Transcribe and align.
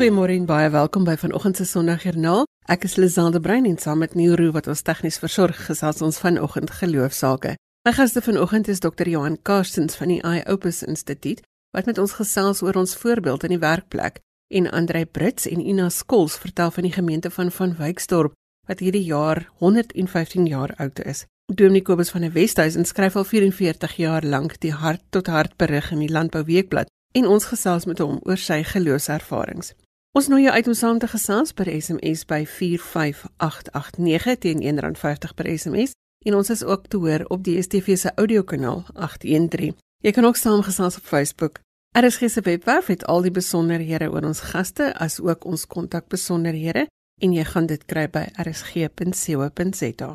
Goeiemôre 0.00 0.32
en 0.32 0.46
baie 0.48 0.70
welkom 0.72 1.04
by 1.04 1.12
vanoggend 1.20 1.58
se 1.58 1.66
Sondagjoernaal. 1.68 2.46
Ek 2.72 2.86
is 2.88 2.94
Lizande 2.96 3.36
Brein 3.44 3.66
en 3.68 3.76
saam 3.76 3.98
met 4.00 4.14
Neuro 4.16 4.46
wat 4.54 4.64
ons 4.72 4.80
tegnies 4.80 5.18
versorg, 5.20 5.58
gesels 5.66 6.00
ons 6.00 6.16
vanoggend 6.22 6.70
geloofsaake. 6.72 7.50
My 7.84 7.92
gaste 7.92 8.22
vanoggend 8.24 8.70
is 8.72 8.80
Dr. 8.80 9.10
Johan 9.12 9.36
Karstens 9.44 9.98
van 10.00 10.08
die 10.08 10.22
iOpus 10.24 10.80
Instituut 10.88 11.42
wat 11.76 11.84
met 11.84 12.00
ons 12.00 12.14
gesels 12.16 12.62
oor 12.64 12.78
ons 12.80 12.96
voorbeeld 12.96 13.44
in 13.44 13.52
die 13.52 13.60
werkplek 13.60 14.22
en 14.48 14.70
Andrei 14.70 15.04
Brits 15.04 15.44
en 15.50 15.60
Ina 15.60 15.90
Skols 15.92 16.38
vertel 16.40 16.72
van 16.78 16.88
die 16.88 16.94
gemeente 16.96 17.28
van 17.36 17.52
Van 17.52 17.76
Wyksdorp 17.76 18.32
wat 18.72 18.80
hierdie 18.80 19.04
jaar 19.04 19.50
115 19.60 20.48
jaar 20.48 20.72
oud 20.78 21.04
is. 21.04 21.26
Dominee 21.52 21.84
Kobus 21.84 22.14
van 22.16 22.24
die 22.24 22.32
Wesduisen 22.32 22.88
skryf 22.88 23.20
al 23.20 23.28
44 23.28 24.00
jaar 24.00 24.24
lank 24.24 24.56
die 24.64 24.72
hart 24.72 25.04
tot 25.10 25.28
hart 25.28 25.58
berig 25.60 25.92
in 25.92 26.00
die 26.00 26.08
Landbouweekblad 26.08 26.88
en 27.12 27.28
ons 27.28 27.52
gesels 27.52 27.84
met 27.84 28.00
hom 28.00 28.16
oor 28.24 28.40
sy 28.40 28.62
geloofservarings. 28.64 29.74
Ons 30.10 30.26
nooi 30.26 30.42
jou 30.42 30.50
uit 30.50 30.66
om 30.66 30.74
saam 30.74 30.98
te 30.98 31.06
gesels 31.06 31.52
per 31.54 31.68
SMS 31.70 32.24
by 32.26 32.42
45889 32.42 34.38
teen 34.42 34.58
R1.50 34.58 35.34
per 35.38 35.46
SMS 35.52 35.92
en 36.26 36.34
ons 36.34 36.50
is 36.50 36.64
ook 36.66 36.88
te 36.90 36.98
hoor 36.98 37.24
op 37.30 37.44
die 37.46 37.54
DSTV 37.60 37.96
se 37.96 38.10
audiokanaal 38.14 38.84
813. 38.94 39.76
Jy 40.02 40.12
kan 40.16 40.24
ook 40.26 40.36
saamgesels 40.36 40.96
op 40.98 41.06
Facebook. 41.06 41.60
RSG 41.94 42.30
se 42.30 42.40
webwerf 42.40 42.86
het 42.90 43.06
al 43.06 43.22
die 43.22 43.30
besonderhede 43.30 44.10
oor 44.10 44.26
ons 44.26 44.40
gaste 44.50 44.90
as 44.98 45.20
ook 45.20 45.44
ons 45.46 45.66
kontakbesonderhede 45.66 46.86
en 47.22 47.32
jy 47.32 47.44
gaan 47.44 47.66
dit 47.70 47.84
kry 47.86 48.08
by 48.10 48.26
rsg.co.za. 48.34 50.10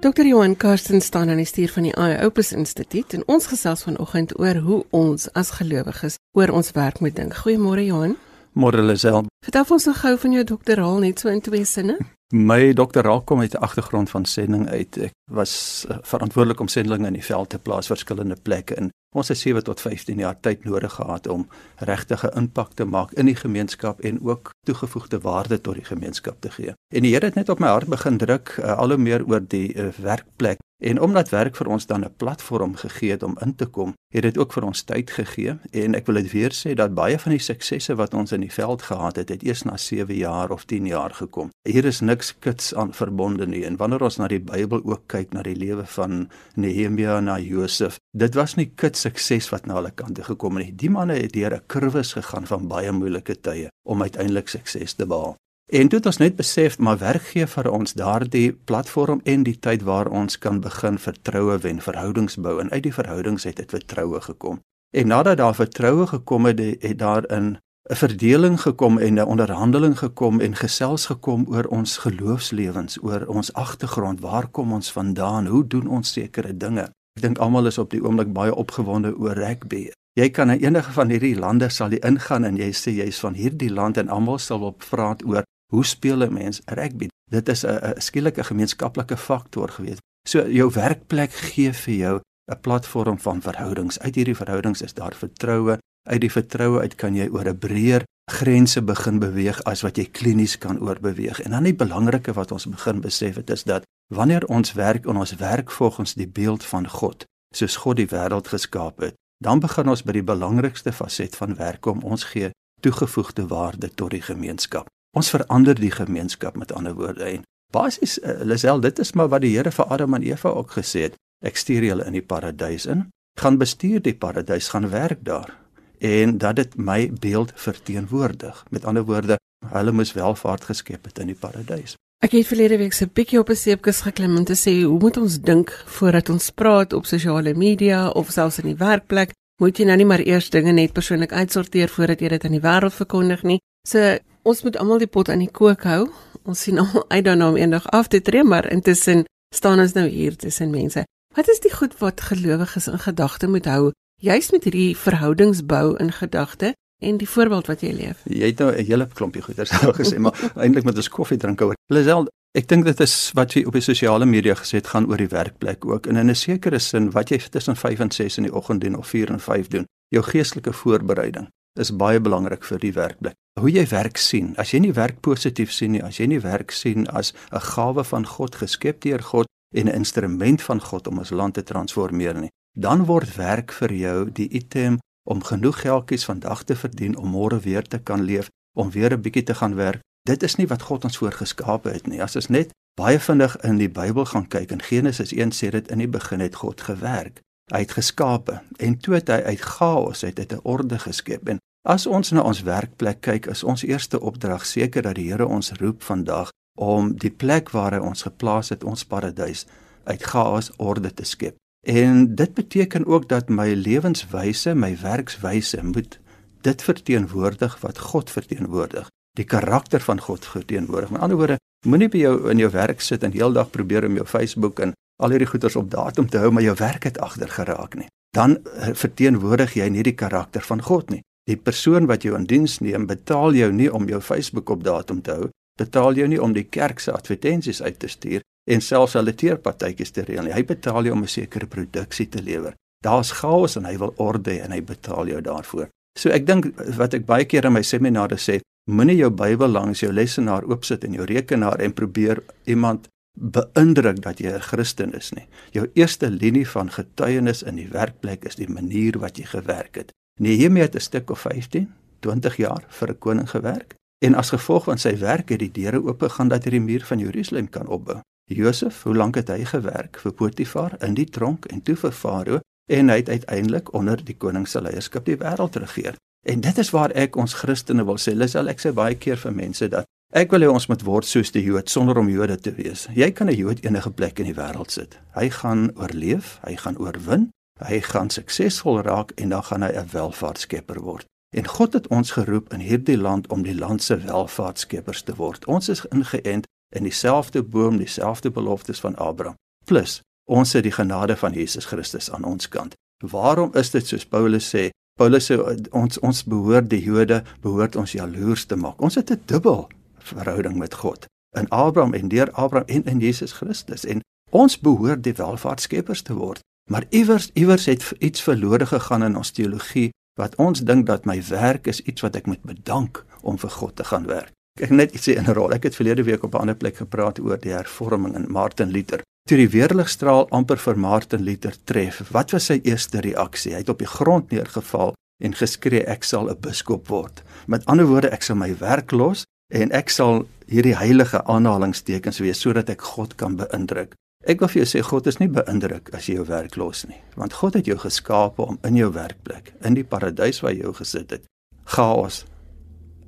Dr. 0.00 0.26
Johan 0.26 0.56
Karsten 0.56 1.00
staan 1.00 1.28
aan 1.28 1.36
die 1.36 1.44
stuur 1.44 1.72
van 1.74 1.82
die 1.82 1.92
iOpus 1.92 2.52
Instituut 2.52 3.16
en 3.16 3.24
ons 3.26 3.48
gesels 3.50 3.82
vanoggend 3.82 4.36
oor 4.38 4.60
hoe 4.62 4.84
ons 4.94 5.26
as 5.34 5.50
gelowiges 5.58 6.20
oor 6.38 6.52
ons 6.54 6.70
werk 6.76 7.00
moet 7.02 7.16
dink. 7.16 7.34
Goeiemôre 7.34 7.82
Johan. 7.82 8.14
Môre 8.54 8.82
Lisel. 8.82 9.26
Vertel 9.42 9.66
ons 9.74 9.88
nog 9.90 9.98
gou 9.98 10.14
van 10.22 10.36
jou 10.38 10.44
doktoraal 10.44 11.02
net 11.02 11.18
so 11.18 11.34
in 11.34 11.42
twee 11.42 11.66
sinne. 11.66 11.98
My 12.34 12.72
doktoraal 12.72 13.22
kom 13.22 13.40
uit 13.40 13.54
'n 13.54 13.56
agtergrond 13.64 14.10
van 14.10 14.24
sending 14.24 14.68
uit. 14.68 14.96
Ek 14.96 15.12
was 15.30 15.84
uh, 15.90 15.96
verantwoordelik 16.02 16.60
om 16.60 16.68
sendinge 16.68 17.06
in 17.06 17.12
die 17.12 17.24
veld 17.24 17.48
te 17.48 17.58
plaas 17.58 17.86
verskillende 17.86 18.36
plekke 18.42 18.74
in. 18.74 18.90
Ons 19.16 19.28
het 19.28 19.38
7 19.38 19.64
tot 19.64 19.80
15 19.80 20.18
jaar 20.18 20.40
tyd 20.40 20.64
nodig 20.64 20.92
gehad 20.92 21.26
om 21.26 21.48
regtig 21.76 22.24
'n 22.24 22.36
impak 22.36 22.72
te 22.72 22.84
maak 22.84 23.12
in 23.12 23.26
die 23.26 23.36
gemeenskap 23.36 24.00
en 24.00 24.20
ook 24.20 24.50
toegevoegde 24.66 25.20
waarde 25.20 25.60
tot 25.60 25.74
die 25.74 25.84
gemeenskap 25.84 26.40
te 26.40 26.50
gee. 26.50 26.72
En 26.94 27.02
die 27.02 27.12
Here 27.12 27.24
het 27.24 27.34
net 27.34 27.48
op 27.48 27.58
my 27.58 27.68
hart 27.68 27.88
begin 27.88 28.16
druk 28.16 28.56
uh, 28.58 28.76
al 28.76 28.88
hoe 28.88 28.98
meer 28.98 29.26
oor 29.26 29.40
die 29.46 29.74
uh, 29.74 29.88
werkplek 29.88 30.58
En 30.78 31.00
omdat 31.00 31.28
werk 31.28 31.56
vir 31.56 31.66
ons 31.66 31.86
dan 31.86 32.04
'n 32.04 32.14
platform 32.16 32.74
gegee 32.74 33.10
het 33.10 33.22
om 33.22 33.38
in 33.40 33.54
te 33.54 33.66
kom, 33.66 33.94
het 34.14 34.22
dit 34.22 34.38
ook 34.38 34.52
vir 34.52 34.64
ons 34.64 34.82
tyd 34.82 35.10
gegee 35.10 35.58
en 35.70 35.94
ek 35.94 36.06
wil 36.06 36.14
dit 36.14 36.30
weer 36.30 36.52
sê 36.52 36.74
dat 36.74 36.94
baie 36.94 37.18
van 37.18 37.32
die 37.32 37.42
suksesse 37.42 37.94
wat 37.94 38.14
ons 38.14 38.32
in 38.32 38.40
die 38.40 38.52
veld 38.52 38.82
gehad 38.82 39.16
het, 39.16 39.28
het 39.28 39.42
eers 39.42 39.62
na 39.62 39.76
7 39.76 40.14
jaar 40.14 40.50
of 40.50 40.64
10 40.64 40.86
jaar 40.86 41.10
gekom. 41.10 41.50
Hier 41.68 41.84
is 41.84 42.00
niks 42.00 42.17
kits 42.40 42.74
aan 42.74 42.92
verbonde 42.92 43.46
nie 43.46 43.64
en 43.66 43.76
wanneer 43.76 44.02
ons 44.02 44.18
na 44.18 44.28
die 44.28 44.40
Bybel 44.40 44.82
ook 44.84 45.06
kyk 45.06 45.32
na 45.32 45.42
die 45.42 45.56
lewe 45.56 45.86
van 45.86 46.28
Nehemia 46.54 47.18
en 47.18 47.24
na 47.30 47.38
Josef, 47.38 47.98
dit 48.12 48.34
was 48.34 48.56
nie 48.56 48.70
kits 48.74 49.00
sukses 49.06 49.50
wat 49.52 49.66
na 49.66 49.74
hulle 49.78 49.90
kante 49.90 50.24
gekom 50.24 50.56
het 50.56 50.66
nie. 50.66 50.76
Die 50.84 50.90
manne 50.90 51.14
het 51.14 51.32
deur 51.32 51.54
'n 51.54 51.66
kurwes 51.66 52.12
gegaan 52.12 52.46
van 52.46 52.68
baie 52.68 52.92
moeilike 52.92 53.40
tye 53.40 53.68
om 53.88 54.02
uiteindelik 54.02 54.48
sukses 54.48 54.94
te 54.94 55.06
behaal. 55.06 55.36
En 55.68 55.88
toe 55.88 55.98
het 55.98 56.06
ons 56.06 56.16
net 56.16 56.36
besef 56.36 56.78
maar 56.78 56.98
werk 56.98 57.22
gee 57.22 57.46
vir 57.46 57.70
ons 57.70 57.92
daardie 57.92 58.52
platform 58.52 59.20
en 59.24 59.42
die 59.42 59.58
tyd 59.58 59.82
waar 59.82 60.08
ons 60.08 60.38
kan 60.38 60.60
begin 60.60 60.98
vertroue 60.98 61.58
wen, 61.58 61.80
verhoudings 61.80 62.36
bou 62.36 62.60
en 62.60 62.70
uit 62.70 62.82
die 62.82 62.94
verhoudings 62.94 63.44
het 63.44 63.56
dit 63.56 63.70
vertroue 63.70 64.20
gekom. 64.20 64.60
En 64.96 65.06
nadat 65.06 65.36
daar 65.36 65.54
vertroue 65.54 66.06
gekom 66.06 66.46
het, 66.46 66.60
het 66.80 66.98
daar 66.98 67.24
'n 67.28 67.58
'n 67.88 67.96
verdeling 67.96 68.60
gekom 68.60 68.98
en 68.98 69.14
'n 69.14 69.24
onderhandeling 69.24 69.98
gekom 69.98 70.40
en 70.40 70.54
gesels 70.54 71.06
gekom 71.06 71.46
oor 71.48 71.64
ons 71.64 71.96
geloofslewens, 71.96 73.02
oor 73.02 73.26
ons 73.26 73.52
agtergrond, 73.52 74.20
waar 74.20 74.46
kom 74.46 74.72
ons 74.72 74.92
vandaan, 74.92 75.46
hoe 75.46 75.66
doen 75.66 75.86
ons 75.88 76.12
sekere 76.12 76.56
dinge. 76.56 76.90
Ek 77.16 77.22
dink 77.22 77.38
almal 77.38 77.66
is 77.66 77.78
op 77.78 77.90
die 77.90 78.04
oomblik 78.04 78.32
baie 78.32 78.54
opgewonde 78.54 79.16
oor 79.16 79.34
rugby. 79.34 79.90
Jy 80.12 80.30
kan 80.30 80.50
in 80.50 80.60
enige 80.60 80.92
van 80.92 81.08
hierdie 81.08 81.38
lande 81.38 81.68
sal 81.68 81.90
jy 81.90 81.98
ingaan 81.98 82.44
en 82.44 82.56
jy 82.56 82.72
sê 82.72 82.90
jy's 82.90 83.20
van 83.20 83.34
hierdie 83.34 83.72
land 83.72 83.96
en 83.96 84.08
almal 84.08 84.38
sal 84.38 84.60
op 84.60 84.84
praat 84.90 85.24
oor 85.24 85.42
Hoe 85.68 85.84
speel 85.84 86.24
'n 86.24 86.32
mens 86.32 86.60
rugby? 86.64 87.08
Dit 87.30 87.48
is 87.48 87.64
'n 87.64 88.00
skielike 88.00 88.44
gemeenskaplike 88.44 89.16
faktor 89.16 89.68
gewees. 89.68 89.98
So 90.28 90.48
jou 90.48 90.72
werkplek 90.72 91.30
gee 91.30 91.72
vir 91.72 91.94
jou 91.94 92.20
'n 92.50 92.60
platform 92.60 93.18
van 93.18 93.42
verhoudings. 93.42 93.98
Uit 93.98 94.14
hierdie 94.14 94.36
verhoudings 94.36 94.82
is 94.82 94.94
daar 94.94 95.14
vertroue. 95.14 95.78
Uit 96.08 96.20
die 96.24 96.32
vertroue 96.32 96.80
uit 96.80 96.94
kan 96.96 97.14
jy 97.14 97.28
oor 97.28 97.48
'n 97.48 97.58
breër 97.58 98.04
grense 98.28 98.82
begin 98.82 99.18
beweeg 99.18 99.62
as 99.64 99.82
wat 99.84 99.96
jy 99.96 100.04
klinies 100.04 100.58
kan 100.58 100.80
oorbeweeg. 100.80 101.40
En 101.40 101.50
dan 101.50 101.62
die 101.62 101.74
belangrike 101.74 102.32
wat 102.32 102.52
ons 102.52 102.66
begin 102.66 103.00
besef 103.00 103.36
het 103.36 103.50
is 103.50 103.64
dat 103.64 103.82
wanneer 104.14 104.46
ons 104.46 104.72
werk 104.72 105.06
en 105.06 105.16
ons 105.16 105.34
werk 105.36 105.70
volgens 105.70 106.14
die 106.14 106.28
beeld 106.28 106.64
van 106.64 106.88
God, 106.88 107.24
soos 107.54 107.76
God 107.76 107.96
die 107.96 108.08
wêreld 108.08 108.48
geskaap 108.48 109.00
het, 109.00 109.14
dan 109.44 109.60
begin 109.60 109.88
ons 109.88 110.02
by 110.02 110.12
die 110.12 110.24
belangrikste 110.24 110.92
faset 110.92 111.36
van 111.36 111.54
werk 111.54 111.86
om 111.86 112.02
ons 112.02 112.24
gee 112.24 112.50
toegevoegde 112.80 113.46
waarde 113.46 113.90
tot 113.94 114.10
die 114.10 114.22
gemeenskap. 114.22 114.88
Ons 115.16 115.30
verander 115.30 115.74
die 115.74 115.92
gemeenskap 115.92 116.56
met 116.56 116.72
ander 116.72 116.94
woorde 116.94 117.24
en 117.24 117.46
basies 117.72 118.18
uh, 118.18 118.40
Lisel 118.44 118.80
dit 118.80 118.98
is 118.98 119.12
maar 119.12 119.28
wat 119.28 119.44
die 119.44 119.56
Here 119.56 119.70
vir 119.70 119.84
Adam 119.92 120.14
en 120.14 120.22
Eva 120.22 120.48
ook 120.48 120.70
gesê 120.80 121.08
het. 121.08 121.16
Ek 121.44 121.56
stuur 121.56 121.84
julle 121.84 122.04
in 122.04 122.12
die 122.12 122.24
paradys 122.24 122.86
in, 122.86 123.08
gaan 123.40 123.58
bestuur 123.58 124.02
die 124.02 124.16
paradys, 124.16 124.68
gaan 124.68 124.88
werk 124.90 125.24
daar 125.24 125.54
en 125.98 126.38
dat 126.38 126.56
dit 126.56 126.76
my 126.76 127.10
beeld 127.20 127.52
verteenwoordig. 127.54 128.64
Met 128.70 128.84
ander 128.84 129.04
woorde, 129.04 129.38
hulle 129.66 129.92
moes 129.92 130.12
welvaart 130.12 130.64
geskep 130.64 131.04
het 131.04 131.18
in 131.18 131.26
die 131.32 131.38
paradys. 131.38 131.96
Ek 132.18 132.32
het 132.34 132.48
verlede 132.50 132.80
week 132.80 132.92
se 132.92 133.06
bietjie 133.06 133.38
op 133.38 133.50
'n 133.50 133.56
seepkus 133.56 134.00
geklim 134.00 134.36
om 134.36 134.44
te 134.44 134.56
sê 134.58 134.82
hoe 134.82 134.98
moet 134.98 135.16
ons 135.16 135.40
dink 135.40 135.70
voordat 135.86 136.28
ons 136.28 136.50
praat 136.50 136.92
op 136.92 137.06
sosiale 137.06 137.54
media 137.54 138.08
of 138.08 138.30
selfs 138.30 138.58
in 138.58 138.64
die 138.64 138.76
werkplek? 138.76 139.32
Moet 139.62 139.78
jy 139.78 139.84
nou 139.84 139.96
nie 139.96 140.04
maar 140.04 140.20
eers 140.20 140.50
dinge 140.50 140.72
net 140.72 140.92
persoonlik 140.92 141.32
uitsorteer 141.32 141.88
voordat 141.88 142.20
jy 142.20 142.28
dit 142.28 142.44
aan 142.44 142.56
die 142.56 142.60
wêreld 142.60 142.94
verkondig 142.94 143.42
nie? 143.42 143.58
So 143.88 144.18
ons 144.42 144.62
moet 144.62 144.76
almal 144.76 144.98
die 144.98 145.06
pot 145.06 145.28
aan 145.28 145.38
die 145.38 145.50
kook 145.50 145.82
hou. 145.82 146.10
Ons 146.42 146.62
sien 146.62 146.78
almal 146.78 147.04
uit 147.08 147.24
daarna 147.24 147.48
om 147.48 147.56
eendag 147.56 147.86
af 147.86 148.08
te 148.08 148.20
tree, 148.20 148.44
maar 148.44 148.72
intussen 148.72 149.24
staan 149.54 149.80
ons 149.80 149.92
nou 149.92 150.06
hier 150.08 150.36
tussen 150.36 150.70
mense. 150.70 151.04
Wat 151.34 151.48
is 151.48 151.60
die 151.60 151.74
goed 151.74 151.98
wat 151.98 152.20
gelowiges 152.20 152.86
in 152.88 152.98
gedagte 152.98 153.46
moet 153.46 153.64
hou, 153.64 153.92
juis 154.18 154.50
met 154.50 154.64
hierdie 154.66 154.96
verhoudingsbou 154.98 155.96
in 156.02 156.12
gedagte 156.12 156.74
en 156.98 157.16
die 157.16 157.28
voorbeeld 157.28 157.66
wat 157.70 157.82
jy 157.86 157.92
leef? 157.94 158.24
Jy 158.26 158.50
het 158.50 158.58
nou 158.58 158.72
'n 158.72 158.84
hele 158.84 159.06
klompie 159.06 159.42
goeders 159.42 159.70
nou 159.82 159.92
gesê, 159.94 160.18
maar 160.18 160.34
eintlik 160.56 160.84
moet 160.84 160.96
ons 160.96 161.08
koffie 161.08 161.38
drink 161.38 161.60
oor. 161.60 161.74
Lisel, 161.86 162.26
ek 162.52 162.68
dink 162.68 162.84
dit 162.84 163.00
is 163.00 163.30
wat 163.34 163.52
jy 163.52 163.64
op 163.64 163.72
die 163.72 163.82
sosiale 163.82 164.26
media 164.26 164.54
gesê 164.54 164.82
het 164.82 164.86
gaan 164.86 165.06
oor 165.06 165.16
die 165.16 165.30
werkplek 165.30 165.84
ook 165.84 166.06
en 166.06 166.16
in 166.16 166.30
'n 166.30 166.34
sekere 166.34 166.78
sin 166.78 167.10
wat 167.10 167.28
jy 167.28 167.38
tussen 167.38 167.76
5 167.76 168.00
en 168.00 168.10
6 168.10 168.36
in 168.38 168.44
die 168.44 168.54
oggend 168.54 168.80
doen 168.80 168.96
of 168.96 169.06
4 169.06 169.30
en 169.30 169.40
5 169.40 169.68
doen, 169.68 169.86
jou 170.08 170.22
geestelike 170.22 170.72
voorbereiding 170.72 171.48
is 171.78 171.96
baie 171.96 172.20
belangrik 172.20 172.64
vir 172.64 172.78
die 172.78 172.92
werkplek. 172.92 173.34
Hoe 173.60 173.70
jy 173.70 173.86
werk 173.86 174.16
sien, 174.16 174.56
as 174.56 174.70
jy 174.70 174.78
nie 174.78 174.92
werk 174.92 175.20
positief 175.20 175.72
sien 175.72 175.90
nie, 175.92 176.02
as 176.02 176.16
jy 176.18 176.26
nie 176.26 176.40
werk 176.40 176.70
sien 176.70 177.06
as 177.06 177.32
'n 177.52 177.60
gawe 177.60 178.04
van 178.04 178.26
God 178.26 178.54
geskep 178.54 179.00
deur 179.00 179.22
God 179.22 179.46
en 179.74 179.86
'n 179.86 179.94
instrument 179.94 180.62
van 180.62 180.80
God 180.80 181.06
om 181.06 181.18
ons 181.18 181.30
land 181.30 181.54
te 181.54 181.62
transformeer 181.62 182.34
nie, 182.34 182.50
dan 182.78 183.04
word 183.04 183.34
werk 183.34 183.72
vir 183.72 183.92
jou 183.92 184.18
die 184.30 184.48
item 184.54 184.98
om 185.28 185.42
genoeg 185.44 185.80
geldjies 185.82 186.24
vandag 186.24 186.62
te 186.64 186.76
verdien 186.76 187.16
om 187.18 187.34
môre 187.34 187.58
weer 187.60 187.82
te 187.82 187.98
kan 187.98 188.22
leef, 188.22 188.48
om 188.78 188.90
weer 188.90 189.12
'n 189.12 189.20
bietjie 189.20 189.42
te 189.42 189.54
gaan 189.54 189.74
werk. 189.74 190.00
Dit 190.22 190.42
is 190.42 190.56
nie 190.56 190.66
wat 190.66 190.82
God 190.82 191.04
ons 191.04 191.18
voorgeskape 191.18 191.90
het 191.90 192.06
nie. 192.06 192.22
As 192.22 192.36
ons 192.36 192.48
net 192.48 192.70
baie 192.94 193.18
vinnig 193.18 193.56
in 193.56 193.76
die 193.78 193.90
Bybel 193.90 194.24
gaan 194.24 194.48
kyk 194.48 194.70
in 194.70 194.82
Genesis 194.82 195.32
1 195.32 195.50
sê 195.52 195.70
dit 195.70 195.88
in 195.88 195.98
die 195.98 196.08
begin 196.08 196.40
het 196.40 196.54
God 196.54 196.80
gewerk. 196.80 197.40
Hy 197.72 197.78
het 197.78 197.92
geskape 197.92 198.62
en 198.78 198.98
toe 198.98 199.14
het 199.14 199.28
hy 199.28 199.42
uit 199.42 199.60
chaos 199.60 200.24
uit 200.24 200.52
'n 200.52 200.60
orde 200.62 200.98
geskep 200.98 201.48
en 201.48 201.58
As 201.88 202.06
ons 202.06 202.30
na 202.30 202.42
ons 202.42 202.62
werkplek 202.62 203.20
kyk, 203.20 203.46
is 203.46 203.64
ons 203.64 203.82
eerste 203.82 204.20
opdrag 204.20 204.66
seker 204.66 205.02
dat 205.02 205.14
die 205.14 205.30
Here 205.30 205.46
ons 205.46 205.72
roep 205.72 206.02
vandag 206.02 206.50
om 206.74 207.14
die 207.16 207.30
plek 207.30 207.70
waar 207.70 207.92
hy 207.92 208.00
ons 208.04 208.22
geplaas 208.22 208.68
het, 208.68 208.84
ons 208.84 209.04
paradys, 209.04 209.66
uit 210.04 210.22
chaos 210.22 210.72
orde 210.76 211.14
te 211.14 211.24
skep. 211.24 211.56
En 211.88 212.34
dit 212.34 212.54
beteken 212.54 213.06
ook 213.06 213.28
dat 213.28 213.48
my 213.48 213.72
lewenswyse, 213.72 214.74
my 214.74 214.96
werkswyse 215.00 215.84
moet 215.84 216.18
dit 216.60 216.82
verteenwoordig 216.82 217.80
wat 217.80 217.98
God 217.98 218.30
verteenwoordig, 218.30 219.08
die 219.40 219.44
karakter 219.44 220.00
van 220.00 220.20
God 220.20 220.44
verteenwoordig. 220.44 221.10
Met 221.10 221.20
ander 221.20 221.36
woorde, 221.36 221.56
moenie 221.86 222.10
by 222.12 222.20
jou 222.20 222.34
in 222.52 222.60
jou 222.60 222.68
werk 222.74 223.00
sit 223.00 223.24
en 223.24 223.32
heeldag 223.32 223.70
probeer 223.70 224.04
om 224.04 224.18
jou 224.20 224.26
Facebook 224.26 224.82
en 224.84 224.92
al 225.22 225.32
hierdie 225.32 225.48
goeders 225.48 225.76
op 225.80 225.88
datum 225.90 226.28
te 226.28 226.42
hou, 226.42 226.50
maar 226.52 226.66
jou 226.66 226.74
werk 226.76 227.08
het 227.08 227.18
agter 227.24 227.48
geraak 227.48 227.96
nie. 227.96 228.10
Dan 228.36 228.58
eh, 228.58 228.92
verteenwoordig 228.92 229.78
jy 229.80 229.88
nie 229.88 230.04
die 230.04 230.16
karakter 230.18 230.60
van 230.60 230.84
God 230.84 231.08
nie. 231.10 231.22
Die 231.48 231.56
persoon 231.56 232.04
wat 232.06 232.22
jou 232.22 232.36
in 232.36 232.44
diens 232.44 232.78
neem, 232.84 233.06
betaal 233.08 233.56
jou 233.56 233.72
nie 233.72 233.88
om 233.92 234.04
jou 234.08 234.20
Facebook 234.20 234.68
op 234.68 234.84
datum 234.84 235.24
te 235.24 235.40
hou, 235.40 235.48
betaal 235.80 236.20
jou 236.20 236.28
nie 236.28 236.42
om 236.42 236.52
die 236.52 236.68
kerk 236.68 237.00
se 237.00 237.16
advertensies 237.16 237.80
uit 237.82 237.98
te 237.98 238.12
stuur 238.12 238.44
en 238.68 238.80
selfs 238.84 239.16
hulle 239.18 239.34
teerpartytjies 239.34 240.12
te 240.12 240.24
reël 240.28 240.48
nie. 240.48 240.54
Hy 240.54 240.64
betaal 240.68 241.08
jou 241.08 241.14
om 241.16 241.22
'n 241.22 241.28
sekere 241.28 241.66
produksie 241.66 242.28
te 242.28 242.42
lewer. 242.42 242.74
Daar's 243.04 243.30
chaos 243.30 243.76
en 243.76 243.84
hy 243.84 243.96
wil 243.98 244.14
orde 244.16 244.60
en 244.60 244.72
hy 244.72 244.82
betaal 244.82 245.26
jou 245.26 245.40
daarvoor. 245.40 245.88
So 246.18 246.30
ek 246.30 246.46
dink 246.46 246.72
wat 246.96 247.14
ek 247.14 247.26
baie 247.26 247.44
keer 247.44 247.64
in 247.64 247.72
my 247.72 247.82
seminare 247.82 248.36
sê, 248.36 248.60
moenie 248.90 249.16
jou 249.16 249.30
Bybel 249.30 249.68
langs 249.68 250.00
jou 250.00 250.12
lesenaar 250.12 250.64
oopsit 250.64 251.04
en 251.04 251.12
jou 251.12 251.24
rekenaar 251.24 251.80
en 251.80 251.92
probeer 251.92 252.42
iemand 252.64 253.08
beïndruk 253.38 254.22
dat 254.22 254.40
jy 254.40 254.50
'n 254.52 254.60
Christen 254.60 255.14
is 255.14 255.30
nie. 255.32 255.46
Jou 255.72 255.86
eerste 255.94 256.30
linie 256.30 256.66
van 256.68 256.90
getuienis 256.90 257.62
in 257.62 257.76
die 257.76 257.88
werkplek 257.88 258.44
is 258.44 258.56
die 258.56 258.68
manier 258.68 259.18
wat 259.18 259.38
jy 259.38 259.44
gewerk 259.44 259.94
het. 259.94 260.12
Nehemia 260.40 260.82
het 260.82 260.94
'n 260.94 261.00
stuk 261.00 261.30
of 261.30 261.40
15, 261.40 261.92
20 262.20 262.56
jaar 262.56 262.84
vir 262.88 263.08
'n 263.08 263.18
koning 263.18 263.50
gewerk 263.50 263.94
en 264.18 264.34
as 264.34 264.50
gevolg 264.50 264.84
van 264.84 264.98
sy 264.98 265.18
werk 265.18 265.48
het 265.48 265.58
die 265.58 265.70
deure 265.70 266.02
oop 266.02 266.20
gegaan 266.20 266.48
dat 266.48 266.64
hy 266.64 266.70
die 266.70 266.80
muur 266.80 267.04
van 267.04 267.18
Jerusalem 267.18 267.68
kan 267.70 267.86
opbou. 267.86 268.20
Josef, 268.48 269.02
hoe 269.02 269.14
lank 269.14 269.36
het 269.36 269.50
hy 269.52 269.64
gewerk 269.64 270.18
vir 270.22 270.32
Potifar 270.32 270.96
in 271.04 271.14
die 271.14 271.28
tronk 271.28 271.66
en 271.68 271.82
toe 271.84 271.96
vir 271.96 272.12
Farao 272.12 272.60
en 272.88 273.12
hy 273.12 273.16
het 273.20 273.28
uiteindelik 273.28 273.92
onder 273.94 274.24
die 274.24 274.36
koning 274.36 274.64
se 274.68 274.80
leierskap 274.80 275.26
die 275.28 275.36
wêreld 275.36 275.76
regeer. 275.76 276.16
En 276.48 276.60
dit 276.64 276.78
is 276.78 276.90
waar 276.90 277.12
ek 277.12 277.36
ons 277.36 277.54
Christene 277.60 278.06
wil 278.08 278.16
sê, 278.16 278.32
Lisel, 278.32 278.70
ek 278.72 278.80
sê 278.80 278.94
baie 278.96 279.18
keer 279.20 279.36
vir 279.36 279.52
mense 279.52 279.88
dat 279.92 280.08
ek 280.32 280.52
wil 280.54 280.64
hê 280.64 280.70
ons 280.72 280.88
moet 280.88 281.04
word 281.04 281.28
soos 281.28 281.52
die 281.52 281.64
Jood 281.66 281.92
sonder 281.92 282.20
om 282.20 282.30
Jode 282.32 282.56
te 282.56 282.72
wees. 282.72 283.06
Jy 283.12 283.30
kan 283.36 283.48
'n 283.48 283.56
Jood 283.56 283.84
enige 283.84 284.10
plek 284.10 284.38
in 284.38 284.48
die 284.48 284.56
wêreld 284.56 284.90
sit. 284.90 285.18
Hy 285.34 285.50
gaan 285.50 285.90
oorleef, 285.96 286.58
hy 286.64 286.76
gaan 286.76 286.96
oorwin, 286.96 287.50
hy 287.84 288.00
gaan 288.00 288.30
suksesvol 288.30 289.02
raak 289.02 289.32
en 289.36 289.48
dan 289.48 289.62
gaan 289.62 289.82
hy 289.82 289.92
'n 289.92 290.08
welvaartskepper 290.12 291.00
word. 291.00 291.26
En 291.56 291.66
God 291.66 291.92
het 291.92 292.06
ons 292.06 292.30
geroep 292.30 292.72
in 292.72 292.80
hierdie 292.80 293.16
land 293.16 293.48
om 293.48 293.62
die 293.62 293.78
land 293.78 294.02
se 294.02 294.16
welvaartskeppers 294.16 295.22
te 295.22 295.34
word. 295.34 295.64
Ons 295.64 295.88
is 295.88 296.04
ingeënt 296.12 296.66
in 296.96 297.02
dieselfde 297.02 297.62
boom, 297.62 297.96
dieselfde 297.96 298.50
beloftes 298.50 299.00
van 299.00 299.16
Abraham. 299.16 299.56
Plus, 299.84 300.20
ons 300.44 300.72
het 300.72 300.82
die 300.82 300.92
genade 300.92 301.36
van 301.36 301.52
Jesus 301.52 301.84
Christus 301.84 302.30
aan 302.30 302.44
ons 302.44 302.68
kant. 302.68 302.94
Waarom 303.24 303.74
is 303.74 303.90
dit 303.90 304.06
soos 304.06 304.26
Paulus 304.26 304.68
sê? 304.74 304.88
Paulus 305.18 305.50
sê 305.50 305.58
ons 305.90 306.18
ons 306.18 306.44
behoort 306.44 306.90
die 306.90 307.02
Jode 307.02 307.42
behoort 307.60 307.96
ons 307.96 308.12
jaloers 308.12 308.64
te 308.64 308.76
maak. 308.76 309.00
Ons 309.02 309.14
het 309.14 309.30
'n 309.30 309.42
dubbel 309.44 309.88
verhouding 310.18 310.76
met 310.78 310.94
God 310.94 311.26
in 311.56 311.68
Abraham 311.68 312.14
en 312.14 312.28
deur 312.28 312.50
Abraham 312.52 312.86
en 312.86 313.04
in 313.04 313.18
Jesus 313.18 313.52
Christus 313.52 314.04
en 314.04 314.20
ons 314.50 314.78
behoort 314.78 315.22
die 315.22 315.34
welvaartskeppers 315.34 316.22
te 316.22 316.34
word. 316.34 316.60
Maar 316.90 317.04
iewers 317.08 317.50
iewers 317.52 317.84
het 317.84 318.12
iets 318.18 318.42
verlore 318.42 318.86
gegaan 318.86 319.22
in 319.22 319.36
ons 319.36 319.50
teologie 319.50 320.10
wat 320.38 320.54
ons 320.54 320.80
dink 320.80 321.06
dat 321.06 321.24
my 321.24 321.42
werk 321.48 321.86
is 321.86 322.00
iets 322.00 322.20
wat 322.20 322.36
ek 322.36 322.46
moet 322.46 322.62
bedank 322.62 323.24
om 323.42 323.58
vir 323.58 323.70
God 323.70 323.96
te 323.96 324.04
gaan 324.04 324.26
werk. 324.26 324.52
Ek 324.80 324.90
net 324.94 325.14
sê 325.18 325.34
in 325.36 325.46
'n 325.46 325.54
rol. 325.54 325.72
Ek 325.74 325.82
het 325.82 325.94
verlede 325.94 326.22
week 326.22 326.44
op 326.44 326.54
'n 326.54 326.60
ander 326.60 326.74
plek 326.76 326.96
gepraat 326.96 327.40
oor 327.40 327.58
die 327.58 327.72
hervorming 327.72 328.34
in 328.36 328.46
Martin 328.48 328.90
Luther. 328.90 329.22
Toe 329.48 329.56
die 329.56 329.68
weerligstraal 329.68 330.48
amper 330.50 330.76
vir 330.76 330.98
Martin 330.98 331.42
Luther 331.42 331.74
tref, 331.84 332.22
wat 332.30 332.50
was 332.50 332.66
sy 332.66 332.80
eerste 332.82 333.20
reaksie? 333.20 333.72
Hy 333.72 333.78
het 333.78 333.88
op 333.88 333.98
die 333.98 334.06
grond 334.06 334.50
neergeval 334.50 335.14
en 335.42 335.54
geskree 335.54 336.04
ek 336.04 336.24
sal 336.24 336.50
'n 336.50 336.60
biskop 336.60 337.08
word. 337.08 337.42
Met 337.66 337.84
ander 337.86 338.06
woorde, 338.06 338.30
ek 338.30 338.42
sal 338.42 338.56
my 338.56 338.78
werk 338.78 339.10
los 339.12 339.44
en 339.72 339.90
ek 339.92 340.10
sal 340.10 340.46
hierdie 340.66 340.96
heilige 340.96 341.44
aanhalingstekens 341.44 342.38
wees 342.38 342.60
sodat 342.60 342.90
ek 342.90 343.02
God 343.02 343.34
kan 343.34 343.56
beïndruk. 343.56 344.14
Ek 344.46 344.60
wil 344.60 344.68
vir 344.68 344.84
jou 344.84 344.88
sê 345.00 345.02
God 345.04 345.26
is 345.26 345.38
nie 345.40 345.48
beïndruk 345.48 346.14
as 346.14 346.26
jy 346.26 346.34
jou 346.34 346.44
werk 346.46 346.76
los 346.76 347.04
nie, 347.06 347.20
want 347.34 347.52
God 347.52 347.74
het 347.74 347.86
jou 347.86 347.98
geskaap 347.98 348.58
om 348.58 348.78
in 348.84 348.96
jou 348.96 349.12
werkplek, 349.12 349.72
in 349.82 349.94
die 349.94 350.04
paradys 350.04 350.60
waar 350.60 350.72
jy 350.72 350.82
jou 350.82 350.92
gesit 350.92 351.30
het, 351.30 351.42
chaos 351.84 352.44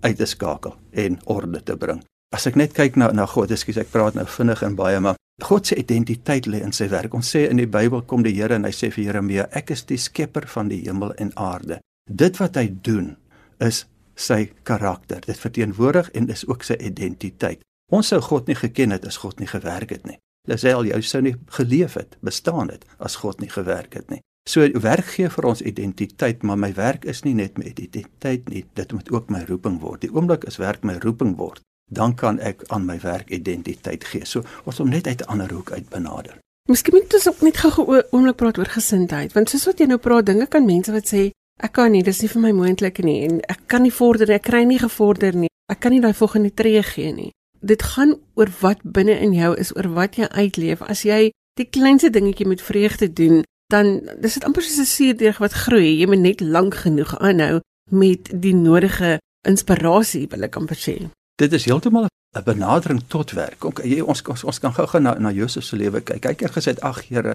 uit 0.01 0.17
te 0.17 0.27
skakel 0.27 0.77
en 0.91 1.19
orde 1.25 1.63
te 1.63 1.77
bring. 1.77 2.03
As 2.35 2.47
ek 2.47 2.57
net 2.57 2.75
kyk 2.77 2.97
na 3.01 3.11
na 3.13 3.27
God, 3.27 3.51
ekskuus, 3.51 3.81
ek 3.83 3.91
praat 3.91 4.15
nou 4.15 4.27
vinnig 4.27 4.63
en 4.63 4.77
baie, 4.79 5.01
maar 5.03 5.19
God 5.43 5.67
se 5.67 5.77
identiteit 5.81 6.47
lê 6.47 6.61
in 6.63 6.73
sy 6.77 6.87
werk. 6.93 7.15
Ons 7.17 7.33
sê 7.35 7.47
in 7.51 7.59
die 7.59 7.67
Bybel 7.67 8.05
kom 8.07 8.23
die 8.23 8.35
Here 8.37 8.55
en 8.55 8.69
hy 8.69 8.73
sê 8.77 8.91
vir 8.95 9.09
Jeremia, 9.09 9.49
ek 9.57 9.73
is 9.75 9.83
die 9.89 9.99
skepper 9.99 10.47
van 10.53 10.71
die 10.71 10.83
hemel 10.85 11.15
en 11.19 11.33
aarde. 11.35 11.81
Dit 12.07 12.39
wat 12.39 12.59
hy 12.61 12.69
doen 12.87 13.15
is 13.59 13.85
sy 14.21 14.51
karakter. 14.69 15.25
Dit 15.27 15.41
verteenwoordig 15.41 16.11
en 16.15 16.29
is 16.31 16.47
ook 16.47 16.65
sy 16.67 16.77
identiteit. 16.79 17.65
Ons 17.91 18.13
sou 18.13 18.21
God 18.23 18.47
nie 18.47 18.59
geken 18.59 18.95
het 18.95 19.07
as 19.09 19.19
God 19.19 19.41
nie 19.41 19.49
gewerk 19.51 19.91
het 19.97 20.07
nie. 20.07 20.21
Lisel, 20.49 20.87
jy 20.89 21.01
sou 21.05 21.21
nie 21.25 21.35
geleef 21.57 21.97
het, 21.99 22.17
bestaan 22.25 22.71
het 22.73 22.87
as 22.99 23.19
God 23.21 23.41
nie 23.43 23.51
gewerk 23.51 23.97
het 23.99 24.11
nie. 24.13 24.21
So 24.49 24.65
werk 24.83 25.05
gee 25.15 25.29
vir 25.29 25.47
ons 25.47 25.63
identiteit, 25.63 26.43
maar 26.43 26.59
my 26.59 26.73
werk 26.75 27.05
is 27.05 27.23
nie 27.25 27.35
net 27.35 27.59
my 27.59 27.65
identiteit 27.71 28.49
nie, 28.49 28.65
dit 28.75 28.93
moet 28.93 29.11
ook 29.13 29.31
my 29.31 29.45
roeping 29.49 29.81
word. 29.81 30.01
Die 30.01 30.13
oomblik 30.13 30.47
as 30.49 30.57
werk 30.57 30.85
my 30.85 30.97
roeping 31.05 31.37
word, 31.37 31.61
dan 31.93 32.15
kan 32.15 32.39
ek 32.39 32.65
aan 32.69 32.87
my 32.87 32.99
werk 33.03 33.31
identiteit 33.31 34.05
gee. 34.05 34.25
So 34.25 34.43
ons 34.65 34.81
om 34.81 34.89
net 34.89 35.07
uit 35.07 35.21
'n 35.21 35.29
ander 35.29 35.53
hoek 35.53 35.71
uit 35.73 35.89
benader. 35.89 36.39
Miskien 36.69 36.95
moet 36.95 37.15
ons 37.15 37.29
ook 37.29 37.41
net 37.41 37.57
gou 37.57 38.03
oomblik 38.11 38.37
praat 38.37 38.59
oor 38.59 38.69
gesindheid, 38.69 39.33
want 39.33 39.51
soos 39.51 39.65
wat 39.67 39.79
jy 39.79 39.87
nou 39.87 39.99
praat, 39.99 40.27
dinge 40.27 40.47
kan 40.47 40.65
mense 40.65 40.93
wat 40.93 41.07
sê 41.09 41.31
ek 41.61 41.73
kan 41.73 41.93
nie, 41.93 42.03
dis 42.03 42.21
nie 42.21 42.29
vir 42.29 42.43
my 42.43 42.53
moontlik 42.53 42.99
nie 43.05 43.25
en 43.27 43.41
ek 43.49 43.61
kan 43.67 43.83
nie 43.83 43.93
vorder, 43.93 44.31
ek 44.31 44.43
kry 44.43 44.65
nie 44.65 44.79
gevorder 44.79 45.35
nie. 45.35 45.51
Ek 45.71 45.81
kan 45.81 45.93
nie 45.93 46.01
daai 46.01 46.15
volgende 46.15 46.51
tree 46.55 46.83
gee 46.83 47.13
nie. 47.13 47.31
Dit 47.61 47.83
gaan 47.83 48.17
oor 48.35 48.49
wat 48.61 48.81
binne 48.83 49.19
in 49.21 49.33
jou 49.33 49.55
is, 49.55 49.77
oor 49.77 49.89
wat 49.95 50.17
jy 50.17 50.27
uitleef. 50.33 50.83
As 50.83 51.03
jy 51.03 51.31
die 51.61 51.69
kleinste 51.69 52.11
dingetjie 52.11 52.47
met 52.47 52.63
vreugde 52.63 53.13
doen, 53.13 53.45
dan 53.71 54.01
dis 54.21 54.35
dit 54.35 54.45
amper 54.45 54.63
soos 54.63 54.79
'n 54.83 54.95
suurdeeg 54.97 55.39
wat 55.39 55.53
groei. 55.53 55.99
Jy 55.99 56.07
moet 56.07 56.19
net 56.19 56.41
lank 56.41 56.75
genoeg 56.75 57.19
aanhou 57.19 57.61
met 57.91 58.31
die 58.33 58.55
nodige 58.55 59.19
inspirasie, 59.49 60.27
wil 60.31 60.43
ek 60.43 60.57
amper 60.57 60.77
sê. 60.77 60.97
Dit 61.37 61.53
is 61.53 61.65
heeltemal 61.65 62.07
'n 62.37 62.45
benadering 62.45 63.03
tot 63.07 63.31
werk. 63.31 63.65
Ook 63.65 63.81
jy 63.85 64.01
ons 64.01 64.23
ons, 64.23 64.45
ons 64.45 64.59
kan 64.59 64.73
gou-gou 64.73 65.01
na 65.01 65.19
na 65.19 65.31
Josef 65.31 65.65
se 65.65 65.77
lewe 65.77 66.01
kyk. 66.01 66.25
Hy 66.25 66.35
het 66.39 66.53
gesê: 66.53 66.79
"Ag 66.81 67.09
Here, 67.09 67.33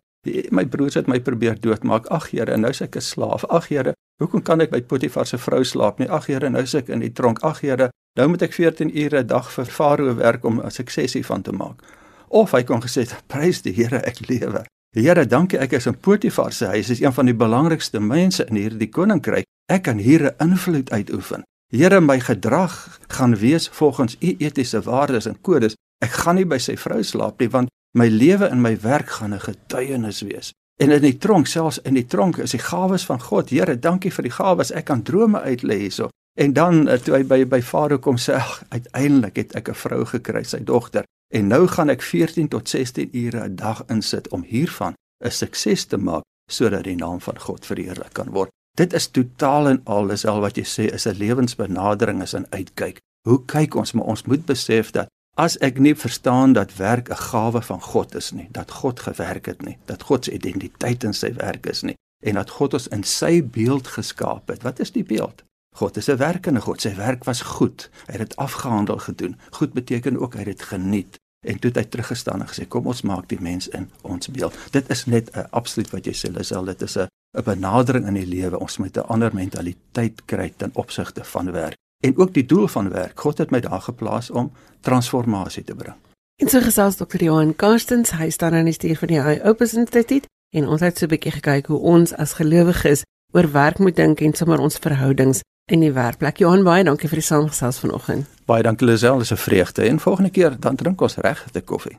my 0.49 0.65
broers 0.65 0.93
het 0.93 1.07
my 1.07 1.19
probeer 1.19 1.59
doodmaak. 1.59 2.05
Ag 2.05 2.29
Here, 2.29 2.57
nou 2.57 2.69
is 2.69 2.81
ek 2.81 2.95
'n 2.95 3.01
slaaf. 3.01 3.45
Ag 3.45 3.67
Here, 3.67 3.93
hoekom 4.21 4.41
kan 4.41 4.61
ek 4.61 4.69
by 4.69 4.81
Potifar 4.81 5.27
se 5.27 5.37
vrou 5.37 5.63
slaap 5.63 5.99
nie? 5.99 6.09
Ag 6.09 6.25
Here, 6.25 6.49
nou 6.49 6.61
is 6.61 6.73
ek 6.73 6.87
in 6.87 6.99
die 6.99 7.11
tronk. 7.11 7.39
Ag 7.43 7.59
Here, 7.61 7.89
nou 8.15 8.29
moet 8.29 8.41
ek 8.41 8.53
14 8.53 8.97
ure 8.97 9.19
'n 9.19 9.27
dag 9.27 9.51
vir 9.51 9.65
Farao 9.65 10.15
werk 10.15 10.45
om 10.45 10.61
'n 10.61 10.71
suksesie 10.71 11.25
van 11.25 11.41
te 11.41 11.51
maak." 11.51 11.81
Of 12.27 12.51
hy 12.51 12.63
kon 12.63 12.81
gesê: 12.81 13.07
"Prys 13.27 13.61
die 13.61 13.73
Here, 13.73 13.97
ek 13.97 14.29
lewe." 14.29 14.65
Here, 14.95 15.25
dankie 15.27 15.57
ek 15.59 15.73
is 15.75 15.89
in 15.89 15.97
Potifar 15.99 16.53
se 16.55 16.69
huis. 16.71 16.89
Is 16.89 17.01
een 17.03 17.11
van 17.13 17.27
die 17.27 17.35
belangrikste 17.35 17.99
mense 17.99 18.45
in 18.47 18.55
hierdie 18.55 18.87
koninkryk. 18.87 19.43
Ek 19.67 19.83
kan 19.83 19.97
hier 19.99 20.23
'n 20.23 20.35
invloed 20.39 20.91
uitoefen. 20.91 21.43
Here, 21.67 21.99
my 21.99 22.19
gedrag 22.19 22.99
gaan 23.07 23.35
wees 23.35 23.67
volgens 23.67 24.15
u 24.19 24.35
etiese 24.37 24.81
waardes 24.81 25.25
en 25.25 25.41
kodes. 25.41 25.75
Ek 25.99 26.09
gaan 26.11 26.35
nie 26.35 26.45
by 26.45 26.57
sy 26.57 26.77
vrou 26.77 27.03
slaap 27.03 27.39
nie 27.39 27.49
want 27.49 27.69
my 27.91 28.07
lewe 28.07 28.47
en 28.47 28.61
my 28.61 28.77
werk 28.81 29.09
gaan 29.09 29.33
'n 29.33 29.39
getuienis 29.39 30.21
wees. 30.21 30.53
En 30.79 30.91
in 30.91 31.01
die 31.01 31.17
tronk, 31.17 31.47
selfs 31.47 31.81
in 31.81 31.93
die 31.93 32.05
tronk, 32.05 32.37
is 32.37 32.51
die 32.51 32.59
gawes 32.59 33.05
van 33.05 33.19
God. 33.19 33.49
Here, 33.49 33.79
dankie 33.79 34.11
vir 34.11 34.23
die 34.23 34.31
gawes. 34.31 34.71
Ek 34.71 34.85
kan 34.85 35.03
drome 35.03 35.41
uitlê 35.41 35.77
hierso. 35.77 36.09
En 36.39 36.53
dan 36.53 36.87
eh, 36.87 36.99
toe 36.99 37.15
hy 37.15 37.23
by 37.23 37.45
by 37.45 37.61
Farao 37.61 37.97
kom 37.99 38.17
sê, 38.17 38.39
uiteindelik 38.69 39.35
het 39.35 39.55
ek 39.55 39.69
'n 39.69 39.73
vrou 39.73 40.05
gekry, 40.05 40.43
sy 40.43 40.63
dogter. 40.63 41.03
En 41.33 41.47
nou 41.47 41.67
gaan 41.67 41.89
ek 41.89 42.01
14 42.01 42.47
tot 42.47 42.69
16 42.69 43.09
ure 43.11 43.47
'n 43.47 43.55
dag 43.55 43.83
insit 43.87 44.29
om 44.29 44.43
hiervan 44.43 44.93
'n 45.23 45.31
sukses 45.31 45.85
te 45.85 45.97
maak 45.97 46.23
sodat 46.51 46.83
die 46.83 46.95
naam 46.95 47.21
van 47.21 47.39
God 47.39 47.65
verheerlik 47.65 48.13
kan 48.13 48.29
word. 48.29 48.49
Dit 48.77 48.93
is 48.93 49.07
totaal 49.07 49.67
en 49.67 49.81
al 49.83 50.09
is 50.09 50.25
al 50.25 50.39
wat 50.39 50.57
jy 50.57 50.63
sê 50.63 50.93
is 50.93 51.07
'n 51.07 51.17
lewensbenadering 51.17 52.21
is 52.21 52.35
'n 52.35 52.45
uitkyk. 52.49 52.99
Hoe 53.27 53.45
kyk 53.45 53.75
ons 53.75 53.91
maar 53.91 54.05
ons 54.05 54.23
moet 54.23 54.45
besef 54.45 54.91
dat 54.91 55.07
as 55.37 55.57
ek 55.57 55.79
nie 55.79 55.95
verstaan 55.95 56.53
dat 56.53 56.75
werk 56.75 57.09
'n 57.09 57.15
gawe 57.15 57.61
van 57.61 57.81
God 57.81 58.15
is 58.15 58.31
nie, 58.31 58.47
dat 58.51 58.71
God 58.71 58.99
gewerk 58.99 59.45
het 59.45 59.61
nie, 59.61 59.77
dat 59.85 60.03
God 60.03 60.25
se 60.25 60.31
identiteit 60.31 61.03
in 61.03 61.13
sy 61.13 61.33
werk 61.33 61.65
is 61.65 61.81
nie 61.81 61.95
en 62.23 62.33
dat 62.33 62.49
God 62.49 62.73
ons 62.73 62.87
in 62.87 63.03
sy 63.03 63.43
beeld 63.43 63.87
geskaap 63.87 64.47
het. 64.47 64.63
Wat 64.63 64.79
is 64.79 64.91
die 64.91 65.03
beeld? 65.03 65.43
God 65.75 65.97
is 65.97 66.07
'n 66.07 66.17
werkende 66.17 66.61
God. 66.61 66.81
Sy 66.81 66.95
werk 66.95 67.23
was 67.23 67.41
goed. 67.41 67.89
Hy 68.05 68.11
het 68.11 68.29
dit 68.29 68.35
afgehandel 68.35 68.97
gedoen. 68.97 69.35
Goed 69.49 69.73
beteken 69.73 70.19
ook 70.19 70.33
hy 70.33 70.39
het 70.39 70.57
dit 70.57 70.61
geniet 70.61 71.19
en 71.45 71.59
toe 71.59 71.69
het 71.69 71.77
hy 71.77 71.83
teruggestaan 71.83 72.41
en 72.41 72.47
gesê 72.47 72.67
kom 72.67 72.87
ons 72.87 73.01
maak 73.01 73.27
die 73.29 73.41
mens 73.41 73.67
in 73.67 73.89
ons 74.01 74.27
beeld. 74.27 74.57
Dit 74.71 74.89
is 74.89 75.05
net 75.05 75.29
'n 75.35 75.47
absoluut 75.49 75.89
wat 75.91 76.05
jy 76.05 76.13
sê 76.13 76.31
Lisel, 76.31 76.65
dit 76.65 76.81
is 76.81 76.97
'n 76.97 77.07
'n 77.37 77.43
benadering 77.43 78.07
in 78.07 78.13
die 78.13 78.25
lewe. 78.25 78.59
Ons 78.59 78.77
moet 78.77 78.97
'n 78.97 79.07
ander 79.07 79.33
mentaliteit 79.33 80.25
kry 80.25 80.53
ten 80.57 80.71
opsigte 80.73 81.23
van 81.23 81.51
werk. 81.51 81.75
En 82.03 82.17
ook 82.17 82.33
die 82.33 82.45
doel 82.45 82.67
van 82.67 82.89
werk. 82.89 83.19
God 83.19 83.37
het 83.37 83.51
my 83.51 83.59
daar 83.59 83.81
geplaas 83.81 84.29
om 84.31 84.51
transformasie 84.81 85.63
te 85.63 85.75
bring. 85.75 85.95
En 86.35 86.49
so 86.49 86.59
gesels 86.61 86.95
Dr. 86.95 87.23
Johan 87.23 87.55
Karstens, 87.55 88.11
hy 88.11 88.29
staan 88.29 88.53
aan 88.53 88.65
die 88.65 88.73
stuur 88.73 88.97
van 88.97 89.07
die 89.07 89.21
High 89.21 89.45
Opus 89.45 89.73
Instituut 89.73 90.25
en 90.55 90.67
ons 90.67 90.81
het 90.81 90.97
so 90.97 91.05
'n 91.05 91.09
bietjie 91.09 91.31
gekyk 91.31 91.65
hoe 91.65 91.79
ons 91.79 92.13
as 92.13 92.33
gelowiges 92.33 93.03
oor 93.31 93.51
werk 93.51 93.79
moet 93.79 93.95
dink 93.95 94.21
en 94.21 94.33
sommer 94.33 94.59
ons 94.59 94.77
verhoudings 94.77 95.41
in 95.65 95.81
die 95.81 95.91
werkplek. 95.91 96.37
Johan, 96.37 96.63
baie 96.65 96.83
dankie 96.85 97.09
vir 97.09 97.21
die 97.21 97.25
saamgesels 97.25 97.79
vanoggend. 97.81 98.27
Baie 98.45 98.63
dankie 98.63 98.85
Lisel, 98.85 99.17
dis 99.19 99.31
'n 99.31 99.37
vreugde 99.37 99.81
en 99.83 99.99
volgende 99.99 100.29
keer 100.29 100.59
dan 100.59 100.75
drink 100.75 101.01
ons 101.01 101.15
regte 101.15 101.61
koffie. 101.61 101.97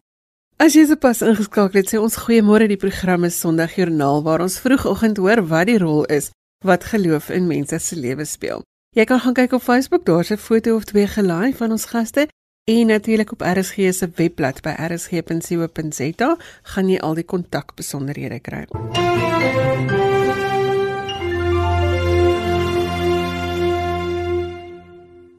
As 0.57 0.75
jy 0.75 0.87
sopas 0.87 1.21
ingeskakel 1.21 1.81
het, 1.81 1.95
sê 1.95 1.99
ons 1.99 2.17
goeiemôre 2.17 2.69
die 2.69 2.77
program 2.77 3.25
is 3.25 3.41
Sondagjoernaal 3.41 4.23
waar 4.23 4.41
ons 4.41 4.59
vroegoggend 4.59 5.17
hoor 5.17 5.47
wat 5.47 5.67
die 5.67 5.79
rol 5.79 6.05
is 6.05 6.31
wat 6.65 6.85
geloof 6.85 7.29
in 7.29 7.47
mense 7.47 7.79
se 7.79 7.97
lewens 7.97 8.33
speel. 8.33 8.63
Jy 8.97 9.05
kan 9.05 9.21
gaan 9.21 9.35
kyk 9.35 9.53
op 9.53 9.63
Facebook, 9.63 10.05
daar's 10.05 10.31
'n 10.31 10.37
foto 10.37 10.77
of 10.77 10.85
twee 10.85 11.07
gelaai 11.07 11.53
van 11.53 11.71
ons 11.71 11.85
gaste 11.85 12.29
en 12.65 12.87
natuurlik 12.87 13.33
op 13.33 13.41
RSG 13.41 13.93
se 13.93 14.11
webblad 14.15 14.63
by 14.63 14.75
rsg.co.za 14.89 16.37
gaan 16.63 16.89
jy 16.89 16.99
al 16.99 17.15
die 17.15 17.25
kontakbesonderhede 17.25 18.41
kry. 18.41 18.65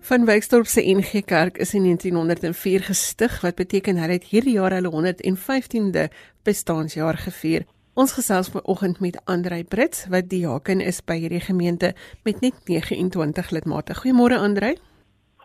Van 0.08 0.26
Wyksdorp 0.26 0.66
se 0.66 0.82
NG 0.82 1.26
Kerk 1.26 1.58
is 1.58 1.74
in 1.74 1.84
1904 1.84 2.84
gestig 2.84 3.42
wat 3.42 3.56
beteken 3.56 3.98
hulle 4.00 4.16
het 4.16 4.28
hierdie 4.32 4.54
jaar 4.56 4.72
hulle 4.72 4.92
115de 4.94 6.06
bestaanjaar 6.48 7.18
gevier. 7.20 7.66
Ons 7.94 8.14
gesels 8.16 8.48
vanoggend 8.54 9.02
met 9.04 9.18
Andrei 9.26 9.66
Brits 9.68 10.06
wat 10.08 10.30
diaken 10.32 10.80
is 10.80 11.02
by 11.04 11.18
hierdie 11.20 11.42
gemeente 11.44 11.92
met 12.24 12.40
net 12.40 12.56
29 12.72 13.52
lidmate. 13.52 13.98
Goeiemôre 14.00 14.38
Andrei. 14.40 14.78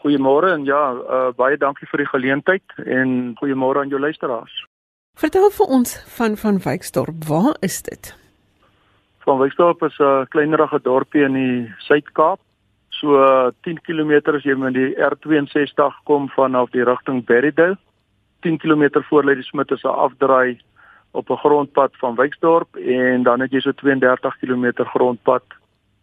Goeiemôre 0.05 0.55
en 0.55 0.65
ja, 0.65 0.83
uh, 0.95 1.33
baie 1.35 1.59
dankie 1.59 1.91
vir 1.91 2.05
die 2.05 2.11
geleentheid 2.13 2.79
en 2.87 3.35
goeiemôre 3.43 3.83
aan 3.83 3.91
jou 3.91 4.01
luisteraars. 4.01 4.63
Vertel 5.19 5.51
vir 5.59 5.75
ons 5.81 5.97
van 6.21 6.39
van 6.39 6.63
Wyksdorp. 6.63 7.27
Waar 7.27 7.59
is 7.67 7.83
dit? 7.83 8.15
Van 9.27 9.43
Wyksdorp 9.43 9.83
is 9.91 9.99
'n 9.99 10.31
kleinerige 10.31 10.79
dorpie 10.83 11.27
in 11.27 11.35
die 11.35 11.75
Suid-Kaap 11.91 12.39
so 13.03 13.51
10 13.67 13.81
km 13.83 14.13
as 14.37 14.45
jy 14.47 14.55
met 14.59 14.77
die 14.79 14.93
R62 14.95 16.03
kom 16.09 16.29
vanaf 16.37 16.71
die 16.75 16.85
rigting 16.87 17.25
Berrydale. 17.27 17.79
10 18.47 18.59
km 18.63 19.03
voor 19.09 19.27
lê 19.27 19.35
die 19.39 19.47
Smit 19.47 19.71
is 19.71 19.83
'n 19.85 19.99
afdraai 20.07 20.59
op 21.13 21.31
'n 21.31 21.43
grondpad 21.45 21.93
van 21.99 22.15
Wyksdorp 22.15 22.77
en 22.77 23.23
dan 23.23 23.41
het 23.41 23.51
jy 23.51 23.61
so 23.61 23.73
32 23.73 24.39
km 24.39 24.85
grondpad 24.95 25.43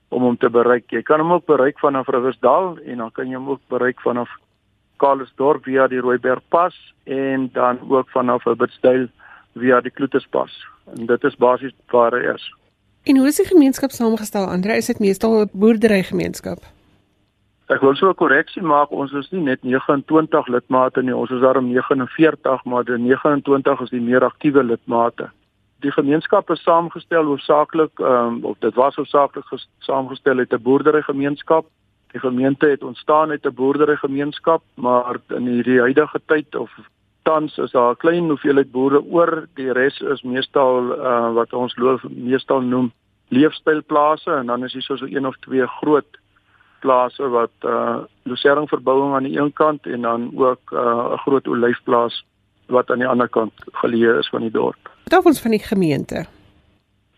om 0.09 0.21
hom 0.21 0.37
te 0.37 0.49
bereik. 0.49 0.91
Jy 0.91 1.01
kan 1.01 1.19
hom 1.19 1.31
ook 1.31 1.45
bereik 1.45 1.79
vanaf 1.79 2.07
Riversdal 2.07 2.77
en 2.85 2.97
dan 2.97 3.11
kan 3.11 3.27
jy 3.27 3.35
hom 3.35 3.49
ook 3.49 3.61
bereik 3.67 4.01
vanaf 4.01 4.29
Karlsdorp 4.97 5.63
via 5.63 5.87
die 5.87 5.99
Rooibergpas 5.99 6.93
en 7.03 7.49
dan 7.53 7.79
ook 7.89 8.09
vanaf 8.09 8.43
Hubbardstyle 8.43 9.09
via 9.55 9.81
die 9.81 9.91
Kloeterspas. 9.91 10.67
En 10.97 11.05
dit 11.05 11.23
is 11.23 11.35
basies 11.35 11.73
waar 11.87 12.11
hy 12.11 12.33
is. 12.33 12.55
En 13.03 13.17
hoe 13.17 13.27
is 13.27 13.35
die 13.35 13.45
gemeenskap 13.45 13.91
saamgestel? 13.91 14.45
Andre, 14.45 14.75
is 14.75 14.85
dit 14.85 14.99
meestal 14.99 15.41
'n 15.41 15.49
boerderygemeenskap? 15.53 16.59
Ek 17.69 17.83
wil 17.85 17.95
so 17.95 18.09
'n 18.09 18.15
korreksie 18.17 18.63
maak. 18.65 18.91
Ons 18.91 19.11
is 19.13 19.29
nie 19.31 19.41
net 19.41 19.61
29 19.63 20.47
lidmate 20.47 21.03
nie, 21.03 21.15
ons 21.15 21.29
is 21.29 21.41
daarom 21.41 21.67
49, 21.69 22.63
maar 22.65 22.83
die 22.83 22.97
29 22.97 23.81
is 23.81 23.89
die 23.89 24.01
meer 24.01 24.23
aktiewe 24.23 24.63
lidmate. 24.63 25.29
Die 25.81 25.91
gemeenskap 25.91 26.49
is 26.49 26.63
saamgestel 26.63 27.25
hoofsaaklik 27.25 27.99
ehm 27.99 28.27
um, 28.27 28.45
of 28.45 28.57
dit 28.59 28.73
was 28.75 28.95
hoofsaaklik 28.95 29.45
saamgestel 29.79 30.39
uit 30.39 30.53
'n 30.53 30.63
boerderygemeenskap. 30.63 31.65
Die 32.11 32.19
gemeente 32.19 32.65
het 32.65 32.83
ontstaan 32.83 33.29
uit 33.29 33.45
'n 33.45 33.53
boerderygemeenskap, 33.53 34.61
maar 34.75 35.17
in 35.27 35.45
hierdie 35.45 35.79
huidige 35.79 36.19
tyd 36.25 36.55
of 36.55 36.71
tans 37.23 37.57
is 37.57 37.71
daar 37.71 37.91
'n 37.91 37.97
klein 37.97 38.27
hoeveelheid 38.29 38.71
boere 38.71 39.01
oor. 39.03 39.47
Die 39.53 39.71
res 39.71 40.01
is 40.01 40.23
meestal 40.23 40.97
uh, 40.97 41.33
wat 41.33 41.53
ons 41.53 41.75
loof 41.77 42.03
meestal 42.09 42.61
noem 42.61 42.91
leefstylplase 43.27 44.31
en 44.31 44.45
dan 44.45 44.63
is 44.63 44.73
hier 44.73 44.81
so 44.81 44.95
so 44.95 45.05
een 45.05 45.27
of 45.27 45.37
twee 45.37 45.67
groot 45.67 46.17
plase 46.79 47.27
wat 47.29 47.51
uh 47.65 47.97
losering 48.23 48.69
verbouing 48.69 49.15
aan 49.15 49.23
die 49.23 49.39
een 49.39 49.53
kant 49.53 49.85
en 49.85 50.01
dan 50.01 50.31
ook 50.35 50.71
uh 50.71 51.13
'n 51.13 51.17
groot 51.17 51.47
olyfplaas 51.47 52.25
wat 52.67 52.91
aan 52.91 52.99
die 52.99 53.07
ander 53.07 53.29
kant 53.29 53.53
geleë 53.81 54.17
is 54.19 54.29
van 54.29 54.41
die 54.41 54.51
dorp. 54.51 54.89
Wat 55.09 55.25
ons 55.25 55.41
van 55.41 55.51
die 55.51 55.63
gemeente? 55.63 56.25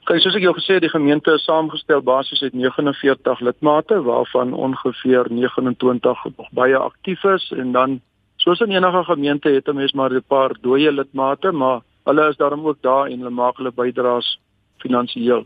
Kyk, 0.04 0.22
soos 0.24 0.36
ek 0.36 0.42
jou 0.42 0.54
gesê 0.58 0.74
het, 0.74 0.82
die 0.82 0.90
gemeente 0.90 1.34
is 1.38 1.44
saamgestel 1.44 2.02
basies 2.02 2.42
uit 2.42 2.54
49 2.54 3.40
lidmate 3.40 4.02
waarvan 4.02 4.54
ongeveer 4.54 5.28
29 5.30 6.24
nog 6.38 6.50
baie 6.52 6.78
aktief 6.78 7.24
is 7.24 7.52
en 7.58 7.72
dan 7.72 8.00
soos 8.42 8.60
in 8.66 8.72
enige 8.72 9.04
gemeente 9.04 9.50
het 9.50 9.68
'n 9.68 9.76
mens 9.76 9.94
maar 9.94 10.12
'n 10.12 10.24
paar 10.28 10.52
dooie 10.62 10.92
lidmate, 10.92 11.52
maar 11.52 11.82
hulle 12.04 12.30
is 12.30 12.38
daarom 12.38 12.66
ook 12.68 12.82
daar 12.82 13.06
en 13.06 13.18
hulle 13.20 13.30
maak 13.30 13.58
hulle 13.58 13.72
bydraes 13.72 14.40
finansiëel. 14.78 15.46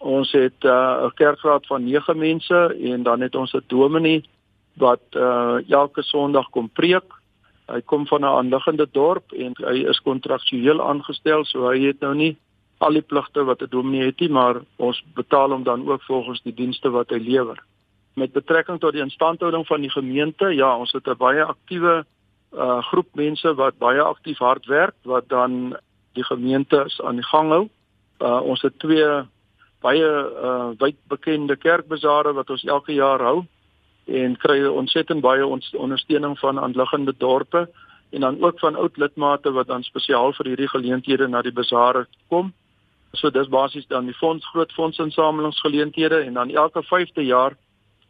Ons 0.00 0.32
het 0.32 0.64
uh, 0.64 1.04
'n 1.04 1.14
kerkraad 1.14 1.66
van 1.66 1.84
9 1.84 2.18
mense 2.18 2.76
en 2.82 3.02
dan 3.02 3.20
het 3.20 3.34
ons 3.34 3.52
'n 3.52 3.64
dominee 3.66 4.24
wat 4.74 5.00
uh, 5.10 5.70
elke 5.70 6.02
Sondag 6.02 6.50
kom 6.50 6.70
preek. 6.72 7.04
Hy 7.66 7.80
kom 7.84 8.06
van 8.06 8.20
'n 8.20 8.24
aanliggende 8.24 8.88
dorp 8.92 9.32
en 9.32 9.52
hy 9.56 9.84
is 9.88 10.00
kontraktueel 10.00 10.80
aangestel, 10.82 11.44
so 11.44 11.68
hy 11.68 11.80
het 11.80 12.00
nou 12.00 12.14
nie 12.14 12.36
al 12.78 12.92
die 12.92 13.04
pligte 13.04 13.44
wat 13.44 13.62
'n 13.62 13.70
dominee 13.70 14.06
het 14.06 14.20
nie, 14.20 14.28
maar 14.28 14.56
ons 14.76 15.04
betaal 15.14 15.50
hom 15.50 15.62
dan 15.62 15.88
ook 15.88 16.02
volgens 16.02 16.42
die 16.42 16.54
dienste 16.54 16.90
wat 16.90 17.10
hy 17.10 17.18
lewer. 17.18 17.58
Met 18.14 18.32
betrekking 18.32 18.80
tot 18.80 18.92
die 18.92 19.02
instandhouding 19.02 19.66
van 19.66 19.80
die 19.80 19.90
gemeente, 19.90 20.54
ja, 20.54 20.76
ons 20.76 20.92
het 20.92 21.06
'n 21.06 21.16
baie 21.16 21.44
aktiewe 21.44 22.04
uh, 22.54 22.82
groep 22.82 23.08
mense 23.14 23.54
wat 23.54 23.78
baie 23.78 24.02
aktief 24.02 24.38
hard 24.38 24.66
werk 24.66 24.94
wat 25.02 25.28
dan 25.28 25.76
die 26.12 26.24
gemeente 26.24 26.90
aan 27.04 27.14
die 27.14 27.24
gang 27.24 27.50
hou. 27.50 27.68
Uh, 28.18 28.40
ons 28.42 28.62
het 28.62 28.78
twee 28.78 29.06
baie 29.80 30.10
uh 30.48 30.70
wyd 30.78 30.96
bekende 31.08 31.56
kerkbesare 31.56 32.32
wat 32.32 32.50
ons 32.50 32.64
elke 32.64 32.92
jaar 32.92 33.20
hou 33.20 33.46
en 34.06 34.36
kry 34.36 34.64
ontsettend 34.66 35.22
baie 35.22 35.46
ons 35.46 35.74
ondersteuning 35.74 36.38
van 36.38 36.58
aanliggende 36.58 37.14
dorpe 37.18 37.68
en 38.10 38.20
dan 38.20 38.42
ook 38.42 38.58
van 38.58 38.76
oud 38.76 38.96
lidmate 38.96 39.52
wat 39.52 39.66
dan 39.66 39.82
spesiaal 39.82 40.32
vir 40.32 40.46
hierdie 40.46 40.68
geleenthede 40.68 41.28
na 41.28 41.42
die 41.42 41.54
besare 41.54 42.06
kom. 42.28 42.52
So 43.12 43.30
dis 43.30 43.48
basies 43.48 43.86
dan 43.86 44.06
die 44.06 44.14
fonds 44.14 44.46
groot 44.46 44.72
fondsinsamelingsgeleenthede 44.72 46.24
en 46.26 46.34
dan 46.34 46.50
elke 46.50 46.82
5de 46.82 47.22
jaar 47.22 47.56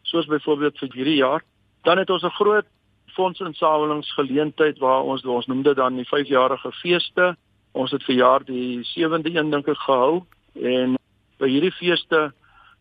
soos 0.03 0.27
byvoorbeeld 0.27 0.79
vir 0.79 0.93
hierdie 0.95 1.21
jaar, 1.21 1.45
dan 1.85 1.99
het 1.99 2.11
ons 2.11 2.23
'n 2.23 2.39
groot 2.41 2.67
fondsinsamelingsgeleentheid 3.07 4.79
waar 4.79 5.03
ons 5.03 5.25
ons 5.25 5.47
noem 5.47 5.63
dit 5.63 5.77
dan 5.77 5.97
die 5.97 6.09
5-jarige 6.09 6.73
feeste. 6.73 7.37
Ons 7.73 7.91
het 7.91 8.03
vir 8.05 8.15
jaar 8.15 8.45
die 8.45 8.81
7de 8.85 9.35
een 9.35 9.51
dink 9.51 9.69
ek 9.69 9.79
gehou 9.79 10.23
en 10.55 11.00
by 11.41 11.49
hierdie 11.49 11.73
feeste 11.73 12.31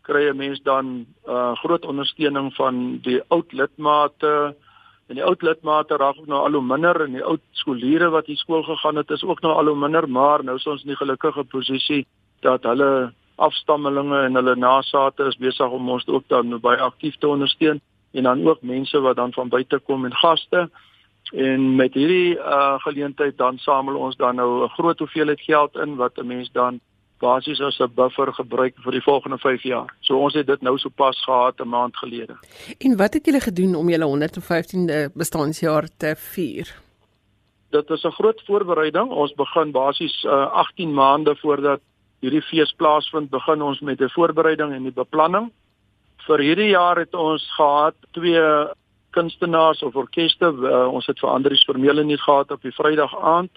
kry 0.09 0.29
'n 0.29 0.37
mens 0.37 0.59
dan 0.63 1.05
uh 1.27 1.53
groot 1.63 1.85
ondersteuning 1.85 2.53
van 2.55 2.99
die 3.01 3.21
oud 3.27 3.51
lidmate. 3.53 4.55
En 5.07 5.15
die 5.15 5.23
oud 5.23 5.41
lidmate 5.41 5.97
raak 5.97 6.17
ook 6.17 6.27
nou 6.27 6.41
al 6.45 6.57
hoe 6.57 6.65
minder 6.65 7.01
en 7.01 7.13
die 7.13 7.23
oud 7.23 7.41
skooliere 7.51 8.09
wat 8.09 8.25
hier 8.25 8.37
skool 8.37 8.63
gegaan 8.63 8.95
het 8.95 9.11
is 9.11 9.23
ook 9.23 9.41
nou 9.41 9.53
al 9.53 9.65
hoe 9.65 9.75
minder 9.75 10.09
maar 10.09 10.43
nou 10.43 10.55
is 10.55 10.67
ons 10.67 10.81
in 10.81 10.93
die 10.93 11.01
gelukkige 11.01 11.43
posisie 11.43 12.05
dat 12.41 12.63
hulle 12.63 13.13
afstammelinge 13.35 14.19
en 14.25 14.35
hulle 14.35 14.55
nasate 14.55 15.23
is 15.31 15.37
besig 15.37 15.71
om 15.71 15.89
ons 15.89 16.07
ook 16.07 16.27
dan 16.27 16.59
baie 16.59 16.79
aktief 16.79 17.15
te 17.17 17.27
ondersteun. 17.27 17.81
En 18.11 18.23
dan 18.23 18.47
ook 18.47 18.61
mense 18.61 18.99
wat 18.99 19.15
dan 19.15 19.33
van 19.33 19.49
buite 19.49 19.79
kom 19.79 20.05
en 20.05 20.13
gaste. 20.13 20.69
En 21.33 21.75
met 21.75 21.93
hierdie 21.93 22.35
uh 22.37 22.79
geleentheid 22.85 23.37
dan 23.37 23.57
samel 23.57 23.95
ons 23.95 24.15
dan 24.15 24.35
nou 24.35 24.63
'n 24.63 24.69
groot 24.69 24.99
hoeveelheid 24.99 25.41
geld 25.41 25.75
in 25.75 25.95
wat 25.95 26.17
'n 26.17 26.27
mens 26.27 26.51
dan 26.51 26.79
basies 27.19 27.61
as 27.61 27.79
'n 27.79 27.93
buffer 27.95 28.33
gebruik 28.33 28.75
vir 28.83 28.91
die 28.91 29.01
volgende 29.01 29.37
5 29.37 29.63
jaar. 29.63 29.93
So 29.99 30.17
ons 30.17 30.33
het 30.33 30.47
dit 30.47 30.61
nou 30.61 30.77
sopas 30.77 31.23
gehad 31.23 31.59
'n 31.59 31.67
maand 31.67 31.97
gelede. 31.97 32.35
En 32.79 32.97
wat 32.97 33.13
het 33.13 33.25
julle 33.25 33.39
gedoen 33.39 33.75
om 33.75 33.89
julle 33.89 34.05
115de 34.05 35.11
bestaanjaar 35.13 35.87
te 35.97 36.15
vier? 36.15 36.75
Dit 37.69 37.89
is 37.89 38.03
'n 38.03 38.11
groot 38.11 38.41
voorbereiding. 38.45 39.09
Ons 39.09 39.33
begin 39.33 39.71
basies 39.71 40.23
uh, 40.23 40.51
18 40.51 40.93
maande 40.93 41.35
voordat 41.35 41.79
hierdie 42.19 42.41
fees 42.41 42.71
plaasvind, 42.71 43.29
begin 43.29 43.61
ons 43.61 43.79
met 43.79 44.01
'n 44.01 44.09
voorbereiding 44.09 44.73
en 44.73 44.83
die 44.83 44.91
beplanning. 44.91 45.51
Vir 46.17 46.39
hierdie 46.39 46.69
jaar 46.69 46.97
het 46.97 47.13
ons 47.13 47.51
gehad 47.55 47.95
twee 48.11 48.67
kunstenaars 49.09 49.83
of 49.83 49.95
orkeste. 49.95 50.45
Uh, 50.45 50.87
ons 50.87 51.05
het 51.05 51.19
vir 51.19 51.29
Andrius 51.29 51.63
Vermeulen 51.63 52.05
nie 52.05 52.17
gehad 52.17 52.51
op 52.51 52.61
die 52.61 52.71
Vrydag 52.71 53.15
aand 53.21 53.51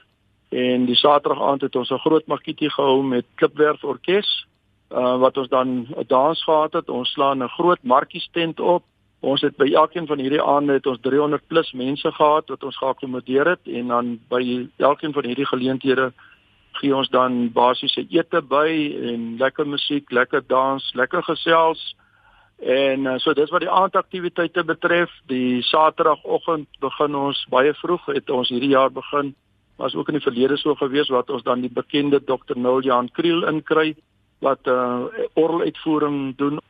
En 0.52 0.84
die 0.84 0.96
Saterdag 0.96 1.40
aand 1.40 1.60
het 1.60 1.76
ons 1.76 1.90
'n 1.90 2.04
groot 2.04 2.26
makietie 2.26 2.70
gehou 2.70 3.02
met 3.02 3.24
Klipwerf 3.34 3.84
Orkees, 3.84 4.46
uh 4.90 5.16
wat 5.18 5.36
ons 5.36 5.48
dan 5.48 5.68
'n 5.96 6.04
dans 6.06 6.44
gehad 6.44 6.72
het. 6.72 6.88
Ons 6.88 7.12
slaan 7.12 7.42
'n 7.42 7.48
groot 7.48 7.82
markies 7.82 8.28
tent 8.32 8.60
op. 8.60 8.84
Ons 9.20 9.40
het 9.40 9.56
by 9.56 9.72
elkeen 9.72 10.06
van 10.06 10.18
hierdie 10.18 10.42
aande 10.42 10.72
het 10.72 10.86
ons 10.86 10.98
300 11.00 11.46
plus 11.46 11.72
mense 11.72 12.12
gehad 12.12 12.48
wat 12.48 12.64
ons 12.64 12.76
geakkommodeer 12.76 13.46
het 13.46 13.60
en 13.64 13.86
dan 13.86 14.20
by 14.28 14.68
elkeen 14.76 15.12
van 15.12 15.24
hierdie 15.24 15.46
geleenthede 15.46 16.12
gee 16.72 16.96
ons 16.96 17.08
dan 17.08 17.52
basiese 17.52 18.06
ete 18.08 18.42
by 18.42 18.96
en 19.02 19.36
lekker 19.38 19.66
musiek, 19.66 20.10
lekker 20.10 20.42
dans, 20.46 20.92
lekker 20.94 21.22
gesels. 21.22 21.96
En 22.58 23.04
uh, 23.04 23.18
so 23.18 23.32
dis 23.32 23.50
wat 23.50 23.60
die 23.60 23.70
aandaktiwiteite 23.70 24.64
betref. 24.64 25.10
Die 25.26 25.62
Saterdagoggend 25.62 26.68
begin 26.80 27.14
ons 27.14 27.46
baie 27.48 27.74
vroeg 27.74 28.06
het 28.06 28.30
ons 28.30 28.48
hierdie 28.48 28.74
jaar 28.74 28.90
begin 28.90 29.34
was 29.82 29.94
ook 29.94 30.12
in 30.12 30.18
die 30.20 30.22
verlede 30.22 30.56
so 30.56 30.74
gewees 30.78 31.10
wat 31.10 31.30
ons 31.30 31.42
dan 31.42 31.62
die 31.64 31.72
bekende 31.72 32.20
Dr. 32.22 32.54
Noel 32.54 32.84
Jan 32.86 33.08
Kriel 33.10 33.42
inkry 33.50 33.94
wat 34.42 34.68
uh, 34.70 35.10
orgeluitvoering 35.34 36.36
doen 36.38 36.60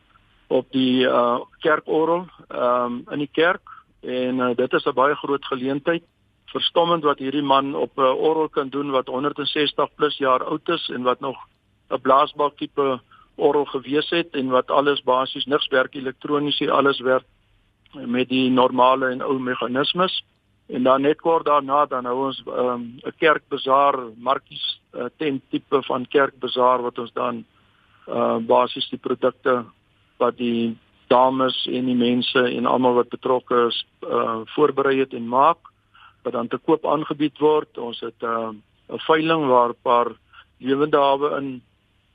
op 0.53 0.71
die 0.73 1.05
uh, 1.05 1.41
kerkorgel 1.65 2.25
um, 2.49 3.03
in 3.13 3.25
die 3.25 3.31
kerk 3.33 3.77
en 4.01 4.41
uh, 4.41 4.51
dit 4.57 4.73
is 4.73 4.87
'n 4.89 4.97
baie 4.97 5.15
groot 5.21 5.45
geleentheid 5.45 6.05
verstommend 6.53 7.05
wat 7.05 7.19
hierdie 7.19 7.45
man 7.45 7.75
op 7.75 7.93
'n 7.97 8.01
uh, 8.01 8.17
orgel 8.29 8.49
kan 8.49 8.69
doen 8.69 8.91
wat 8.91 9.07
160 9.07 9.95
plus 9.95 10.17
jaar 10.19 10.45
oud 10.45 10.69
is 10.69 10.89
en 10.89 11.03
wat 11.03 11.21
nog 11.21 11.37
'n 11.91 12.01
blaasbak 12.01 12.57
tipe 12.57 13.01
orgel 13.37 13.65
gewees 13.65 14.11
het 14.11 14.31
en 14.33 14.49
wat 14.49 14.71
alles 14.71 15.03
basies 15.03 15.47
niks 15.47 15.69
werk 15.69 15.95
elektronies 15.95 16.59
hier 16.59 16.73
alles 16.73 17.01
werk 17.01 17.25
met 17.93 18.29
die 18.29 18.51
normale 18.51 19.07
en 19.09 19.23
ou 19.23 19.39
meganismes 19.39 20.25
En 20.73 20.83
dan 20.83 21.01
net 21.01 21.21
kort 21.21 21.45
daarna 21.45 21.87
dan 21.87 22.05
hou 22.09 22.27
ons 22.27 22.43
ehm, 22.47 22.81
'n 22.81 23.01
um, 23.05 23.13
kerkbazaar, 23.19 23.97
markies 24.17 24.81
uh, 24.95 25.05
tent 25.17 25.43
tipe 25.51 25.83
van 25.83 26.07
kerkbazaar 26.09 26.83
wat 26.83 26.99
ons 26.99 27.13
dan 27.13 27.45
uh 28.09 28.37
basies 28.37 28.89
die 28.91 28.99
produkte 28.99 29.65
wat 30.19 30.37
die 30.37 30.77
dames 31.07 31.67
en 31.67 31.85
die 31.87 31.95
mense 31.95 32.43
en 32.57 32.67
almal 32.67 32.95
wat 32.95 33.09
betrokke 33.09 33.67
is 33.69 33.85
uh 34.03 34.41
voorberei 34.55 34.99
het 34.99 35.13
en 35.15 35.29
maak 35.29 35.59
wat 36.23 36.33
dan 36.33 36.49
te 36.49 36.59
koop 36.59 36.87
aangebied 36.87 37.39
word. 37.39 37.79
Ons 37.79 38.01
het 38.01 38.23
'n 38.23 38.27
uh, 38.27 38.51
'n 38.97 38.99
veiling 38.99 39.47
waar 39.47 39.69
'n 39.69 39.83
paar 39.83 40.09
lewende 40.59 40.97
hawe 40.97 41.37
in 41.41 41.63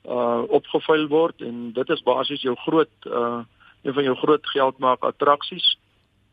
uh 0.04 0.42
opgevuil 0.48 1.08
word 1.08 1.40
en 1.40 1.72
dit 1.72 1.88
is 1.90 2.02
basies 2.02 2.42
jou 2.42 2.56
groot 2.56 2.94
uh 3.06 3.40
een 3.82 3.94
van 3.94 4.02
jou 4.02 4.16
groot 4.16 4.46
geldmaak 4.46 5.02
attraksies. 5.02 5.77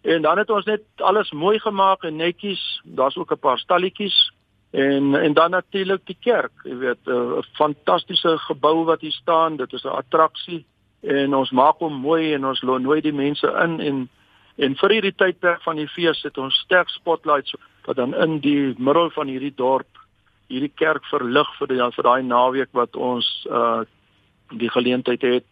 En 0.06 0.22
dan 0.22 0.38
het 0.38 0.50
ons 0.50 0.66
net 0.66 0.84
alles 0.96 1.32
mooi 1.32 1.60
gemaak 1.60 2.04
en 2.04 2.16
netjies. 2.16 2.82
Daar's 2.84 3.18
ook 3.18 3.32
'n 3.32 3.40
paar 3.40 3.58
stalletjies 3.58 4.32
en 4.72 5.16
en 5.16 5.34
dan 5.34 5.52
natuurlik 5.52 6.02
die 6.06 6.18
kerk, 6.20 6.52
jy 6.64 6.78
weet, 6.78 7.04
'n 7.06 7.44
fantastiese 7.54 8.38
gebou 8.38 8.86
wat 8.86 9.02
hier 9.02 9.12
staan. 9.12 9.56
Dit 9.56 9.74
is 9.74 9.84
'n 9.84 9.98
attraksie 10.02 10.66
en 11.02 11.36
ons 11.36 11.52
maak 11.52 11.78
hom 11.78 11.94
mooi 11.94 12.34
en 12.34 12.46
ons 12.46 12.62
nooi 12.62 13.02
die 13.02 13.14
mense 13.14 13.48
in 13.48 13.80
en 13.80 14.10
en 14.56 14.76
vir 14.76 14.90
hierdie 14.90 15.16
tydperk 15.16 15.62
van 15.62 15.76
die 15.76 15.88
fees 15.88 16.22
het 16.24 16.38
ons 16.38 16.56
sterk 16.56 16.90
spotlights 16.90 17.56
wat 17.86 17.96
dan 17.96 18.16
in 18.16 18.40
die 18.40 18.74
middel 18.78 19.10
van 19.10 19.28
hierdie 19.28 19.56
dorp 19.56 20.00
hierdie 20.48 20.72
kerk 20.76 21.06
verlig 21.06 21.50
vir 21.60 21.68
die 21.68 21.92
vir 21.98 22.04
daai 22.04 22.24
naweek 22.24 22.70
wat 22.72 22.96
ons 22.96 23.48
uh 23.50 23.84
die 24.54 24.70
geleentheid 24.70 25.22
het. 25.22 25.46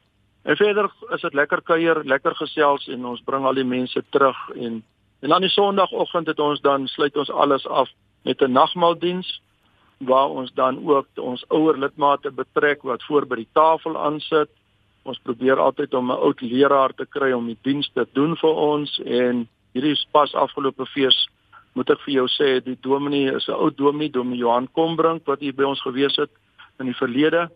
En 0.43 0.55
verder 0.55 0.91
is 1.15 1.21
dit 1.21 1.33
lekker 1.33 1.61
kuier, 1.61 2.03
lekker 2.03 2.35
gesels 2.35 2.87
en 2.87 3.05
ons 3.05 3.21
bring 3.23 3.45
al 3.45 3.53
die 3.53 3.67
mense 3.67 4.03
terug 4.09 4.49
en 4.55 4.83
en 5.23 5.31
dan 5.31 5.41
die 5.41 5.49
Sondagoggend 5.49 6.27
het 6.27 6.39
ons 6.39 6.59
dan 6.61 6.87
sluit 6.91 7.15
ons 7.17 7.29
alles 7.31 7.67
af 7.67 7.89
met 8.27 8.41
'n 8.41 8.51
nagmaaldiens 8.51 9.41
waar 9.97 10.29
ons 10.29 10.51
dan 10.53 10.87
ook 10.87 11.07
ons 11.15 11.45
ouer 11.47 11.77
lidmate 11.77 12.31
betrek 12.31 12.81
wat 12.81 13.03
voor 13.03 13.25
by 13.25 13.35
die 13.35 13.47
tafel 13.53 13.97
aansit. 13.97 14.49
Ons 15.03 15.19
probeer 15.23 15.59
altyd 15.59 15.93
om 15.93 16.11
'n 16.11 16.19
oud 16.27 16.41
leraar 16.41 16.93
te 16.93 17.05
kry 17.05 17.31
om 17.31 17.45
die 17.45 17.57
diens 17.61 17.89
te 17.93 18.07
doen 18.13 18.35
vir 18.35 18.53
ons 18.53 18.99
en 19.05 19.47
hierdie 19.71 20.07
pas 20.11 20.33
afgelope 20.33 20.85
fees 20.85 21.27
moet 21.73 21.89
ek 21.89 22.01
vir 22.05 22.13
jou 22.13 22.27
sê 22.27 22.63
die 22.63 22.77
dominee 22.81 23.35
is 23.35 23.47
'n 23.47 23.51
ou 23.51 23.69
dominee, 23.69 24.09
dominee 24.09 24.39
Johan 24.39 24.67
Kombrink 24.71 25.25
wat 25.25 25.39
hier 25.39 25.53
by 25.53 25.63
ons 25.63 25.81
gewees 25.81 26.15
het 26.15 26.29
in 26.79 26.85
die 26.85 26.95
verlede. 26.95 27.49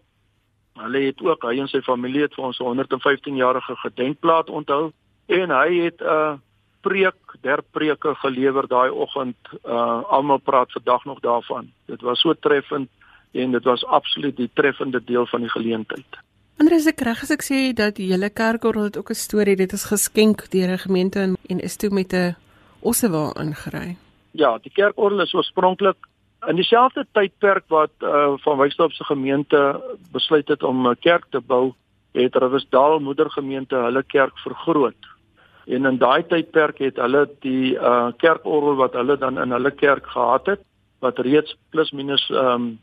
Hulle 0.78 1.00
het 1.06 1.22
ook 1.22 1.44
hy 1.48 1.58
en 1.60 1.70
sy 1.72 1.82
familie 1.82 2.22
het 2.22 2.36
vir 2.36 2.46
ons 2.50 2.60
'n 2.60 2.64
115 2.64 3.36
jarige 3.36 3.76
gedenkplaat 3.76 4.50
onthou 4.50 4.92
en 5.26 5.50
hy 5.50 5.70
het 5.86 6.02
'n 6.02 6.06
uh, 6.06 6.34
preek, 6.82 7.20
der 7.42 7.62
preke 7.72 8.16
gelewer 8.16 8.68
daai 8.68 8.90
oggend. 8.90 9.38
Uh 9.66 10.04
almal 10.10 10.38
praat 10.38 10.72
vandag 10.72 11.06
nog 11.06 11.20
daarvan. 11.20 11.72
Dit 11.86 12.02
was 12.02 12.20
so 12.20 12.34
treffend 12.34 12.90
en 13.32 13.52
dit 13.52 13.64
was 13.64 13.86
absoluut 13.86 14.36
die 14.38 14.50
treffende 14.54 15.04
deel 15.04 15.26
van 15.26 15.42
die 15.42 15.50
geleentheid. 15.50 16.18
Andreus, 16.58 16.88
ek 16.88 17.02
reg 17.02 17.22
as 17.22 17.32
ek 17.32 17.44
sê 17.44 17.74
dat 17.74 17.96
die 17.96 18.12
hele 18.12 18.30
kerkorrel 18.30 18.84
het 18.84 18.98
ook 18.98 19.10
'n 19.10 19.14
storie. 19.14 19.56
Dit 19.56 19.74
is 19.74 19.84
geskenk 19.84 20.50
deur 20.50 20.70
'n 20.72 20.78
gemeente 20.78 21.20
en, 21.20 21.38
en 21.50 21.60
is 21.60 21.76
toe 21.76 21.90
met 21.90 22.14
'n 22.14 22.36
ossewa 22.80 23.34
ingery 23.40 23.98
ja, 24.38 24.58
die 24.62 24.72
kerkorgel 24.74 25.24
is 25.26 25.34
oorspronklik 25.34 26.08
in 26.46 26.56
dieselfde 26.56 27.06
tydperk 27.12 27.66
wat 27.74 27.92
uh, 28.06 28.34
van 28.44 28.58
Wyksdorp 28.58 28.92
se 28.94 29.04
gemeente 29.04 29.62
besluit 30.12 30.48
het 30.48 30.64
om 30.64 30.88
'n 30.88 31.00
kerk 31.00 31.26
te 31.30 31.42
bou, 31.42 31.74
het 32.14 32.36
Riversdal 32.36 33.00
moedergemeente 33.00 33.76
hulle 33.76 34.04
kerk 34.04 34.38
vergroot. 34.40 35.02
En 35.66 35.86
in 35.86 35.98
daai 35.98 36.24
tydperk 36.28 36.78
het 36.78 36.96
hulle 36.96 37.30
die 37.40 37.74
uh, 37.76 38.08
kerkorgel 38.18 38.76
wat 38.76 38.94
hulle 38.94 39.18
dan 39.18 39.40
in 39.40 39.52
hulle 39.52 39.72
kerk 39.72 40.08
gehad 40.08 40.46
het, 40.46 40.62
wat 41.00 41.20
reeds 41.20 41.58
plus 41.70 41.92
minus 41.92 42.30
um, 42.30 42.80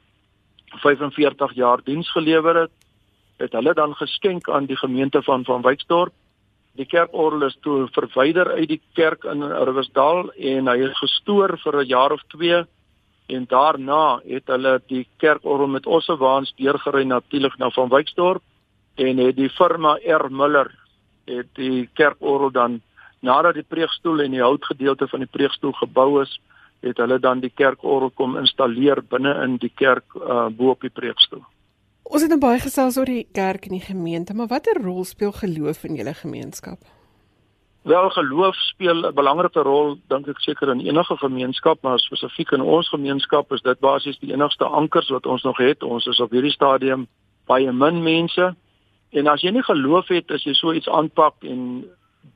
45 0.66 1.52
jaar 1.54 1.80
diens 1.84 2.10
gelewer 2.10 2.56
het, 2.56 2.72
het 3.36 3.52
hulle 3.52 3.74
dan 3.74 3.94
geskenk 3.94 4.48
aan 4.48 4.66
die 4.66 4.76
gemeente 4.76 5.22
van 5.22 5.44
van 5.44 5.62
Wyksdorp 5.62 6.12
die 6.78 6.86
kerkorgel 6.90 7.46
is 7.46 7.56
toe 7.62 7.86
verwyder 7.94 8.50
uit 8.58 8.68
die 8.68 8.80
kerk 8.98 9.24
in 9.30 9.42
Riversdal 9.42 10.30
en 10.34 10.70
hy 10.70 10.78
is 10.88 10.98
gestoor 10.98 11.56
vir 11.62 11.80
'n 11.82 11.86
jaar 11.86 12.12
of 12.12 12.22
2 12.34 12.64
en 13.26 13.46
daarna 13.48 14.20
het 14.24 14.50
hulle 14.52 14.80
die 14.86 15.06
kerkorgel 15.16 15.66
met 15.66 15.86
ossewaans 15.86 16.52
deurgery 16.56 17.04
natuurlik 17.08 17.56
na 17.58 17.70
van 17.70 17.88
Wyksdorp 17.88 18.42
en 18.94 19.18
het 19.18 19.36
die 19.36 19.50
firma 19.50 19.96
R 20.18 20.28
Miller 20.30 20.70
het 21.24 21.48
die 21.56 21.88
kerkorgel 21.92 22.50
dan 22.50 22.80
nadat 23.20 23.54
die 23.54 23.66
preekstoel 23.68 24.20
en 24.20 24.36
die 24.36 24.44
houtgedeelte 24.44 25.08
van 25.08 25.24
die 25.24 25.30
preekstoel 25.30 25.72
gebou 25.72 26.22
is 26.22 26.36
het 26.84 27.00
hulle 27.00 27.18
dan 27.18 27.40
die 27.40 27.52
kerkorgel 27.54 28.10
kom 28.10 28.36
installeer 28.36 29.00
binne 29.08 29.32
in 29.44 29.56
die 29.56 29.72
kerk 29.74 30.04
uh, 30.20 30.46
bo 30.52 30.76
op 30.76 30.84
die 30.84 30.92
preekstoel 30.92 31.44
Ons 32.04 32.20
het 32.20 32.28
nou 32.28 32.40
baie 32.40 32.60
gesels 32.60 32.98
oor 33.00 33.08
die 33.08 33.24
kerk 33.32 33.64
en 33.64 33.78
die 33.78 33.86
gemeente, 33.86 34.34
maar 34.36 34.50
watter 34.50 34.76
rol 34.82 35.06
speel 35.08 35.32
geloof 35.32 35.86
in 35.88 35.96
julle 35.96 36.12
gemeenskap? 36.14 36.82
Wel 37.84 38.10
geloof 38.10 38.54
speel 38.56 39.06
'n 39.06 39.14
belangrike 39.14 39.60
rol 39.60 39.98
dink 40.08 40.28
ek 40.28 40.40
seker 40.40 40.68
in 40.68 40.80
enige 40.80 41.16
gemeenskap, 41.16 41.82
maar 41.82 41.98
spesifiek 41.98 42.50
in 42.50 42.60
ons 42.60 42.88
gemeenskap 42.88 43.52
is 43.52 43.60
dit 43.60 43.78
basies 43.78 44.18
die 44.18 44.32
enigste 44.32 44.64
ankers 44.64 45.08
wat 45.08 45.26
ons 45.26 45.42
nog 45.42 45.58
het. 45.58 45.82
Ons 45.82 46.06
is 46.06 46.20
op 46.20 46.30
hierdie 46.30 46.52
stadium 46.52 47.06
baie 47.46 47.72
min 47.72 48.02
mense. 48.02 48.56
En 49.12 49.26
as 49.26 49.42
jy 49.42 49.50
nie 49.50 49.62
geloof 49.62 50.08
het 50.08 50.30
as 50.30 50.44
jy 50.44 50.54
so 50.54 50.72
iets 50.72 50.88
aanpak 50.88 51.34
en 51.42 51.84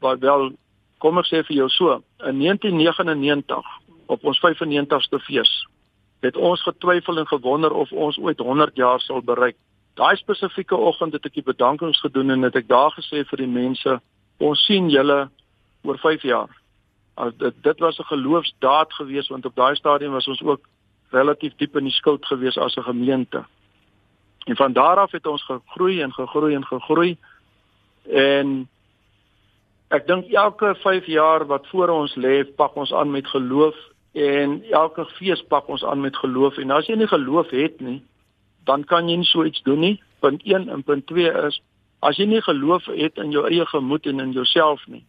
wat 0.00 0.18
wel 0.18 0.52
kom 0.98 1.18
ek 1.18 1.26
sê 1.26 1.42
vir 1.46 1.56
jou 1.56 1.68
so, 1.68 2.02
in 2.26 2.38
1999 2.38 3.64
op 4.06 4.24
ons 4.24 4.40
95ste 4.44 5.18
fees 5.18 5.66
het 6.20 6.37
ons 6.37 6.62
getwyfel 6.62 7.18
en 7.18 7.26
gewonder 7.26 7.72
of 7.72 7.92
ons 7.92 8.18
ooit 8.18 8.38
100 8.38 8.76
jaar 8.76 9.00
sal 9.00 9.22
bereik. 9.22 9.56
Daai 9.94 10.16
spesifieke 10.16 10.76
oggend 10.76 11.12
het 11.12 11.24
ek 11.24 11.34
die 11.34 11.46
bedankings 11.46 12.00
gedoen 12.00 12.30
en 12.30 12.42
het 12.42 12.56
ek 12.56 12.68
daar 12.68 12.90
gesê 12.90 13.24
vir 13.24 13.38
die 13.38 13.52
mense, 13.52 14.00
ons 14.38 14.64
sien 14.66 14.88
julle 14.90 15.29
oor 15.83 15.98
5 15.98 16.22
jaar. 16.22 16.51
As 17.14 17.35
dit 17.38 17.55
dit 17.62 17.79
was 17.79 17.98
'n 17.98 18.11
geloofsdaad 18.12 18.92
geweest 18.92 19.29
want 19.29 19.46
op 19.46 19.57
daai 19.57 19.74
stadium 19.74 20.12
was 20.12 20.29
ons 20.29 20.42
ook 20.42 20.61
relatief 21.11 21.53
diep 21.57 21.77
in 21.77 21.85
die 21.85 21.92
skuld 21.92 22.27
geweest 22.27 22.59
as 22.59 22.77
'n 22.77 22.83
gemeente. 22.83 23.44
En 24.44 24.57
van 24.57 24.72
daar 24.72 24.96
af 24.96 25.11
het 25.11 25.27
ons 25.27 25.44
gegroei 25.44 26.03
en 26.03 26.12
gegroei 26.12 26.55
en 26.55 26.64
gegroei. 26.64 27.16
En 28.11 28.68
ek 29.88 30.07
dink 30.07 30.31
elke 30.33 30.74
5 30.74 31.07
jaar 31.07 31.46
wat 31.46 31.66
voor 31.66 31.88
ons 31.88 32.14
lê, 32.14 32.44
pak 32.44 32.74
ons 32.74 32.92
aan 32.92 33.11
met 33.11 33.27
geloof 33.27 33.77
en 34.12 34.62
elke 34.70 35.05
fees 35.05 35.42
pak 35.42 35.68
ons 35.68 35.85
aan 35.85 36.01
met 36.01 36.16
geloof 36.16 36.57
en 36.57 36.70
as 36.70 36.87
jy 36.88 36.96
nie 36.96 37.11
geloof 37.11 37.51
het 37.51 37.81
nie 37.81 38.01
dan 38.68 38.85
kan 38.85 39.09
jy 39.09 39.18
nie 39.20 39.29
so 39.29 39.44
iets 39.44 39.62
doen 39.62 39.81
nie 39.85 39.96
punt 40.24 40.42
1 40.44 40.68
en 40.68 40.83
punt 40.83 41.07
2 41.07 41.33
is 41.46 41.61
as 42.00 42.16
jy 42.16 42.26
nie 42.26 42.42
geloof 42.42 42.87
het 42.87 43.16
in 43.16 43.30
jou 43.30 43.46
eie 43.46 43.66
gemoed 43.66 44.06
en 44.06 44.20
in 44.20 44.32
jouself 44.32 44.87
nie 44.87 45.04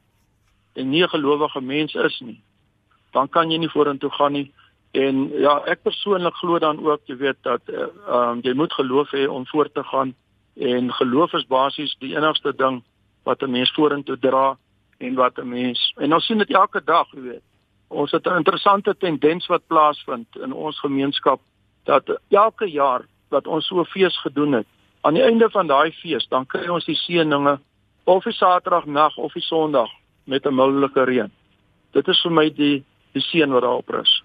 en 0.76 0.90
nie 0.90 1.04
'n 1.04 1.10
gelowige 1.10 1.62
mens 1.62 1.94
is 1.94 2.20
nie 2.20 2.42
dan 3.12 3.30
kan 3.30 3.52
jy 3.52 3.60
nie 3.60 3.72
vorentoe 3.72 4.12
gaan 4.14 4.36
nie. 4.38 4.48
En 4.98 5.28
ja 5.42 5.60
ek 5.70 5.84
persoonlik 5.86 6.38
glo 6.42 6.60
dan 6.60 6.82
ook 6.86 7.02
jy 7.10 7.18
weet 7.18 7.38
dat 7.46 7.62
uh, 7.70 7.90
um, 8.08 8.42
jy 8.46 8.54
moet 8.58 8.74
geloof 8.74 9.12
hê 9.14 9.28
om 9.30 9.46
voort 9.50 9.74
te 9.74 9.84
gaan. 9.84 10.16
En 10.58 10.94
geloof 10.94 11.34
is 11.38 11.48
basies 11.48 11.96
die 12.04 12.16
enigste 12.16 12.54
ding 12.56 12.82
wat 13.24 13.44
'n 13.44 13.52
mens 13.52 13.72
vorentoe 13.74 14.18
dra 14.18 14.58
en 14.98 15.16
wat 15.16 15.38
'n 15.38 15.50
mens 15.50 15.94
en 15.98 16.14
ons 16.14 16.26
sien 16.26 16.38
dit 16.38 16.54
elke 16.54 16.82
dag 16.84 17.08
jy 17.14 17.22
weet. 17.22 17.46
Ons 17.88 18.12
het 18.12 18.26
'n 18.26 18.38
interessante 18.42 18.98
tendens 18.98 19.48
wat 19.48 19.68
plaasvind 19.68 20.28
in 20.42 20.54
ons 20.54 20.80
gemeenskap 20.80 21.42
dat 21.84 22.20
elke 22.30 22.66
jaar 22.66 23.06
wat 23.30 23.48
ons 23.48 23.68
so 23.68 23.84
fees 23.84 24.18
gedoen 24.22 24.52
het, 24.52 24.68
aan 25.02 25.14
die 25.14 25.24
einde 25.24 25.50
van 25.50 25.68
daai 25.68 25.92
fees, 25.92 26.28
dan 26.30 26.46
kry 26.46 26.68
ons 26.68 26.86
die 26.86 26.98
seëninge 26.98 27.60
of 28.10 28.24
die 28.24 28.34
Saterdag 28.34 28.86
nag 28.86 29.18
of 29.18 29.34
die 29.34 29.46
Sondag 29.46 29.90
met 30.26 30.46
'n 30.46 30.56
mildelike 30.56 31.04
reën. 31.04 31.32
Dit 31.92 32.08
is 32.08 32.22
vir 32.22 32.32
my 32.32 32.50
die 32.50 32.84
die 33.14 33.22
seën 33.22 33.52
wat 33.52 33.62
daarop 33.62 33.90
rus. 33.90 34.24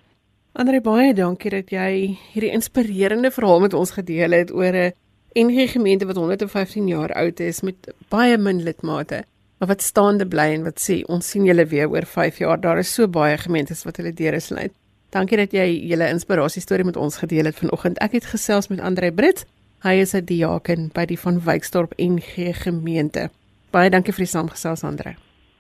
Andre 0.53 0.81
baie 0.81 1.15
dankie 1.15 1.51
dat 1.51 1.71
jy 1.71 2.19
hierdie 2.33 2.53
inspirerende 2.53 3.31
verhaal 3.31 3.61
met 3.61 3.75
ons 3.75 3.91
gedeel 3.91 4.31
het 4.31 4.53
oor 4.53 4.73
'n 4.73 4.93
NG 5.35 5.71
gemeente 5.71 6.07
wat 6.07 6.17
115 6.17 6.89
jaar 6.89 7.13
oud 7.13 7.41
is 7.41 7.63
met 7.63 7.95
baie 8.09 8.39
min 8.39 8.63
lidmate 8.63 9.25
maar 9.59 9.69
wat 9.69 9.83
staande 9.83 10.27
bly 10.27 10.51
en 10.55 10.65
wat 10.67 10.81
sê 10.83 11.03
ons 11.09 11.31
sien 11.31 11.47
julle 11.49 11.67
weer 11.71 11.89
oor 11.89 12.05
5 12.07 12.39
jaar. 12.43 12.61
Daar 12.61 12.79
is 12.79 12.93
so 12.95 13.09
baie 13.09 13.39
gemeentes 13.39 13.85
wat 13.85 13.97
hulle 13.97 14.13
deure 14.13 14.41
sluit. 14.41 14.73
Dankie 15.15 15.39
dat 15.39 15.55
jy 15.55 15.65
julle 15.89 16.09
inspirasie 16.11 16.63
storie 16.63 16.85
met 16.85 16.99
ons 17.01 17.17
gedeel 17.23 17.49
het 17.49 17.57
vanoggend. 17.57 18.01
Ek 18.03 18.13
het 18.19 18.27
gesels 18.27 18.69
met 18.69 18.83
Andre 18.85 19.13
Brits. 19.13 19.47
Hy 19.85 20.01
is 20.01 20.15
'n 20.17 20.25
diaken 20.25 20.89
by 20.97 21.05
die 21.05 21.19
van 21.21 21.45
Wyksdorp 21.45 21.93
NG 22.01 22.57
gemeente. 22.57 23.29
Baie 23.71 23.91
dankie 23.91 24.15
vir 24.17 24.25
die 24.25 24.33
saamgesels 24.33 24.83
Andre. 24.83 25.17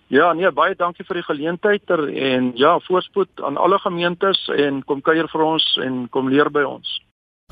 Ja, 0.08 0.32
nee, 0.32 0.50
baie 0.50 0.74
dankie 0.74 1.04
vir 1.04 1.14
die 1.14 1.22
geleentheid 1.22 1.90
en 1.90 2.52
ja, 2.54 2.78
voorspoed 2.78 3.28
aan 3.42 3.56
alle 3.56 3.78
gemeentes 3.78 4.50
en 4.56 4.84
kom 4.84 5.02
kuier 5.02 5.28
vir 5.28 5.42
ons 5.42 5.78
en 5.84 6.08
kom 6.08 6.28
leer 6.28 6.50
by 6.50 6.62
ons. 6.62 7.02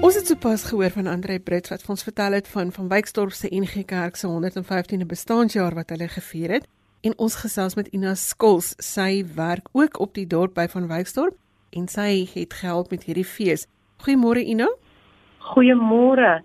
Ons 0.00 0.16
het 0.16 0.26
sopas 0.26 0.64
gehoor 0.66 0.90
van 0.90 1.06
Andre 1.06 1.36
Brits 1.38 1.70
wat 1.70 1.84
ons 1.92 2.02
vertel 2.02 2.32
het 2.32 2.48
van 2.48 2.72
van 2.72 2.88
Wyksdorp 2.88 3.36
se 3.36 3.46
NG 3.52 3.84
Kerk 3.86 4.16
se 4.16 4.26
115de 4.26 5.06
bestaanjaar 5.06 5.76
wat 5.76 5.92
hulle 5.94 6.08
gevier 6.08 6.56
het. 6.56 6.66
En 7.00 7.14
ons 7.18 7.34
gesels 7.34 7.76
met 7.76 7.88
Ina 7.94 8.14
Skols. 8.14 8.74
Sy 8.78 9.24
werk 9.36 9.68
ook 9.72 10.00
op 10.00 10.14
die 10.14 10.26
dorp 10.26 10.54
by 10.56 10.66
van 10.72 10.88
Wyksdorp 10.88 11.36
en 11.70 11.86
sy 11.88 12.26
het 12.34 12.54
gehelp 12.54 12.90
met 12.90 13.04
hierdie 13.04 13.24
fees. 13.24 13.68
Goeiemôre 14.02 14.42
Ina. 14.42 14.66
Goeiemôre. 15.52 16.40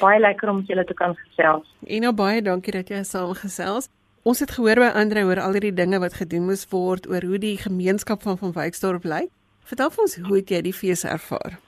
Baie 0.00 0.20
lekker 0.20 0.48
om 0.48 0.64
julle 0.66 0.84
te 0.84 0.94
kan 0.94 1.14
gesels. 1.16 1.66
Ina, 1.86 2.12
baie 2.12 2.42
dankie 2.42 2.72
dat 2.72 2.88
jy 2.88 3.02
saamgesels. 3.04 3.88
Ons 4.28 4.40
het 4.40 4.50
gehoor 4.50 4.76
by 4.82 4.90
Andre 4.98 5.22
oor 5.24 5.40
al 5.40 5.56
hierdie 5.56 5.72
dinge 5.72 5.98
wat 6.02 6.18
gedoen 6.20 6.48
moes 6.50 6.66
word 6.72 7.06
oor 7.08 7.24
hoe 7.24 7.38
die 7.38 7.56
gemeenskap 7.56 8.22
van 8.22 8.38
van 8.38 8.52
Wyksdorp 8.52 9.04
lyk. 9.04 9.30
Vertel 9.68 9.90
vir 9.94 10.02
ons 10.04 10.16
hoe 10.26 10.36
het 10.36 10.50
jy 10.50 10.60
die 10.66 10.74
fees 10.76 11.04
ervaar? 11.04 11.58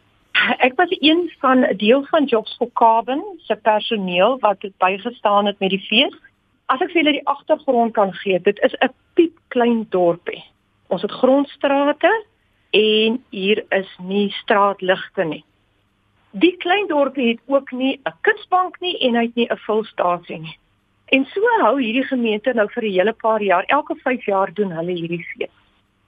Ek 0.65 0.77
was 0.77 0.93
een 1.01 1.31
van 1.41 1.65
'n 1.65 1.77
deel 1.77 2.05
van 2.11 2.25
Jobs 2.25 2.57
for 2.57 2.69
Carbon 2.73 3.23
se 3.47 3.57
personeel 3.57 4.39
wat 4.39 4.63
het 4.63 4.77
bygestaan 4.79 5.47
het 5.47 5.59
met 5.59 5.71
die 5.71 5.85
fees. 5.89 6.15
As 6.67 6.81
ek 6.81 6.91
vir 6.91 7.03
julle 7.03 7.19
die 7.19 7.27
agtergrond 7.27 7.93
kan 7.93 8.13
gee, 8.13 8.41
dit 8.41 8.59
is 8.63 8.75
'n 8.81 8.93
piep 9.15 9.37
klein 9.49 9.87
dorpie. 9.91 10.45
Ons 10.89 11.03
het 11.03 11.11
grondstrate 11.11 12.25
en 12.71 13.25
hier 13.31 13.65
is 13.69 13.91
nie 13.99 14.31
straatligte 14.31 15.25
nie. 15.25 15.45
Die 16.31 16.57
klein 16.63 16.87
dorpie 16.87 17.29
het 17.29 17.41
ook 17.47 17.71
nie 17.71 18.01
'n 18.07 18.15
kunsbank 18.21 18.81
nie 18.81 18.99
en 18.99 19.15
hy 19.15 19.23
het 19.23 19.35
nie 19.35 19.49
'n 19.51 19.57
vulstasie 19.57 20.39
nie. 20.39 20.59
En 21.07 21.27
so 21.27 21.41
hou 21.61 21.81
hierdie 21.81 22.07
gemeente 22.07 22.55
nou 22.55 22.69
vir 22.69 22.85
'n 22.85 22.93
hele 22.93 23.13
paar 23.13 23.43
jaar, 23.43 23.65
elke 23.67 23.95
5 23.95 24.25
jaar 24.25 24.53
doen 24.55 24.71
hulle 24.71 24.93
hierdie 24.93 25.25
fees. 25.25 25.51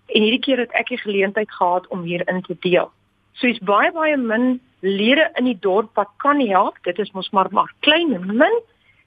En 0.06 0.22
hierdie 0.22 0.40
keer 0.40 0.58
het 0.58 0.70
ek 0.72 0.88
die 0.88 0.98
geleentheid 0.98 1.50
gehad 1.50 1.86
om 1.88 2.02
hierin 2.02 2.42
te 2.42 2.56
deel. 2.60 2.90
So 3.32 3.46
is 3.46 3.58
baie 3.58 3.92
baie 3.92 4.16
min 4.16 4.60
lede 4.80 5.30
in 5.34 5.44
die 5.44 5.58
dorp 5.58 5.94
wat 5.94 6.08
kan 6.16 6.40
help. 6.40 6.76
Dit 6.82 6.98
is 6.98 7.10
mos 7.12 7.30
maar 7.30 7.48
maar 7.50 7.72
klein 7.80 8.14
en 8.14 8.36
min 8.36 8.60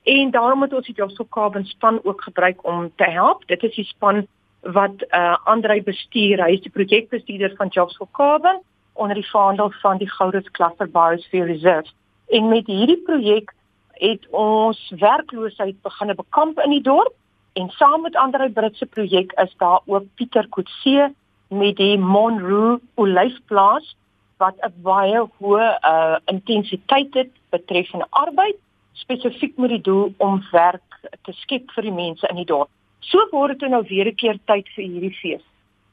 en 0.03 0.31
daarom 0.31 0.61
het 0.61 0.73
ons 0.73 0.85
die 0.85 0.95
Jobs 0.95 1.19
Carbon 1.29 1.65
span 1.65 1.99
ook 2.03 2.21
gebruik 2.21 2.65
om 2.65 2.91
te 2.95 3.03
help. 3.03 3.47
Dit 3.47 3.63
is 3.63 3.75
die 3.75 3.85
span 3.85 4.27
wat 4.61 5.05
uh 5.11 5.37
Andrei 5.43 5.81
bestuur. 5.81 6.43
Hy 6.43 6.51
is 6.51 6.61
die 6.61 6.71
projekbestuurder 6.71 7.55
van 7.55 7.67
Jobs 7.67 7.99
Carbon 8.11 8.59
onder 8.95 9.15
die 9.15 9.29
vaandel 9.29 9.71
van 9.81 9.97
die 9.97 10.09
Gourits 10.09 10.51
Cluster 10.51 10.89
Biosphere 10.89 11.45
Reserve. 11.45 11.91
En 12.27 12.47
met 12.47 12.67
hierdie 12.67 13.01
projek 13.05 13.53
het 13.91 14.27
ons 14.29 14.79
werkloosheid 14.99 15.81
begine 15.81 16.15
bekamp 16.15 16.59
in 16.59 16.75
die 16.75 16.81
dorp 16.81 17.13
en 17.53 17.69
saam 17.69 18.01
met 18.01 18.15
Andrei 18.15 18.49
Britse 18.49 18.85
projek 18.85 19.31
is 19.43 19.53
daar 19.57 19.79
ook 19.85 20.03
Pieter 20.15 20.47
Kutse 20.49 21.13
met 21.47 21.75
die 21.75 21.97
Monroe 21.97 22.79
Olyfplaas 22.95 23.95
wat 24.37 24.55
'n 24.59 24.73
baie 24.83 25.21
hoë 25.39 25.67
uh 25.91 26.17
intensiteit 26.25 27.13
het 27.13 27.31
betreffende 27.49 28.07
arbeid 28.09 28.57
spesifiek 28.93 29.57
met 29.57 29.69
die 29.69 29.81
doel 29.81 30.13
om 30.17 30.43
werk 30.51 30.99
te 31.21 31.31
skep 31.31 31.71
vir 31.71 31.83
die 31.83 31.91
mense 31.91 32.27
in 32.27 32.35
die 32.35 32.45
dorp. 32.51 32.69
So 32.99 33.27
word 33.31 33.59
dit 33.59 33.69
nou 33.69 33.83
weer 33.87 34.07
'n 34.07 34.15
keer 34.15 34.39
tyd 34.45 34.67
vir 34.75 34.83
hierdie 34.83 35.17
fees. 35.21 35.43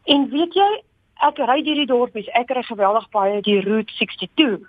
En 0.04 0.30
weet 0.30 0.54
jy, 0.54 0.82
ek 1.22 1.38
ry 1.38 1.62
deur 1.62 1.80
die 1.82 1.90
dorpies, 1.90 2.28
ek 2.38 2.50
ry 2.50 2.62
geweldig 2.66 3.08
baie 3.14 3.42
die 3.42 3.60
Route 3.60 3.92
62. 3.98 4.60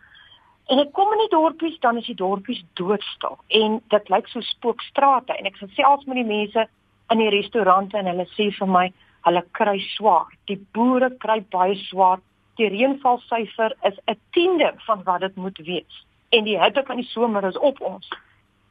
En 0.71 0.79
ek 0.79 0.91
kom 0.95 1.11
in 1.13 1.23
die 1.25 1.33
dorpies, 1.33 1.79
dan 1.83 1.97
is 1.97 2.07
die 2.07 2.15
dorpies 2.15 2.61
doodstil 2.79 3.39
en 3.61 3.81
dit 3.91 4.09
lyk 4.09 4.29
so 4.31 4.41
spookstrate 4.41 5.35
en 5.35 5.49
ek 5.49 5.57
gesels 5.59 6.05
met 6.05 6.21
die 6.21 6.29
mense 6.29 6.67
in 7.11 7.19
die 7.19 7.31
restaurante 7.33 7.97
en 7.97 8.07
hulle 8.07 8.27
sê 8.35 8.51
vir 8.59 8.69
my, 8.69 8.85
hulle 9.27 9.43
kry 9.57 9.79
swaar. 9.95 10.31
Die 10.47 10.59
boere 10.75 11.09
kry 11.19 11.41
baie 11.51 11.75
swaar 11.89 12.21
die 12.59 12.69
reënvalsyfer 12.69 13.73
is 13.89 13.97
'n 14.07 14.19
tiende 14.31 14.73
van 14.85 15.03
wat 15.03 15.21
dit 15.21 15.35
moet 15.35 15.57
wees 15.57 16.05
en 16.29 16.43
die 16.43 16.59
hitte 16.59 16.83
van 16.85 16.97
die 16.97 17.05
somer 17.05 17.43
is 17.43 17.57
op 17.57 17.81
ons. 17.81 18.09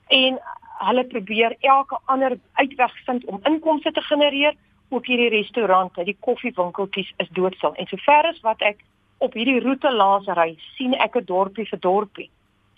En 0.09 0.39
hulle 0.79 1.05
probeer 1.05 1.57
elke 1.61 1.99
ander 2.05 2.39
uitweg 2.53 3.05
vind 3.05 3.25
om 3.25 3.41
inkomste 3.43 3.93
te 3.93 4.01
genereer. 4.01 4.55
Ook 4.93 5.07
hierdie 5.09 5.31
restaurante, 5.33 6.05
die 6.05 6.17
koffiewinkeltjies 6.21 7.13
is 7.17 7.29
doodstil. 7.33 7.73
En 7.81 7.87
sover 7.89 8.27
as 8.29 8.41
wat 8.45 8.61
ek 8.61 8.83
op 9.25 9.33
hierdie 9.39 9.63
roete 9.65 9.89
laas 9.89 10.27
ry, 10.37 10.51
sien 10.77 10.93
ek 10.95 11.17
'n 11.17 11.25
dorpie 11.25 11.65
vir 11.71 11.81
dorpie. 11.81 12.31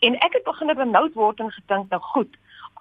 En 0.06 0.14
ek 0.26 0.36
het 0.38 0.44
begin 0.44 0.74
benoud 0.76 1.14
word 1.14 1.40
en 1.40 1.50
gedink 1.50 1.90
nou 1.90 2.00
goed. 2.00 2.36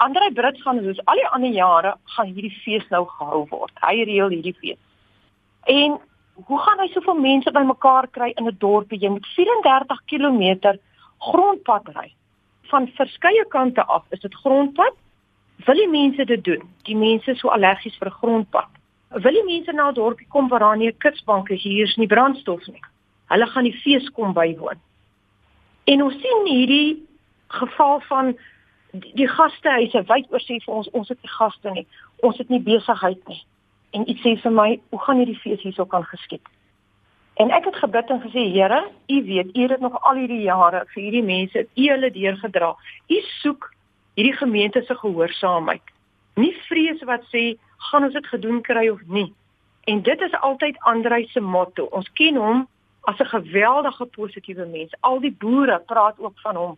Andre 0.06 0.32
Brits 0.34 0.62
gaan 0.62 0.82
soos 0.84 1.02
al 1.06 1.22
die 1.22 1.28
ander 1.28 1.50
jare 1.50 1.96
gaan 2.16 2.30
hierdie 2.34 2.58
fees 2.64 2.86
nou 2.90 3.06
gehou 3.06 3.48
word. 3.50 3.74
Hy 3.82 4.04
reël 4.04 4.30
hierdie 4.30 4.56
fees. 4.62 4.78
En 5.66 5.98
hoe 6.34 6.60
gaan 6.60 6.80
hy 6.80 6.88
soveel 6.94 7.20
mense 7.20 7.52
bymekaar 7.52 8.08
kry 8.08 8.34
in 8.38 8.48
'n 8.48 8.58
dorpie? 8.60 9.00
Jy 9.00 9.10
moet 9.10 9.26
34 9.36 10.04
km 10.06 10.78
grondpad 11.20 11.90
ry. 11.96 12.14
Van 12.70 12.88
verskeie 12.88 13.46
kante 13.50 13.84
af 13.86 14.04
is 14.10 14.20
dit 14.20 14.36
grondpad. 14.36 14.94
Wil 15.66 15.76
die 15.76 15.90
mense 15.90 16.26
dit 16.26 16.44
doen? 16.44 16.70
Die 16.84 16.96
mense 16.96 17.32
is 17.32 17.40
so 17.40 17.50
allergies 17.50 17.98
vir 17.98 18.12
grondpad. 18.12 18.83
Wil 19.14 19.34
die 19.34 19.46
mense 19.46 19.72
na 19.72 19.90
'n 19.90 19.94
dorpie 19.94 20.28
kom 20.28 20.48
waar 20.50 20.60
daar 20.60 20.78
nie 20.78 20.88
'n 20.88 20.98
kitsbanke 20.98 21.54
hier 21.54 21.86
is 21.86 21.96
nie 21.98 22.08
brandstof 22.08 22.68
nie? 22.68 22.82
Hulle 23.30 23.48
gaan 23.48 23.64
die 23.64 23.80
fees 23.84 24.10
kom 24.10 24.34
bywoon. 24.34 24.80
En 25.84 26.04
ons 26.04 26.14
sien 26.22 26.46
hierdie 26.46 27.04
geval 27.48 28.00
van 28.00 28.38
die, 28.92 29.12
die 29.14 29.28
gastehuise 29.28 30.04
wyd 30.04 30.26
oor 30.32 30.42
sê 30.42 30.60
vir 30.64 30.74
ons 30.74 30.90
ons 30.90 31.10
het 31.10 31.22
nie 31.22 31.32
gaste 31.32 31.70
nie. 31.72 31.88
Ons 32.22 32.38
het 32.38 32.50
nie 32.50 32.60
besigheid 32.60 33.28
nie 33.28 33.44
en 33.94 34.10
iets 34.10 34.24
sê 34.26 34.34
vir 34.42 34.54
my, 34.54 34.68
hoe 34.90 35.02
gaan 35.06 35.22
hierdie 35.22 35.40
fees 35.40 35.62
hierso 35.62 35.86
kan 35.86 36.06
geskied? 36.10 36.46
En 37.42 37.50
ek 37.54 37.68
het 37.70 37.78
gebid 37.82 38.12
en 38.14 38.22
gesê, 38.26 38.46
Here, 38.54 38.82
U 39.10 39.18
weet, 39.26 39.54
U 39.58 39.68
het 39.68 39.82
nog 39.82 39.98
al 40.02 40.22
hierdie 40.22 40.44
jare 40.46 40.84
vir 40.94 41.02
hierdie 41.04 41.26
mense, 41.26 41.66
U 41.66 41.88
hulle 41.90 42.10
deurgedra. 42.14 42.74
U 43.10 43.20
soek 43.42 43.70
hierdie 44.18 44.36
gemeente 44.38 44.84
se 44.86 44.98
gehoorsaamheid. 44.98 45.94
Nie 46.38 46.54
vrees 46.70 47.02
wat 47.10 47.26
sê 47.34 47.54
gaan 47.90 48.04
ons 48.04 48.14
dit 48.14 48.28
gedoen 48.28 48.62
kry 48.62 48.88
of 48.90 49.02
nie. 49.06 49.34
En 49.84 50.02
dit 50.02 50.22
is 50.22 50.40
altyd 50.40 50.80
Andrei 50.80 51.28
se 51.28 51.40
motto. 51.40 51.84
Ons 51.92 52.12
ken 52.14 52.36
hom 52.36 52.68
as 53.02 53.20
'n 53.20 53.26
geweldige 53.36 54.06
positiewe 54.06 54.66
mens. 54.66 54.96
Al 55.00 55.20
die 55.20 55.36
boere 55.40 55.80
praat 55.80 56.20
ook 56.20 56.40
van 56.40 56.56
hom 56.56 56.78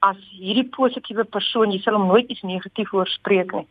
as 0.00 0.16
hierdie 0.30 0.68
positiewe 0.68 1.24
persoon. 1.24 1.72
Jy 1.72 1.80
sal 1.80 1.94
hom 1.94 2.06
nooit 2.06 2.28
iets 2.28 2.42
negatief 2.42 2.92
oorspreek 2.92 3.52
nie. 3.52 3.66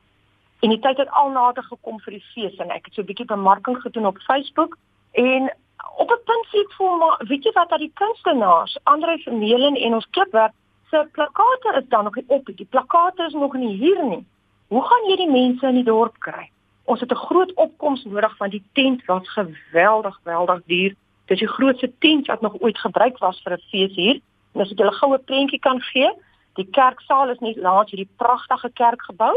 En 0.60 0.70
die 0.70 0.80
tyd 0.80 0.98
het 0.98 1.12
al 1.12 1.30
nader 1.30 1.64
gekom 1.64 2.00
vir 2.00 2.18
die 2.18 2.26
fees 2.34 2.58
en 2.58 2.72
ek 2.72 2.86
het 2.86 2.94
so 2.94 3.02
'n 3.02 3.06
bietjie 3.06 3.26
bemarking 3.26 3.78
gedoen 3.82 4.06
op 4.06 4.18
Facebook 4.18 4.78
en 5.12 5.52
op 5.98 6.10
'n 6.12 6.24
punt 6.26 6.46
sê 6.52 6.60
ek 6.60 6.72
vir 6.78 6.98
maar 6.98 7.18
weet 7.28 7.44
jy 7.44 7.52
wat 7.54 7.70
dat 7.70 7.80
die 7.80 7.92
kunstenaars, 7.94 8.78
Andre 8.84 9.18
Vermeulen 9.18 9.76
en 9.76 9.94
ons 9.94 10.10
klipwerk 10.10 10.54
se 10.90 11.08
plakate 11.12 11.78
is 11.78 11.88
dan 11.90 12.04
nog 12.04 12.16
nie 12.16 12.26
op 12.28 12.48
nie. 12.48 12.56
Die 12.56 12.68
plakate 12.70 13.24
is 13.24 13.34
nog 13.34 13.54
nie 13.54 13.78
hier 13.78 14.06
nie. 14.06 14.26
Hoe 14.68 14.82
gaan 14.82 15.10
jy 15.10 15.16
die 15.16 15.32
mense 15.32 15.68
in 15.68 15.76
die 15.76 15.84
dorp 15.84 16.20
kry? 16.20 16.50
Ons 16.86 17.00
het 17.00 17.12
'n 17.12 17.26
groot 17.28 17.54
opkoms 17.54 18.04
nodig 18.04 18.38
van 18.38 18.50
die 18.50 18.64
tent 18.74 19.06
wat 19.06 19.28
geweldig 19.28 20.16
geweldig 20.16 20.62
duur. 20.66 20.96
Dis 21.26 21.40
die 21.40 21.48
grootste 21.48 21.92
tent 22.00 22.28
wat 22.28 22.42
nog 22.42 22.60
ooit 22.60 22.78
gebruik 22.78 23.18
was 23.18 23.42
vir 23.42 23.54
'n 23.54 23.62
fees 23.70 23.96
hier. 23.96 24.20
En 24.54 24.62
as 24.62 24.72
ek 24.72 24.78
julle 24.78 24.92
goue 24.92 25.18
prentjie 25.18 25.60
kan 25.60 25.82
gee, 25.82 26.12
die 26.54 26.68
kerksaal 26.72 27.30
is 27.30 27.40
net 27.40 27.58
langs 27.58 27.92
hierdie 27.92 28.10
pragtige 28.18 28.70
kerkgebou 28.74 29.36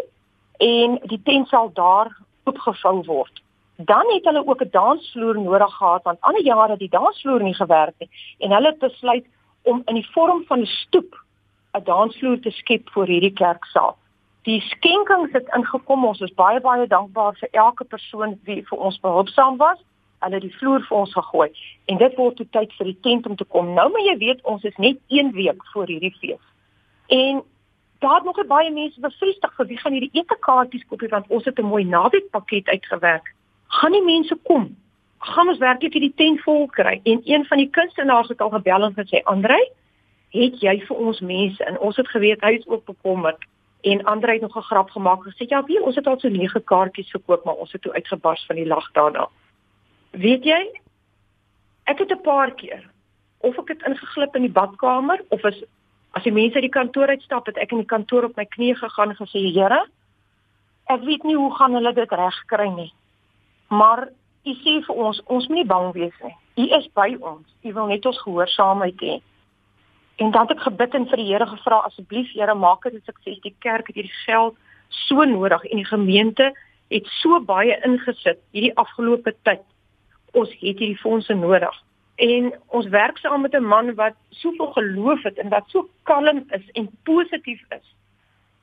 en 0.58 0.98
die 1.02 1.20
tent 1.22 1.48
sal 1.48 1.70
daar 1.74 2.16
oopgevou 2.44 3.02
word. 3.04 3.42
Dan 3.76 4.06
het 4.12 4.24
hulle 4.24 4.46
ook 4.46 4.62
'n 4.62 4.70
dansvloer 4.70 5.40
nodig 5.40 5.74
gehad 5.74 6.02
want 6.02 6.20
ander 6.20 6.42
jare 6.42 6.70
het 6.70 6.78
die 6.78 6.96
dansvloer 6.98 7.42
nie 7.42 7.54
gewerk 7.54 7.94
nie 7.98 8.11
en 8.38 8.50
hulle 8.50 8.66
het 8.66 8.78
besluit 8.78 9.26
om 9.62 9.82
in 9.87 9.94
die 9.94 10.11
vorm 10.12 10.44
van 10.44 10.61
'n 10.61 10.66
stoep 10.66 11.24
'n 11.74 11.84
dansvloer 11.84 12.40
te 12.40 12.50
skep 12.50 12.90
vir 12.90 13.06
hierdie 13.06 13.32
kerksaal. 13.32 13.96
Die 14.46 14.61
skenkings 14.61 15.33
het 15.33 15.48
ingekom. 15.57 16.05
Ons 16.05 16.20
is 16.20 16.35
baie 16.35 16.61
baie 16.61 16.87
dankbaar 16.87 17.37
vir 17.40 17.48
elke 17.53 17.85
persoon 17.85 18.38
wie 18.44 18.62
vir 18.70 18.79
ons 18.79 19.01
behulpsaam 19.01 19.57
was. 19.57 19.79
Hulle 20.18 20.35
het 20.35 20.42
die 20.42 20.57
vloer 20.59 20.83
vir 20.87 20.96
ons 20.98 21.12
gegooi 21.14 21.51
en 21.87 21.98
dit 21.98 22.16
word 22.18 22.37
toe 22.37 22.46
tyd 22.51 22.72
vir 22.79 22.90
die 22.90 22.98
tent 23.07 23.27
om 23.27 23.37
te 23.37 23.44
kom. 23.44 23.74
Nou 23.74 23.87
maar 23.92 24.03
jy 24.03 24.16
weet 24.18 24.42
ons 24.42 24.64
is 24.66 24.77
net 24.83 24.98
1 25.09 25.31
week 25.37 25.62
voor 25.72 25.87
hierdie 25.87 26.14
fees. 26.20 26.42
En 27.14 27.42
daar 28.03 28.24
nog 28.24 28.40
baie 28.46 28.70
mense 28.70 29.01
bevestig 29.01 29.55
vir 29.57 29.66
wie 29.66 29.79
gaan 29.79 29.94
hierdie 29.94 30.22
etekaartjies 30.22 30.87
koop 30.88 31.07
want 31.11 31.31
ons 31.31 31.44
het 31.44 31.59
'n 31.59 31.70
mooi 31.70 31.85
naweekpakket 31.85 32.68
uitgewerk. 32.68 33.35
Gaan 33.68 33.92
die 33.92 34.05
mense 34.05 34.38
kom? 34.42 34.77
Gaan 35.18 35.48
ons 35.48 35.59
werklik 35.59 35.92
hierdie 35.92 36.14
tent 36.16 36.40
vol 36.40 36.66
kry? 36.66 37.01
En 37.05 37.20
een 37.24 37.44
van 37.44 37.59
die 37.59 37.70
kunstenaars 37.70 38.29
het 38.29 38.40
al 38.40 38.51
gebel 38.51 38.83
en 38.83 38.94
gesê, 38.94 39.22
"Andrei, 39.24 39.62
het 40.31 40.61
jy 40.61 40.81
vir 40.87 40.96
ons 40.96 41.20
mense?" 41.20 41.64
En 41.64 41.79
ons 41.79 41.96
het 41.96 42.09
geweet 42.09 42.40
hy 42.40 42.53
is 42.53 42.66
ook 42.66 42.85
bekommerd. 42.85 43.38
En 43.80 44.04
Andrei 44.04 44.38
het 44.38 44.42
nog 44.42 44.56
'n 44.56 44.68
grap 44.70 44.90
gemaak 44.90 45.24
en 45.24 45.32
gesê, 45.32 45.48
"Ja, 45.48 45.64
wie, 45.64 45.82
ons 45.82 45.94
het 45.94 46.06
al 46.06 46.20
so 46.20 46.28
9 46.28 46.64
kaartjies 46.64 47.10
verkoop, 47.10 47.44
maar 47.44 47.54
ons 47.54 47.72
het 47.72 47.82
toe 47.82 47.92
uitgebars 47.92 48.46
van 48.46 48.56
die 48.56 48.66
lag 48.66 48.92
daarna." 48.92 49.28
Weet 50.10 50.44
jy? 50.44 50.80
Ek 51.84 51.98
het 51.98 52.10
'n 52.10 52.20
paar 52.20 52.54
keer 52.54 52.90
of 53.38 53.58
ek 53.58 53.68
het 53.68 53.82
ingeglip 53.82 54.34
in 54.34 54.42
die 54.42 54.52
badkamer 54.52 55.24
of 55.28 55.44
is 55.44 55.64
As 56.10 56.22
die 56.22 56.32
mense 56.32 56.54
uit 56.54 56.62
die 56.62 56.78
kantoor 56.80 57.06
uitstap, 57.06 57.46
het 57.46 57.56
ek 57.56 57.70
in 57.70 57.82
die 57.82 57.86
kantoor 57.86 58.24
op 58.24 58.36
my 58.36 58.44
knieë 58.44 58.76
gegaan 58.80 59.10
en 59.10 59.16
gesê, 59.16 59.52
"Here, 59.52 59.86
ek 60.86 61.04
weet 61.04 61.22
nie 61.22 61.36
hoe 61.36 61.54
gaan 61.54 61.74
hulle 61.74 61.92
dit 61.92 62.10
regkry 62.10 62.68
nie. 62.68 62.92
Maar 63.68 64.08
U 64.46 64.54
sê 64.64 64.78
vir 64.86 64.94
ons, 64.96 65.20
ons 65.26 65.46
moenie 65.50 65.66
bang 65.66 65.92
wees 65.92 66.14
nie. 66.24 66.36
U 66.56 66.76
is 66.78 66.86
by 66.96 67.16
ons. 67.20 67.44
U 67.66 67.72
wil 67.72 67.86
net 67.86 68.06
ons 68.06 68.20
gehoorsaamheid 68.22 69.02
hê. 69.04 69.18
En 70.18 70.31
dan 70.31 70.48
het 70.48 70.57
ek 70.57 70.64
gebid 70.66 70.94
en 70.98 71.04
vir 71.07 71.20
die 71.20 71.26
Here 71.28 71.46
gevra 71.46 71.76
asseblief 71.87 72.31
Here 72.35 72.54
maak 72.54 72.83
dit 72.83 72.94
'n 72.94 73.02
sukses. 73.07 73.40
Die 73.40 73.54
kerk 73.59 73.87
het 73.87 73.96
hierdie 73.96 74.20
geld 74.26 74.57
so 74.88 75.24
nodig 75.24 75.64
en 75.64 75.76
die 75.76 75.90
gemeente 75.90 76.46
het 76.90 77.07
so 77.07 77.40
baie 77.40 77.76
ingesit 77.87 78.40
hierdie 78.50 78.74
afgelope 78.74 79.35
tyd. 79.42 79.62
Ons 80.33 80.50
het 80.50 80.78
hierdie 80.78 80.98
fondse 80.98 81.35
nodig. 81.35 81.76
En 82.16 82.52
ons 82.66 82.88
werk 82.88 83.18
saam 83.18 83.40
met 83.40 83.54
'n 83.54 83.62
man 83.62 83.94
wat 83.94 84.16
soveel 84.31 84.72
geloof 84.72 85.22
het 85.22 85.38
en 85.38 85.48
wat 85.48 85.64
so 85.68 85.88
kalm 86.02 86.44
is 86.50 86.70
en 86.72 86.90
positief 87.02 87.62
is. 87.68 87.94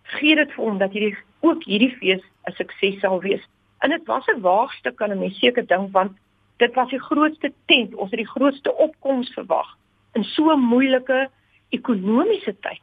Gee 0.04 0.36
dit 0.36 0.52
vir 0.52 0.64
hom 0.64 0.78
dat 0.78 0.92
hierdie 0.92 1.18
ook 1.40 1.64
hierdie 1.64 1.96
fees 2.00 2.24
'n 2.48 2.52
sukses 2.52 3.00
sal 3.00 3.22
wees. 3.22 3.48
En 3.80 3.90
dit 3.90 4.06
was 4.06 4.28
'n 4.28 4.42
waagstuk 4.42 4.96
kan 4.96 5.12
'n 5.12 5.20
mens 5.20 5.40
seker 5.40 5.68
dink 5.68 5.92
want 5.92 6.12
dit 6.58 6.76
was 6.76 6.90
die 6.90 7.02
grootste 7.02 7.54
tent, 7.66 7.96
ons 7.96 8.12
het 8.12 8.20
die 8.20 8.34
grootste 8.36 8.76
opkoms 8.76 9.34
verwag 9.34 9.78
in 10.16 10.24
so 10.24 10.52
'n 10.52 10.60
moeilike 10.60 11.30
ekonomiese 11.70 12.56
tyd. 12.60 12.82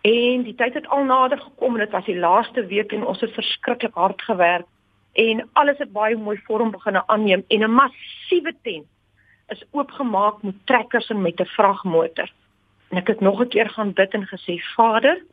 En 0.00 0.42
die 0.42 0.54
tyd 0.54 0.74
het 0.74 0.88
al 0.88 1.04
nader 1.04 1.38
gekom 1.38 1.74
en 1.74 1.84
dit 1.84 1.90
was 1.90 2.04
die 2.04 2.18
laaste 2.18 2.66
week 2.66 2.92
en 2.92 3.06
ons 3.06 3.20
het 3.20 3.32
verskriklik 3.34 3.94
hard 3.94 4.22
gewerk 4.22 4.66
en 5.12 5.48
alles 5.52 5.78
het 5.78 5.92
baie 5.92 6.16
mooi 6.16 6.38
vorm 6.46 6.70
begin 6.70 7.00
aanneem 7.06 7.44
en 7.48 7.64
'n 7.64 7.70
massiewe 7.70 8.54
tent 8.62 8.86
is 9.48 9.64
oopgemaak 9.70 10.42
met 10.42 10.54
trekkers 10.64 11.08
en 11.10 11.22
met 11.22 11.40
'n 11.40 11.44
vragmotor. 11.44 12.30
En 12.88 12.96
ek 12.96 13.06
het 13.06 13.20
nog 13.20 13.40
'n 13.40 13.48
keer 13.48 13.70
gaan 13.70 13.92
bid 13.92 14.12
en 14.12 14.26
gesê 14.26 14.58
Vader, 14.74 15.24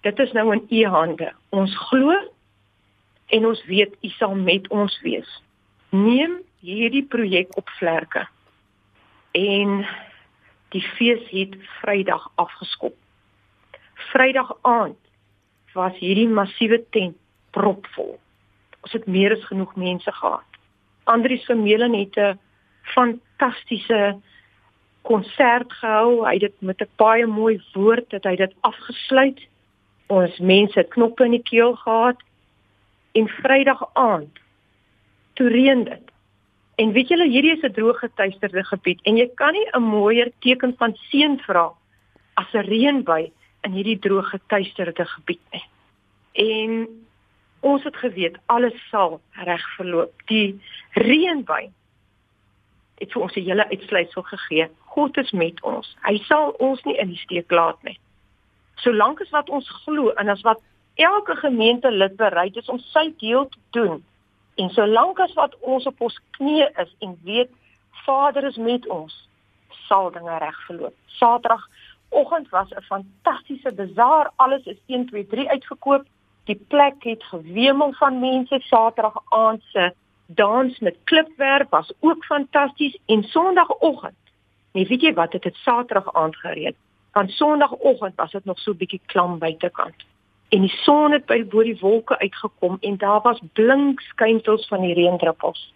dit 0.00 0.18
is 0.18 0.32
nou 0.32 0.52
in 0.52 0.66
U 0.70 0.86
hande. 0.86 1.32
Ons 1.48 1.76
glo 1.76 2.12
en 3.26 3.46
ons 3.46 3.64
weet 3.64 3.96
U 4.00 4.08
sal 4.08 4.34
met 4.34 4.68
ons 4.68 5.00
wees. 5.00 5.42
Neem 5.88 6.42
hierdie 6.60 7.04
projek 7.04 7.56
op 7.56 7.68
vlerke. 7.68 8.28
En 9.32 9.86
die 10.74 10.82
fees 10.82 11.22
het 11.30 11.54
Vrydag 11.80 12.26
afgeskop. 12.34 12.94
Vrydag 14.10 14.50
aand 14.62 14.98
was 15.74 15.94
hierdie 16.02 16.28
massiewe 16.28 16.80
tent 16.90 17.16
propvol. 17.54 18.16
Ons 18.82 18.96
het 18.96 19.06
meer 19.06 19.36
as 19.36 19.46
genoeg 19.46 19.74
mense 19.78 20.12
gehad. 20.12 20.58
Andrius 21.10 21.46
Vermeulen 21.46 21.94
het 21.94 22.16
'n 22.16 22.38
fantastiese 22.94 24.18
konsert 25.02 25.72
gehou. 25.72 26.26
Hy 26.26 26.32
het 26.32 26.40
dit 26.40 26.60
met 26.60 26.80
'n 26.80 26.90
baie 26.96 27.26
mooi 27.26 27.62
woord 27.72 28.10
dat 28.10 28.24
hy 28.24 28.36
dit 28.36 28.54
afgesluit. 28.60 29.40
Ons 30.06 30.38
mense 30.38 30.78
het 30.78 30.88
knoppe 30.88 31.24
in 31.24 31.30
die 31.30 31.42
keel 31.42 31.76
gehad 31.76 32.22
en 33.12 33.28
Vrydag 33.28 33.82
aand 33.92 34.38
toe 35.34 35.48
reën 35.48 35.84
dit. 35.84 36.13
En 36.76 36.92
weet 36.92 37.08
julle 37.08 37.28
hierdie 37.30 37.54
is 37.54 37.62
'n 37.62 37.72
droë 37.72 37.94
getuisterde 37.94 38.64
gebied 38.64 39.00
en 39.02 39.16
jy 39.16 39.28
kan 39.34 39.52
nie 39.52 39.66
'n 39.72 39.82
mooier 39.82 40.30
teken 40.40 40.74
van 40.76 40.96
seën 41.10 41.38
vra 41.46 41.72
as 42.34 42.52
'n 42.52 42.66
reënby 42.66 43.30
in 43.62 43.72
hierdie 43.72 43.98
droë 43.98 44.22
getuisterde 44.22 45.04
gebied 45.04 45.44
nie. 45.52 45.64
En 46.32 46.88
ons 47.60 47.84
het 47.84 47.96
geweet 47.96 48.36
alles 48.46 48.88
sal 48.90 49.20
reg 49.30 49.64
verloop. 49.76 50.12
Die 50.26 50.60
reënby 50.92 51.70
het 52.98 53.12
vir 53.12 53.22
ons 53.22 53.36
'n 53.36 53.46
hele 53.48 53.68
uitsluitsel 53.68 54.22
gegee. 54.22 54.68
God 54.78 55.16
is 55.16 55.30
met 55.30 55.62
ons. 55.62 55.96
Hy 56.02 56.18
sal 56.18 56.50
ons 56.58 56.82
nie 56.84 56.96
in 56.96 57.08
die 57.08 57.22
steek 57.26 57.50
laat 57.50 57.82
nie. 57.82 57.98
Solank 58.74 59.20
as 59.20 59.30
wat 59.30 59.48
ons 59.48 59.68
glo 59.84 60.10
en 60.10 60.28
as 60.28 60.42
wat 60.42 60.60
elke 60.94 61.36
gemeentelid 61.36 62.16
bereid 62.16 62.56
is 62.56 62.68
om 62.68 62.78
sy 62.78 63.12
deel 63.18 63.48
te 63.48 63.58
doen. 63.70 64.04
En 64.54 64.70
solank 64.70 65.18
as 65.18 65.32
wat 65.32 65.56
ons 65.60 65.86
op 65.86 66.00
ons 66.06 66.16
knieë 66.38 66.66
is 66.82 66.94
en 67.02 67.16
weet 67.26 67.50
Vader 68.04 68.44
is 68.44 68.56
met 68.56 68.86
ons, 68.88 69.14
sal 69.88 70.10
dinge 70.14 70.38
reg 70.38 70.58
verloop. 70.66 70.94
Saterdagoggend 71.18 72.48
was 72.50 72.70
'n 72.70 72.82
fantastiese 72.82 73.72
bazaar. 73.72 74.30
Alles 74.36 74.64
is 74.64 74.78
1 74.86 75.06
2 75.06 75.26
3 75.26 75.48
uitverkoop. 75.50 76.04
Die 76.44 76.60
plek 76.68 77.02
het 77.02 77.22
gewemel 77.22 77.92
van 77.92 78.18
mense. 78.18 78.60
Saterdag 78.60 79.22
aand 79.28 79.62
se 79.72 79.92
dans 80.26 80.78
met 80.78 80.96
klipwerk 81.04 81.70
was 81.70 81.92
ook 82.00 82.24
fantasties 82.24 82.98
en 83.06 83.22
Sondagoggend. 83.22 84.16
Nee, 84.72 84.86
weet 84.86 85.00
jy 85.00 85.14
wat? 85.14 85.30
Dit 85.30 85.44
het 85.44 85.54
Saterdag 85.54 86.12
aand 86.12 86.36
gereed. 86.36 86.76
Van 87.12 87.28
Sondagoggend 87.28 88.14
was 88.16 88.30
dit 88.30 88.44
nog 88.44 88.58
so 88.58 88.74
bietjie 88.74 89.00
klam 89.06 89.38
buitekant 89.38 90.04
en 90.48 90.60
die 90.60 90.76
son 90.82 91.12
het 91.12 91.26
by 91.26 91.40
bo 91.50 91.62
die 91.62 91.78
wolke 91.80 92.18
uitgekom 92.18 92.76
en 92.80 92.96
daar 92.96 93.20
was 93.22 93.40
blink 93.52 94.00
skynsels 94.00 94.68
van 94.68 94.84
die 94.84 94.94
reendruppels. 94.94 95.72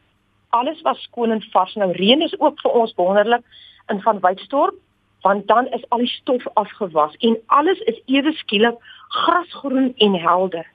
Alles 0.50 0.80
was 0.82 1.02
skoon 1.02 1.30
en 1.30 1.42
vars. 1.52 1.74
Nou 1.74 1.92
reën 1.92 2.22
is 2.22 2.36
ook 2.40 2.60
vir 2.60 2.70
ons 2.70 2.94
wonderlik 2.96 3.44
in 3.88 4.00
van 4.00 4.20
Wykstorp 4.20 4.76
want 5.20 5.48
dan 5.48 5.66
is 5.74 5.82
al 5.88 5.98
die 5.98 6.12
stof 6.12 6.44
afgewas 6.54 7.16
en 7.26 7.38
alles 7.46 7.78
is 7.78 8.02
ewe 8.06 8.32
skielik 8.32 8.76
grasgroen 9.08 9.92
en 9.96 10.14
helder. 10.14 10.66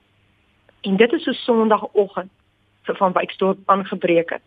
En 0.81 0.95
dit 0.95 1.13
is 1.13 1.23
so 1.23 1.31
Sondagoggend 1.31 2.31
vir 2.83 2.95
van 2.95 3.13
Wykstorp 3.13 3.57
aangebreek 3.65 4.29
het. 4.29 4.43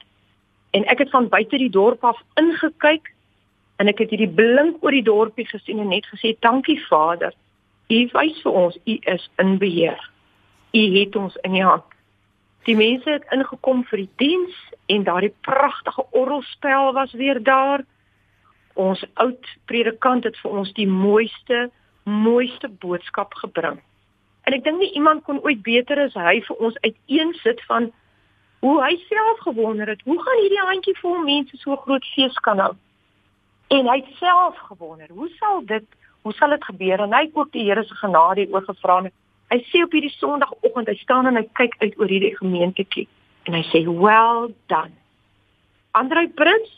En 0.71 0.85
ek 0.85 0.99
het 0.99 1.11
van 1.11 1.29
buite 1.29 1.57
die 1.57 1.71
dorp 1.71 2.05
af 2.05 2.21
ingekyk 2.35 3.15
en 3.77 3.89
ek 3.89 3.99
het 4.05 4.13
hierdie 4.13 4.35
blink 4.35 4.85
oor 4.85 4.93
die 4.93 5.05
dorpie 5.05 5.47
gesien 5.49 5.81
en 5.81 5.89
net 5.89 6.07
gesê 6.13 6.37
dankie 6.41 6.79
Vader 6.89 7.33
U 7.89 7.99
wys 8.13 8.39
vir 8.43 8.53
ons 8.53 8.79
u 8.85 8.99
is 9.15 9.29
in 9.43 9.59
beheer. 9.59 10.01
U 10.75 10.83
het 10.99 11.17
ons 11.17 11.37
in 11.47 11.55
u 11.55 11.63
hand. 11.63 11.85
Die 12.67 12.77
mense 12.77 13.11
het 13.11 13.27
ingekom 13.31 13.85
vir 13.87 14.03
die 14.03 14.11
diens 14.19 14.55
en 14.91 15.05
daardie 15.07 15.35
pragtige 15.47 16.03
orgelspel 16.11 16.93
was 16.93 17.13
weer 17.13 17.43
daar. 17.43 17.85
Ons 18.75 19.05
oud 19.15 19.53
predikant 19.71 20.25
het 20.27 20.39
vir 20.43 20.51
ons 20.63 20.73
die 20.75 20.89
mooiste 20.89 21.69
mooiste 22.07 22.69
boodskap 22.69 23.35
gebring. 23.35 23.79
En 24.47 24.55
ek 24.55 24.63
dink 24.63 24.79
nie 24.79 24.93
iemand 24.95 25.25
kon 25.27 25.41
ooit 25.43 25.63
beter 25.67 25.99
as 26.05 26.15
hy 26.15 26.39
vir 26.47 26.61
ons 26.63 26.77
uiteensit 26.85 27.63
van 27.67 27.89
hoe 28.63 28.77
hy 28.83 28.93
self 29.09 29.41
gewonder 29.43 29.91
het, 29.91 30.03
hoe 30.07 30.19
gaan 30.23 30.43
hierdie 30.43 30.67
handjie 30.69 30.95
vol 31.01 31.19
mense 31.27 31.59
so 31.59 31.75
groot 31.83 32.07
fees 32.15 32.39
kan 32.47 32.63
hou? 32.63 32.73
En 33.75 33.91
hy 33.91 33.99
self 34.21 34.59
gewonder, 34.69 35.11
hoe 35.11 35.29
sal 35.39 35.65
dit 35.67 35.87
hoe 36.27 36.35
sal 36.35 36.51
dit 36.51 36.65
gebeur 36.65 37.05
en 37.05 37.13
hy 37.15 37.23
het 37.29 37.37
ook 37.39 37.53
die 37.55 37.69
Here 37.69 37.85
se 37.87 37.95
genade 37.95 38.49
oor 38.51 38.65
gevra 38.67 38.99
en 39.05 39.13
hy 39.53 39.59
sê 39.71 39.85
op 39.85 39.93
hierdie 39.95 40.11
Sondagoggend 40.17 40.89
hy 40.91 40.97
staan 40.99 41.29
en 41.31 41.39
hy 41.39 41.45
kyk 41.55 41.77
uit 41.85 41.95
oor 42.01 42.11
hierdie 42.11 42.35
gemeentetjie 42.41 43.07
en 43.47 43.55
hy 43.55 43.63
sê 43.71 43.85
well 43.87 44.49
done. 44.73 44.91
Andrei 45.95 46.27
Prins, 46.35 46.73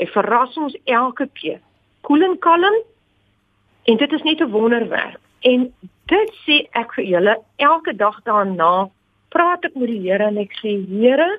jy 0.00 0.06
verras 0.14 0.56
ons 0.56 0.76
elke 0.88 1.26
keer. 1.36 1.60
Koel 2.08 2.24
en 2.24 2.38
kalm 2.40 2.78
en 3.84 4.00
dit 4.00 4.16
is 4.16 4.24
net 4.24 4.40
'n 4.40 4.50
wonderwerk. 4.50 5.20
En 5.44 5.68
dit 6.08 6.30
sê 6.46 6.64
ek 6.72 6.96
vir 6.96 7.04
julle 7.04 7.36
elke 7.56 7.92
dag 7.92 8.16
daarna 8.24 8.88
praat 9.28 9.64
ek 9.64 9.76
met 9.76 9.92
die 9.92 10.00
Here 10.08 10.24
en 10.24 10.38
ek 10.38 10.56
sê 10.62 10.72
Here, 10.88 11.38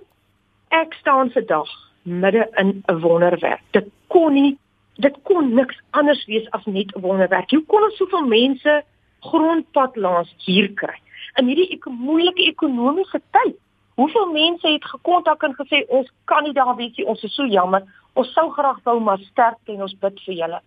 ek 0.69 0.93
staan 1.01 1.33
vandag 1.33 1.73
midde 2.03 2.45
in 2.57 2.83
'n 2.87 3.01
wonderwerk. 3.01 3.65
Dit 3.71 3.89
kon 4.07 4.33
nie 4.33 4.57
dit 4.95 5.15
kon 5.23 5.53
niks 5.53 5.77
anders 5.91 6.25
wees 6.25 6.49
as 6.51 6.65
net 6.65 6.95
'n 6.95 7.01
wonderwerk. 7.01 7.51
Hoe 7.51 7.65
kon 7.65 7.83
ons 7.83 7.97
soveel 7.97 8.25
mense 8.25 8.83
grondpad 9.19 9.95
langs 9.95 10.33
hier 10.37 10.73
kry 10.73 10.95
in 11.37 11.47
hierdie 11.47 11.71
ek 11.75 11.85
moeilike 11.85 12.43
ekonomiese 12.47 13.21
tyd? 13.31 13.55
Hoeveel 13.95 14.31
mense 14.31 14.67
het 14.67 14.85
gekontak 14.85 15.43
en 15.43 15.55
gesê 15.55 15.85
ons 15.87 16.11
kan 16.25 16.43
nie 16.43 16.53
daar 16.53 16.75
wees 16.75 16.95
nie, 16.97 17.05
ons 17.05 17.23
is 17.23 17.35
so 17.35 17.45
jammer. 17.45 17.83
Ons 18.13 18.33
sou 18.33 18.49
graag 18.51 18.79
wou 18.83 18.99
maar 18.99 19.19
sterk 19.19 19.59
en 19.65 19.81
ons 19.81 19.99
bid 19.99 20.19
vir 20.25 20.35
julle. 20.35 20.59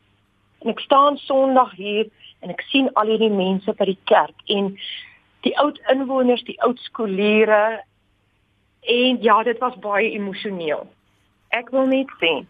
En 0.60 0.70
ek 0.70 0.80
staan 0.80 1.16
Sondag 1.16 1.72
hier 1.72 2.06
en 2.40 2.50
ek 2.50 2.60
sien 2.60 2.90
al 2.94 3.06
hierdie 3.06 3.30
mense 3.30 3.72
by 3.72 3.84
die 3.84 4.00
kerk 4.04 4.34
en 4.46 4.78
die 5.46 5.58
oud 5.58 5.78
inwoners, 5.92 6.44
die 6.44 6.60
oud 6.62 6.78
skoolleerders 6.78 7.84
en 8.82 9.22
ja, 9.22 9.42
dit 9.42 9.58
was 9.58 9.76
baie 9.84 10.10
emosioneel. 10.10 10.86
Ek 11.48 11.70
wil 11.70 11.86
net 11.86 12.10
sê 12.20 12.46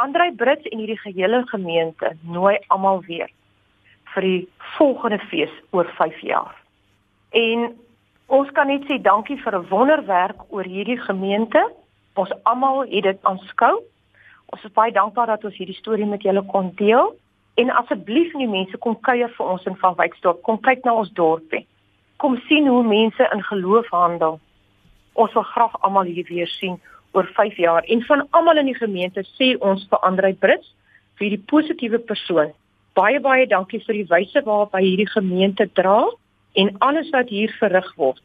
Andrei 0.00 0.32
Brits 0.32 0.68
en 0.68 0.78
hierdie 0.78 0.98
gehele 0.98 1.42
gemeente 1.46 2.14
nooi 2.22 2.54
almal 2.72 3.02
weer 3.04 3.28
vir 4.14 4.24
die 4.24 4.40
volgende 4.76 5.18
fees 5.28 5.52
oor 5.76 5.90
5 5.98 6.22
jaar. 6.24 6.54
En 7.36 7.66
ons 8.26 8.52
kan 8.56 8.70
net 8.72 8.86
sê 8.88 8.96
dankie 9.02 9.36
vir 9.42 9.58
'n 9.58 9.68
wonderwerk 9.68 10.40
oor 10.48 10.64
hierdie 10.64 10.98
gemeente. 11.08 11.62
Ons 12.14 12.32
almal 12.42 12.80
het 12.80 13.02
dit 13.02 13.18
aanskou. 13.22 13.74
Ons 14.46 14.64
is 14.64 14.72
baie 14.72 14.92
dankbaar 14.92 15.26
dat 15.26 15.44
ons 15.44 15.56
hierdie 15.56 15.80
storie 15.82 16.06
met 16.06 16.22
julle 16.22 16.42
kon 16.42 16.72
deel. 16.74 17.14
En 17.54 17.70
asseblief 17.70 18.32
nie 18.34 18.48
mense 18.48 18.76
kom 18.78 19.00
kuier 19.00 19.28
vir 19.28 19.46
ons 19.46 19.66
in 19.66 19.76
Van 19.76 19.94
Wyksdorp. 19.94 20.42
Kom 20.42 20.60
kyk 20.60 20.84
na 20.84 20.94
ons 20.94 21.12
dorpie. 21.12 21.66
Kom 22.16 22.36
sien 22.48 22.66
hoe 22.66 22.82
mense 22.82 23.28
in 23.32 23.42
geloof 23.42 23.88
handel. 23.88 24.40
Ons 25.12 25.32
wil 25.32 25.42
graag 25.42 25.80
almal 25.80 26.04
hier 26.04 26.26
weer 26.28 26.48
sien 26.48 26.80
oor 27.12 27.28
5 27.36 27.56
jaar 27.56 27.84
en 27.84 28.02
van 28.08 28.26
almal 28.30 28.62
in 28.62 28.70
die 28.70 28.78
gemeente 28.78 29.24
sê 29.36 29.56
ons 29.58 29.86
vir 29.90 30.02
Andrei 30.06 30.32
Brits 30.32 30.72
vir 31.18 31.28
hierdie 31.28 31.46
positiewe 31.52 31.98
persoon. 31.98 32.52
Baie 32.94 33.20
baie 33.20 33.46
dankie 33.46 33.82
vir 33.86 34.00
die 34.00 34.08
wyse 34.10 34.42
waarop 34.44 34.74
hy 34.74 34.84
hierdie 34.84 35.10
gemeente 35.10 35.68
dra 35.74 36.02
en 36.60 36.74
alles 36.78 37.10
wat 37.14 37.28
hier 37.28 37.52
verrig 37.60 37.94
word. 37.96 38.22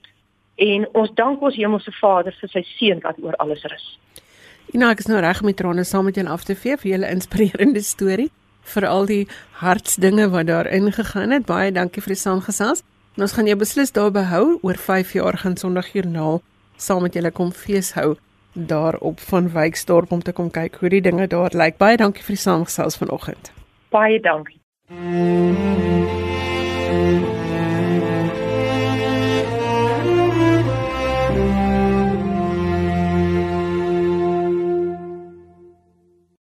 en 0.55 0.85
ons 0.95 1.11
dank 1.15 1.41
ons 1.43 1.55
Hemelse 1.59 1.91
Vader 1.99 2.35
vir 2.39 2.51
sy 2.53 2.63
seën 2.77 3.01
wat 3.03 3.19
oor 3.23 3.35
alles 3.43 3.63
rus. 3.67 3.85
Ina, 4.73 4.93
ek 4.93 5.03
is 5.03 5.09
nou 5.11 5.19
reg 5.19 5.41
met 5.43 5.57
trane 5.59 5.83
saam 5.83 6.07
met 6.07 6.15
julle 6.15 6.31
af 6.31 6.45
te 6.47 6.55
vee 6.55 6.77
vir 6.79 6.91
julle 6.93 7.11
inspirerende 7.11 7.83
storie 7.83 8.29
vir 8.65 8.87
al 8.89 9.05
die 9.05 9.25
hartsdinge 9.59 10.29
wat 10.33 10.47
daarin 10.49 10.89
gegaan 10.95 11.35
het. 11.35 11.45
Baie 11.45 11.73
dankie 11.75 12.01
vir 12.01 12.15
die 12.15 12.21
saamgesels. 12.21 12.81
En 13.15 13.27
ons 13.27 13.35
gaan 13.35 13.47
jou 13.47 13.57
beslis 13.59 13.93
daar 13.95 14.11
behou 14.11 14.57
oor 14.63 14.79
5 14.79 15.13
jaar 15.19 15.37
gaan 15.43 15.59
Sondag 15.59 15.91
Joernaal 15.93 16.41
saam 16.77 17.05
met 17.05 17.15
julle 17.15 17.31
kom 17.31 17.51
fees 17.55 17.93
hou 17.95 18.15
daarop 18.55 19.19
van 19.19 19.51
Wyksdorp 19.51 20.11
om 20.11 20.23
te 20.23 20.31
kom 20.31 20.51
kyk 20.51 20.79
hoe 20.79 20.89
die 20.89 21.01
dinge 21.01 21.27
daar 21.27 21.51
lyk. 21.53 21.77
Baie 21.77 21.97
dankie 21.97 22.23
vir 22.23 22.35
die 22.35 22.41
saamgesels 22.41 22.97
vanoggend. 22.97 23.51
Baie 23.91 24.19
dankie. 24.19 24.61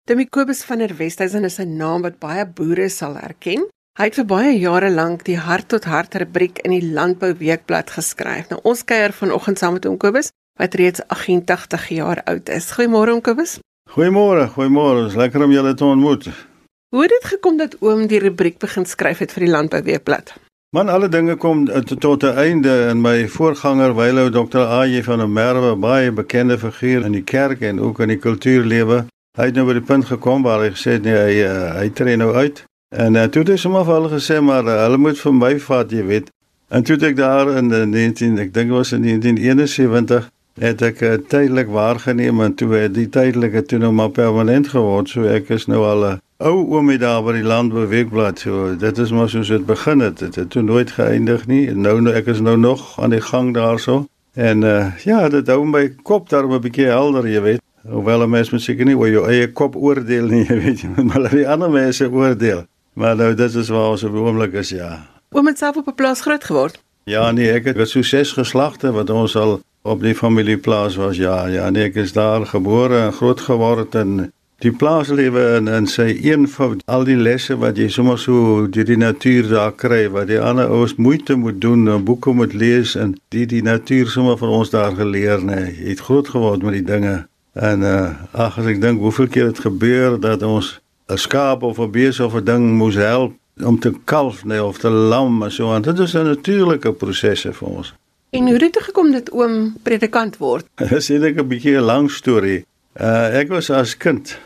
Demi 0.08 0.26
Kobus 0.26 0.64
van 0.64 0.80
der 0.80 0.98
Westhuizen 0.98 1.44
is 1.44 1.60
'n 1.60 1.78
naam 1.78 2.02
wat 2.02 2.20
baie 2.20 2.46
boere 2.46 2.90
sal 2.90 3.16
herken. 3.16 3.68
Hy 3.98 4.04
het 4.04 4.16
vir 4.16 4.26
baie 4.26 4.60
jare 4.60 4.90
lank 4.90 5.24
die 5.26 5.38
hart 5.38 5.68
tot 5.68 5.84
hart 5.84 6.16
rubriek 6.16 6.60
in 6.60 6.72
die 6.72 6.94
Landbou 6.94 7.34
Weekblad 7.34 7.90
geskryf. 7.90 8.50
Nou 8.50 8.60
ons 8.64 8.84
kuier 8.86 9.12
vanoggend 9.12 9.58
saam 9.58 9.74
met 9.74 9.84
hom 9.84 9.98
Kobus 9.98 10.32
wat 10.58 10.74
reeds 10.74 11.02
88 11.08 11.88
jaar 11.88 12.22
oud 12.24 12.50
is. 12.50 12.72
Goeiemôre 12.72 13.14
oom 13.16 13.22
Kobus. 13.22 13.60
Goeiemôre, 13.90 14.50
goeiemôre. 14.56 15.06
Dit 15.06 15.16
is 15.16 15.16
lekker 15.16 15.44
om 15.44 15.52
julle 15.52 15.74
te 15.74 15.86
ontmoet. 15.86 16.30
Hoe 16.90 17.02
het 17.02 17.10
dit 17.10 17.26
gekom 17.26 17.58
dat 17.58 17.76
oom 17.80 18.08
die 18.08 18.20
rubriek 18.20 18.58
begin 18.60 18.86
skryf 18.86 19.24
het 19.24 19.34
vir 19.36 19.46
die 19.46 19.52
Landbou 19.52 19.82
Weekblad? 19.84 20.34
Man, 20.76 20.90
alle 20.90 21.08
dinge 21.10 21.36
kom 21.36 21.66
tot 22.00 22.24
'n 22.24 22.38
einde 22.38 22.88
in 22.90 23.02
my 23.02 23.28
voorganger 23.28 23.96
Wylou 23.96 24.30
Dr. 24.30 24.60
AJ 24.60 25.04
van 25.04 25.18
der 25.20 25.30
Merwe, 25.30 25.76
baie 25.76 26.12
bekende 26.12 26.58
figuur 26.58 27.06
in 27.06 27.12
die 27.12 27.24
kerk 27.24 27.62
en 27.62 27.80
ook 27.80 28.00
in 28.00 28.08
die 28.08 28.18
kultuurlewe. 28.18 29.06
Hy 29.38 29.46
het 29.46 29.56
nou 29.56 29.66
by 29.66 29.74
die 29.74 29.86
punt 29.86 30.06
gekom 30.06 30.44
waar 30.44 30.60
hy 30.60 30.70
gesê 30.70 30.92
het 30.92 31.04
nee, 31.04 31.16
hy 31.16 31.36
uh, 31.46 31.80
hy 31.80 31.90
tree 31.90 32.16
nou 32.18 32.34
uit. 32.34 32.64
En 32.96 33.16
uh, 33.16 33.24
toe 33.24 33.42
het 33.42 33.50
hy 33.50 33.56
sommer 33.56 33.86
vir 33.86 33.94
hulle 33.94 34.10
gesê 34.10 34.42
maar 34.42 34.66
uh, 34.66 34.82
hulle 34.84 34.98
moet 34.98 35.20
vir 35.20 35.34
my 35.34 35.60
vat, 35.60 35.92
jy 35.92 36.04
weet. 36.06 36.30
En 36.70 36.84
toe 36.84 36.96
het 36.96 37.04
ek 37.04 37.16
daar 37.16 37.58
in 37.58 37.70
19 37.90 38.38
ek 38.40 38.54
dink 38.54 38.72
was 38.72 38.92
in 38.92 39.02
1971 39.02 40.30
het 40.60 40.82
ek 40.82 41.02
uh, 41.02 41.14
tydelik 41.30 41.70
waargeneem 41.70 42.42
en 42.42 42.56
toe 42.58 42.72
het 42.74 42.94
die 42.94 43.10
tydelike 43.10 43.64
toe 43.66 43.80
nou 43.80 43.92
maar 43.92 44.10
permanent 44.10 44.68
geword. 44.74 45.10
So 45.10 45.28
ek 45.30 45.50
is 45.54 45.68
nou 45.68 45.84
al 45.86 46.06
'n 46.06 46.22
ou 46.38 46.58
oomie 46.74 46.98
daar 46.98 47.24
by 47.24 47.34
die 47.38 47.44
landbeweegblad. 47.44 48.40
So 48.40 48.76
dit 48.76 48.98
is 48.98 49.12
maar 49.12 49.30
soos 49.30 49.48
dit 49.48 49.66
begin 49.66 50.00
het. 50.00 50.20
Dit 50.20 50.36
het 50.36 50.50
toe 50.50 50.62
nooit 50.62 50.92
geëindig 50.92 51.48
nie. 51.48 51.68
En 51.68 51.82
nou 51.82 52.02
nou 52.02 52.16
ek 52.16 52.26
is 52.26 52.40
nou 52.40 52.58
nog 52.58 53.00
aan 53.02 53.10
die 53.10 53.22
gang 53.22 53.54
daarso. 53.54 54.06
En 54.34 54.62
uh, 54.62 54.98
ja, 55.04 55.30
dit 55.30 55.48
hou 55.48 55.66
my 55.66 55.96
kop 56.04 56.30
daar 56.30 56.46
'n 56.46 56.62
bietjie 56.62 56.86
helder, 56.86 57.28
jy 57.28 57.42
weet. 57.42 57.62
Hoewel 57.90 58.24
'n 58.24 58.30
mens 58.30 58.50
moet 58.50 58.62
seker 58.62 58.86
nie 58.86 58.98
oor 58.98 59.10
jou 59.10 59.28
eie 59.28 59.52
kop 59.52 59.76
oordeel 59.76 60.26
nie, 60.26 60.46
jy 60.50 60.58
weet 60.62 61.04
maar 61.04 61.22
laat 61.22 61.32
die 61.32 61.50
ander 61.50 61.70
mense 61.70 62.12
oordeel. 62.12 62.66
Maar 62.94 63.16
nou 63.16 63.34
dit 63.34 63.56
is 63.56 63.70
waar 63.70 63.90
ons 63.90 64.04
op 64.04 64.12
die 64.12 64.22
oomblik 64.22 64.54
is, 64.54 64.70
ja. 64.70 65.08
Oom 65.32 65.48
het 65.48 65.58
self 65.58 65.78
op 65.78 65.88
'n 65.88 65.96
plaas 65.96 66.22
groot 66.22 66.44
geword. 66.44 66.82
Ja, 67.04 67.32
nee, 67.32 67.52
ek 67.52 67.66
het 67.66 67.90
so 67.90 68.02
ses 68.02 68.32
geslagte 68.32 68.92
wat 68.92 69.10
ons 69.10 69.36
al 69.36 69.62
op 69.88 70.02
die 70.04 70.16
familieplaas 70.16 70.96
was. 70.96 71.18
Ja, 71.18 71.46
ja, 71.48 71.70
nee, 71.70 71.88
ek 71.90 71.96
is 72.04 72.14
daar 72.14 72.46
gebore 72.46 73.00
en 73.08 73.14
groot 73.14 73.42
geword 73.42 73.96
en 73.96 74.32
die 74.66 74.74
plaaslewe 74.74 75.44
en 75.58 75.68
en 75.70 75.88
sy 75.88 76.08
eenvoud, 76.26 76.82
al 76.90 77.06
die 77.06 77.18
lesse 77.18 77.58
wat 77.62 77.78
jy 77.78 77.88
sommer 77.94 78.18
so 78.18 78.66
deur 78.74 78.88
die 78.90 78.98
natuur 78.98 79.50
daar 79.52 79.76
kry, 79.78 80.08
wat 80.14 80.32
die 80.32 80.40
ander 80.42 80.72
ouens 80.74 80.96
moeite 80.98 81.38
moet 81.38 81.62
doen 81.62 81.86
en 81.88 82.06
boeke 82.08 82.34
moet 82.34 82.54
lees 82.58 82.96
en 82.98 83.14
die 83.36 83.46
die 83.46 83.62
natuur 83.62 84.10
sommer 84.10 84.38
vir 84.42 84.54
ons 84.60 84.74
daar 84.74 84.98
geleer, 84.98 85.44
nee, 85.46 85.70
jy 85.78 85.94
het 85.94 86.06
groot 86.10 86.30
geword 86.34 86.66
met 86.66 86.80
die 86.80 86.88
dinge. 86.94 87.18
En 87.58 87.86
uh 87.86 88.14
ag 88.34 88.58
as 88.62 88.70
ek 88.70 88.82
dink 88.82 89.02
hoeveel 89.02 89.30
keer 89.34 89.52
dit 89.52 89.66
gebeur 89.66 90.18
dat 90.22 90.44
ons 90.46 90.80
'n 91.10 91.18
skaap 91.18 91.64
of 91.64 91.80
'n 91.80 91.92
bees 91.92 92.20
of 92.20 92.36
'n 92.36 92.46
ding 92.46 92.66
moes 92.78 92.96
help 92.96 93.34
om 93.64 93.80
te 93.80 93.94
kalf 94.06 94.46
nee 94.46 94.64
of 94.64 94.78
te 94.78 94.90
lam 94.90 95.44
en 95.44 95.52
so 95.52 95.72
aan. 95.74 95.82
Dit 95.82 96.00
is 96.00 96.14
'n 96.14 96.24
natuurlike 96.24 96.92
prosesse 96.94 97.54
vir 97.54 97.68
ons. 97.68 97.94
En 98.30 98.44
hoe 98.44 98.52
het 98.52 98.60
dit 98.60 98.84
gekom 98.84 99.12
dat 99.12 99.32
oom 99.32 99.76
predikant 99.84 100.38
word? 100.38 100.66
Dit 100.82 100.92
is 100.92 101.10
eintlik 101.10 101.40
'n 101.40 101.48
bietjie 101.48 101.78
'n 101.78 101.88
lang 101.88 102.12
storie. 102.12 102.66
Uh 103.00 103.40
ek 103.40 103.48
was 103.48 103.70
as 103.70 103.98
kind 103.98 104.38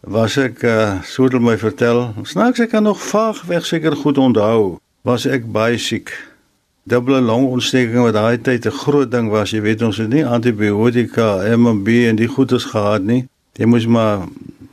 was 0.00 0.36
ek 0.36 0.62
uh 0.62 1.02
so 1.02 1.24
het 1.24 1.40
my 1.40 1.56
vertel. 1.58 2.12
Snaaks 2.22 2.60
ek 2.60 2.70
kan 2.70 2.82
nog 2.82 3.00
vaag 3.00 3.42
weg 3.48 3.66
seker 3.66 3.96
goed 3.96 4.18
onthou. 4.18 4.78
Was 5.02 5.26
ek 5.26 5.48
baie 5.52 5.78
siek 5.78 6.12
dubbele 6.84 7.20
longontsteking 7.20 8.02
wat 8.02 8.12
daai 8.12 8.38
tyd 8.38 8.66
'n 8.66 8.76
groot 8.82 9.10
ding 9.10 9.30
was. 9.30 9.50
Jy 9.50 9.60
weet 9.60 9.82
ons 9.82 9.96
het 9.96 10.08
nie 10.08 10.26
antibiotika, 10.26 11.56
MMB 11.56 11.88
en 12.08 12.16
die 12.16 12.28
goedes 12.28 12.64
gehad 12.64 13.02
nie. 13.02 13.28
Jy 13.56 13.66
moes 13.66 13.86
maar 13.86 14.28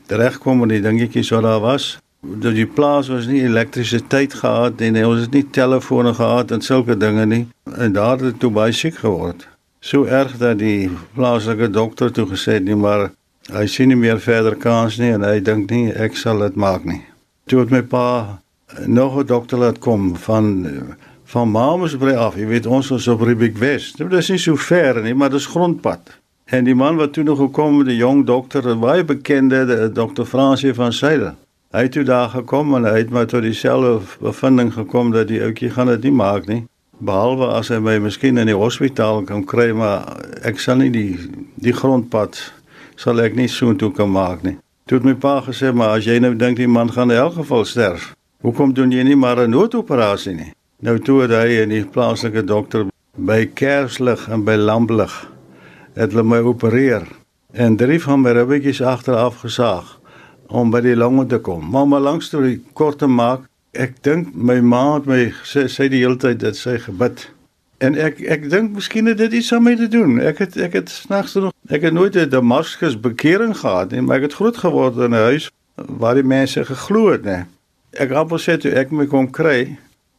regkom 0.08 0.60
met 0.60 0.70
die 0.70 0.82
dingetjies 0.82 1.30
wat 1.30 1.44
daar 1.44 1.60
was. 1.60 2.00
Dat 2.28 2.54
die 2.54 2.68
plaas 2.68 3.08
was 3.08 3.28
nie 3.28 3.42
elektrisiteit 3.42 4.34
gehad 4.34 4.82
en 4.82 4.98
ons 5.06 5.22
het 5.22 5.32
nie 5.32 5.46
telefone 5.56 6.14
gehad 6.14 6.52
en 6.52 6.62
sulke 6.62 6.98
dinge 6.98 7.26
nie. 7.26 7.48
En 7.78 7.94
daar 7.96 8.20
het 8.20 8.40
toe 8.40 8.52
baie 8.52 8.72
siek 8.76 9.00
geword. 9.04 9.48
So 9.80 10.04
erg 10.06 10.38
dat 10.38 10.60
die 10.60 10.90
plaaslike 11.16 11.70
dokter 11.70 12.12
toe 12.12 12.26
gesê 12.28 12.58
het 12.60 12.66
nie 12.68 12.76
maar 12.76 13.12
hy 13.54 13.66
sien 13.72 13.88
nie 13.88 14.00
meer 14.00 14.20
verder 14.20 14.58
kans 14.60 14.98
nie 15.00 15.14
en 15.16 15.24
hy 15.24 15.40
dink 15.40 15.72
nie 15.72 15.94
ek 15.94 16.18
sal 16.20 16.44
dit 16.44 16.56
maak 16.56 16.84
nie. 16.84 17.02
Toe 17.48 17.64
het 17.64 17.72
my 17.72 17.82
pa 17.82 18.42
nog 18.86 19.20
'n 19.20 19.26
dokter 19.26 19.58
laat 19.58 19.80
kom 19.80 20.16
van 20.16 20.68
van 21.28 21.52
Mamasbury 21.52 22.16
af. 22.16 22.36
Jy 22.36 22.46
weet 22.48 22.66
ons 22.66 22.92
is 22.92 23.08
op 23.08 23.22
Riebeek 23.22 23.58
Wes. 23.58 23.92
Dit 24.00 24.14
is 24.14 24.30
nie 24.30 24.40
so 24.40 24.56
ver 24.56 25.02
nie, 25.04 25.14
maar 25.14 25.30
dit 25.30 25.40
is 25.40 25.46
grondpad. 25.52 26.14
En 26.46 26.64
die 26.64 26.76
man 26.76 26.96
wat 26.96 27.14
toe 27.14 27.24
nog 27.24 27.38
gekom 27.38 27.82
het, 27.82 27.88
die 27.88 27.98
jong 28.00 28.26
dokter, 28.26 28.64
'n 28.70 28.80
baie 28.80 29.04
bekende 29.04 29.92
dokter 29.92 30.26
Fransie 30.26 30.74
van 30.74 30.94
Sail. 30.94 31.36
Hy 31.76 31.82
het 31.84 31.92
toe 31.92 32.04
daar 32.08 32.30
gekom 32.30 32.76
en 32.78 32.86
hy 32.88 33.02
het 33.02 33.10
maar 33.12 33.26
tot 33.28 33.44
dieselfde 33.44 34.00
bevinding 34.24 34.70
gekom 34.74 35.12
dat 35.12 35.28
die 35.28 35.42
ouetjie 35.44 35.70
gaan 35.76 35.90
dit 35.92 36.06
nie 36.08 36.14
maak 36.16 36.46
nie. 36.48 36.62
Behalwe 37.04 37.50
as 37.58 37.68
hy 37.68 37.82
my 37.84 37.98
miskien 38.00 38.40
in 38.40 38.48
die 38.48 38.56
hospitaal 38.56 39.26
kan 39.28 39.44
kry, 39.46 39.74
maar 39.76 40.16
ek 40.48 40.64
sal 40.64 40.80
nie 40.80 40.90
die 40.94 41.18
die 41.60 41.74
grondpad 41.76 42.40
sal 42.96 43.20
ek 43.20 43.36
nie 43.36 43.50
so 43.52 43.76
toe 43.76 43.92
kan 43.92 44.08
maak 44.10 44.46
nie. 44.48 44.56
Toe 44.88 45.02
het 45.02 45.10
my 45.10 45.18
pa 45.20 45.42
gesê, 45.44 45.74
maar 45.76 45.98
as 45.98 46.08
jy 46.08 46.16
nou 46.24 46.32
dink 46.40 46.56
die 46.58 46.70
man 46.72 46.88
gaan 46.96 47.12
in 47.12 47.20
elk 47.20 47.36
geval 47.42 47.68
sterf, 47.68 48.14
hoekom 48.48 48.72
doen 48.74 48.96
jy 48.96 49.04
nie 49.04 49.20
maar 49.20 49.44
'n 49.44 49.52
noodoperasie 49.52 50.36
nie? 50.36 50.54
Nou 50.80 51.00
toe 51.00 51.22
het 51.22 51.32
hy 51.32 51.62
en 51.64 51.70
die 51.70 51.84
plaaslike 51.84 52.46
dokter 52.46 52.88
by 53.18 53.46
Kerslig 53.54 54.30
en 54.30 54.46
by 54.46 54.56
Lamblig 54.56 55.28
het 55.96 56.12
hulle 56.14 56.24
my 56.24 56.40
opereer 56.40 57.04
en 57.52 57.76
drie 57.76 58.00
van 58.00 58.22
my 58.22 58.32
ribbetjies 58.32 58.82
agteraf 58.82 59.42
gesaag 59.42 59.97
om 60.48 60.72
by 60.72 60.82
die 60.82 60.96
longe 60.96 61.26
te 61.26 61.40
kom. 61.40 61.70
Maar 61.72 61.88
maar 61.88 62.00
langs 62.00 62.30
toe 62.30 62.60
kort 62.74 63.00
te 63.00 63.08
maak, 63.08 63.48
ek 63.74 63.98
dink 64.04 64.34
my 64.34 64.60
ma 64.62 64.84
het 64.96 65.06
my 65.06 65.22
sê, 65.44 65.68
sê 65.70 65.90
die 65.90 66.04
hele 66.04 66.18
tyd 66.18 66.40
dat 66.42 66.56
sy 66.56 66.78
gebid 66.82 67.28
en 67.78 67.94
ek 68.02 68.24
ek 68.26 68.48
dink 68.50 68.74
miskien 68.74 69.06
het 69.06 69.20
dit 69.20 69.36
iets 69.38 69.52
my 69.62 69.76
te 69.78 69.88
doen. 69.88 70.18
Ek 70.20 70.40
het 70.42 70.58
ek 70.58 70.74
het 70.80 70.90
snags 70.90 71.36
nog 71.38 71.54
ek 71.70 71.84
het 71.86 71.94
nooit 71.94 72.16
'n 72.16 72.30
Damaskus 72.30 73.00
bekering 73.00 73.54
gehad 73.58 73.92
nie, 73.92 74.02
maar 74.02 74.18
ek 74.18 74.32
het 74.32 74.40
groot 74.40 74.58
geword 74.58 74.98
in 74.98 75.14
'n 75.14 75.26
huis 75.30 75.52
waar 75.76 76.16
die 76.16 76.24
mense 76.24 76.66
geglo 76.66 77.12
het, 77.12 77.24
nê. 77.24 77.46
Ek 77.94 78.10
het 78.10 78.18
al 78.18 78.40
sê 78.40 78.58
toe 78.58 78.72
ek 78.72 78.92
my 78.92 79.06
kom 79.06 79.30
kry 79.32 79.78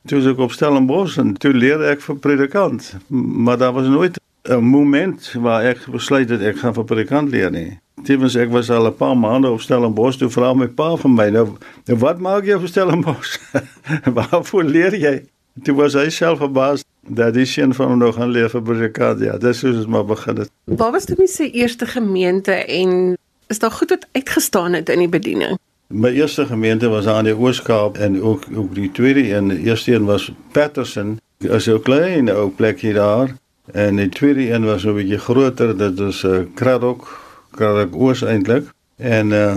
Toe 0.08 0.22
ek 0.30 0.38
op 0.38 0.52
Stellenbosch 0.52 1.18
en 1.20 1.34
toe 1.36 1.52
leer 1.52 1.82
ek 1.90 2.00
vir 2.00 2.16
predikant, 2.16 2.94
maar 3.10 3.58
daar 3.58 3.74
was 3.76 3.86
nooit 3.86 4.16
'n 4.48 4.64
moment 4.64 5.34
waar 5.40 5.64
ek 5.64 5.86
besluit 5.90 6.28
het 6.28 6.40
ek 6.40 6.58
gaan 6.58 6.74
vir 6.74 6.84
predikant 6.84 7.30
leer 7.30 7.50
nie. 7.50 7.78
Tevens 8.04 8.36
ek 8.36 8.50
was 8.50 8.70
al 8.70 8.86
'n 8.86 8.96
paar 8.96 9.16
maande 9.16 9.50
op 9.50 9.60
Stellenbosch 9.60 10.18
toe 10.18 10.30
vra 10.30 10.54
my 10.54 10.66
pa 10.66 10.96
van 10.96 11.14
my 11.14 11.28
nou, 11.28 11.46
nou 11.84 11.98
wat 11.98 12.18
maak 12.18 12.44
jy 12.44 12.54
op 12.54 12.66
Stellenbosch? 12.66 13.38
Waarvoor 14.16 14.64
leer 14.64 14.94
jy? 14.96 15.24
Toe 15.62 15.74
was 15.74 15.94
hy 15.94 16.08
self 16.08 16.38
verbaas 16.38 16.84
dat 17.02 17.34
hy 17.34 17.44
sien 17.44 17.74
van 17.74 17.88
hom 17.88 17.98
nog 17.98 18.14
gaan 18.14 18.30
leer 18.30 18.48
vir 18.48 18.62
predikant. 18.62 19.20
Ja, 19.20 19.38
dis 19.38 19.62
hoe 19.62 19.72
dit 19.72 19.86
maar 19.86 20.04
begin 20.04 20.36
het. 20.36 20.50
Waar 20.64 20.92
was 20.92 21.06
dit 21.06 21.30
se 21.30 21.50
eerste 21.50 21.86
gemeente 21.86 22.52
en 22.52 23.16
is 23.48 23.58
daar 23.58 23.70
goed 23.70 23.90
wat 23.90 24.06
uitgestaan 24.12 24.72
het 24.72 24.88
in 24.88 24.98
die 24.98 25.08
bediening? 25.08 25.58
My 25.88 26.08
eerste 26.12 26.46
gemeente 26.46 26.88
was 26.88 27.06
aan 27.06 27.24
die 27.24 27.36
Ooskaap 27.36 27.96
en 27.98 28.22
ook 28.22 28.44
ook 28.54 28.74
die 28.74 28.90
tweede 28.92 29.34
een, 29.34 29.48
die 29.48 29.66
eerste 29.68 29.92
een 29.94 30.04
was 30.04 30.32
Patterson. 30.52 31.18
Is 31.38 31.68
'n 31.68 31.82
klein 31.82 32.30
ou 32.30 32.50
plekjie 32.50 32.92
daar 32.92 33.36
en 33.72 33.96
die 33.96 34.08
tweede 34.08 34.50
een 34.50 34.64
was 34.64 34.84
'n 34.84 34.94
bietjie 34.94 35.18
groter, 35.18 35.76
dit 35.76 35.98
is 35.98 36.22
'n 36.22 36.28
uh, 36.28 36.46
Kraddock, 36.54 37.20
Kraddock 37.50 37.94
Oos 37.96 38.22
eintlik. 38.22 38.64
En 38.96 39.30
uh 39.30 39.56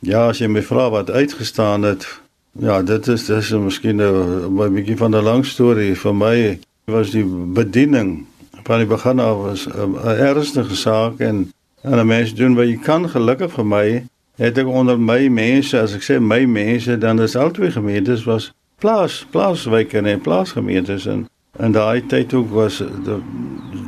ja, 0.00 0.28
as 0.28 0.38
jy 0.38 0.46
my 0.46 0.62
vra 0.62 0.90
wat 0.90 1.10
uitgestaan 1.10 1.82
het, 1.82 2.20
ja, 2.52 2.82
dit 2.82 3.06
is 3.06 3.26
dis 3.26 3.50
miskien 3.50 3.96
nou 3.96 4.68
'n 4.68 4.74
bietjie 4.74 4.96
van 4.96 5.16
'n 5.16 5.22
lang 5.22 5.46
storie 5.46 5.94
vir 5.94 6.14
my 6.14 6.58
was 6.84 7.10
die 7.10 7.24
bediening 7.54 8.26
van 8.64 8.78
die 8.78 8.86
begin 8.86 9.20
af 9.20 9.36
was 9.36 9.66
'n 9.66 9.94
ernstige 10.04 10.76
saak 10.76 11.18
en 11.18 11.52
en 11.82 11.98
'n 11.98 12.06
mens 12.06 12.34
doen 12.34 12.54
wat 12.54 12.66
jy 12.66 12.78
kan. 12.78 13.08
Gelukkig 13.08 13.52
vir 13.52 13.66
my 13.66 14.04
het 14.36 14.58
ek 14.58 14.66
onder 14.66 14.98
my 15.00 15.28
mense, 15.28 15.80
as 15.80 15.94
ek 15.94 16.02
sê 16.02 16.20
my 16.20 16.44
mense, 16.44 16.98
dan 16.98 17.20
is 17.20 17.36
al 17.36 17.50
twee 17.50 17.70
gemeentes 17.70 18.24
was 18.24 18.52
plaas, 18.78 19.26
plaaswyke 19.30 19.98
en 19.98 20.20
plaasgemeentes 20.20 21.06
en 21.06 21.28
en 21.60 21.72
daai 21.72 22.06
tyd 22.08 22.34
ook 22.34 22.50
was 22.56 22.82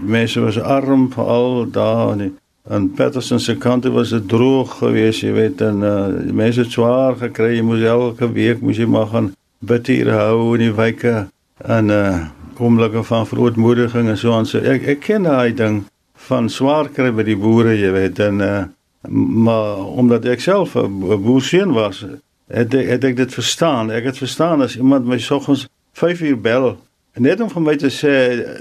mense 0.02 0.40
was 0.40 0.60
arm 0.60 1.08
veral 1.12 1.70
daar 1.70 2.16
nie. 2.16 2.32
En 2.62 2.90
Patterson 2.90 3.40
se 3.40 3.56
kante 3.56 3.90
was 3.90 4.10
dit 4.10 4.28
droog 4.28 4.76
geweest, 4.78 5.20
jy 5.20 5.32
weet, 5.32 5.60
en 5.60 5.82
uh, 5.82 6.06
mense 6.30 6.60
het 6.62 6.70
swaar 6.70 7.16
gekry. 7.18 7.56
Jy 7.56 7.64
moes 7.66 7.82
elke 7.82 8.28
week 8.32 8.60
moes 8.62 8.78
jy 8.78 8.86
maar 8.86 9.08
gaan 9.10 9.32
bid 9.66 9.90
hier 9.90 10.12
hou 10.14 10.52
in 10.54 10.68
die 10.68 10.76
wyke 10.76 11.26
en 11.62 11.90
uh 11.90 12.28
oomblikke 12.62 13.00
van 13.02 13.24
verootmoediging 13.26 14.06
en 14.12 14.18
so 14.20 14.30
aan. 14.36 14.46
So 14.46 14.60
ek 14.60 14.84
ek 14.92 15.00
ken 15.02 15.24
daai 15.26 15.54
ding 15.56 15.80
van 16.28 16.50
swaar 16.52 16.90
kry 16.94 17.10
by 17.10 17.24
die 17.26 17.38
boere, 17.38 17.72
jy 17.74 17.90
weet, 17.94 18.20
en 18.22 18.44
uh 18.44 18.62
maar 19.10 19.80
omdat 19.98 20.28
ek 20.30 20.44
self 20.44 20.76
'n 20.76 21.18
boerseun 21.24 21.72
was, 21.74 22.04
het 22.46 22.74
ek, 22.74 22.86
het 22.86 23.04
ek 23.04 23.16
dit 23.16 23.34
verstaan. 23.34 23.90
Ek 23.90 24.04
het 24.04 24.18
verstaan 24.18 24.62
as 24.62 24.76
iemand 24.76 25.06
my 25.06 25.18
soggens 25.18 25.66
5 25.98 26.20
uur 26.20 26.40
bel 26.40 26.76
net 27.14 27.40
om 27.40 27.50
vir 27.50 27.62
my 27.62 27.76
te 27.76 27.90
sê, 27.90 28.14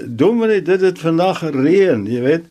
"Dominee, 0.06 0.62
dit 0.62 0.80
het 0.80 0.98
vandag 0.98 1.38
gereën," 1.38 2.06
jy 2.06 2.20
weet, 2.20 2.44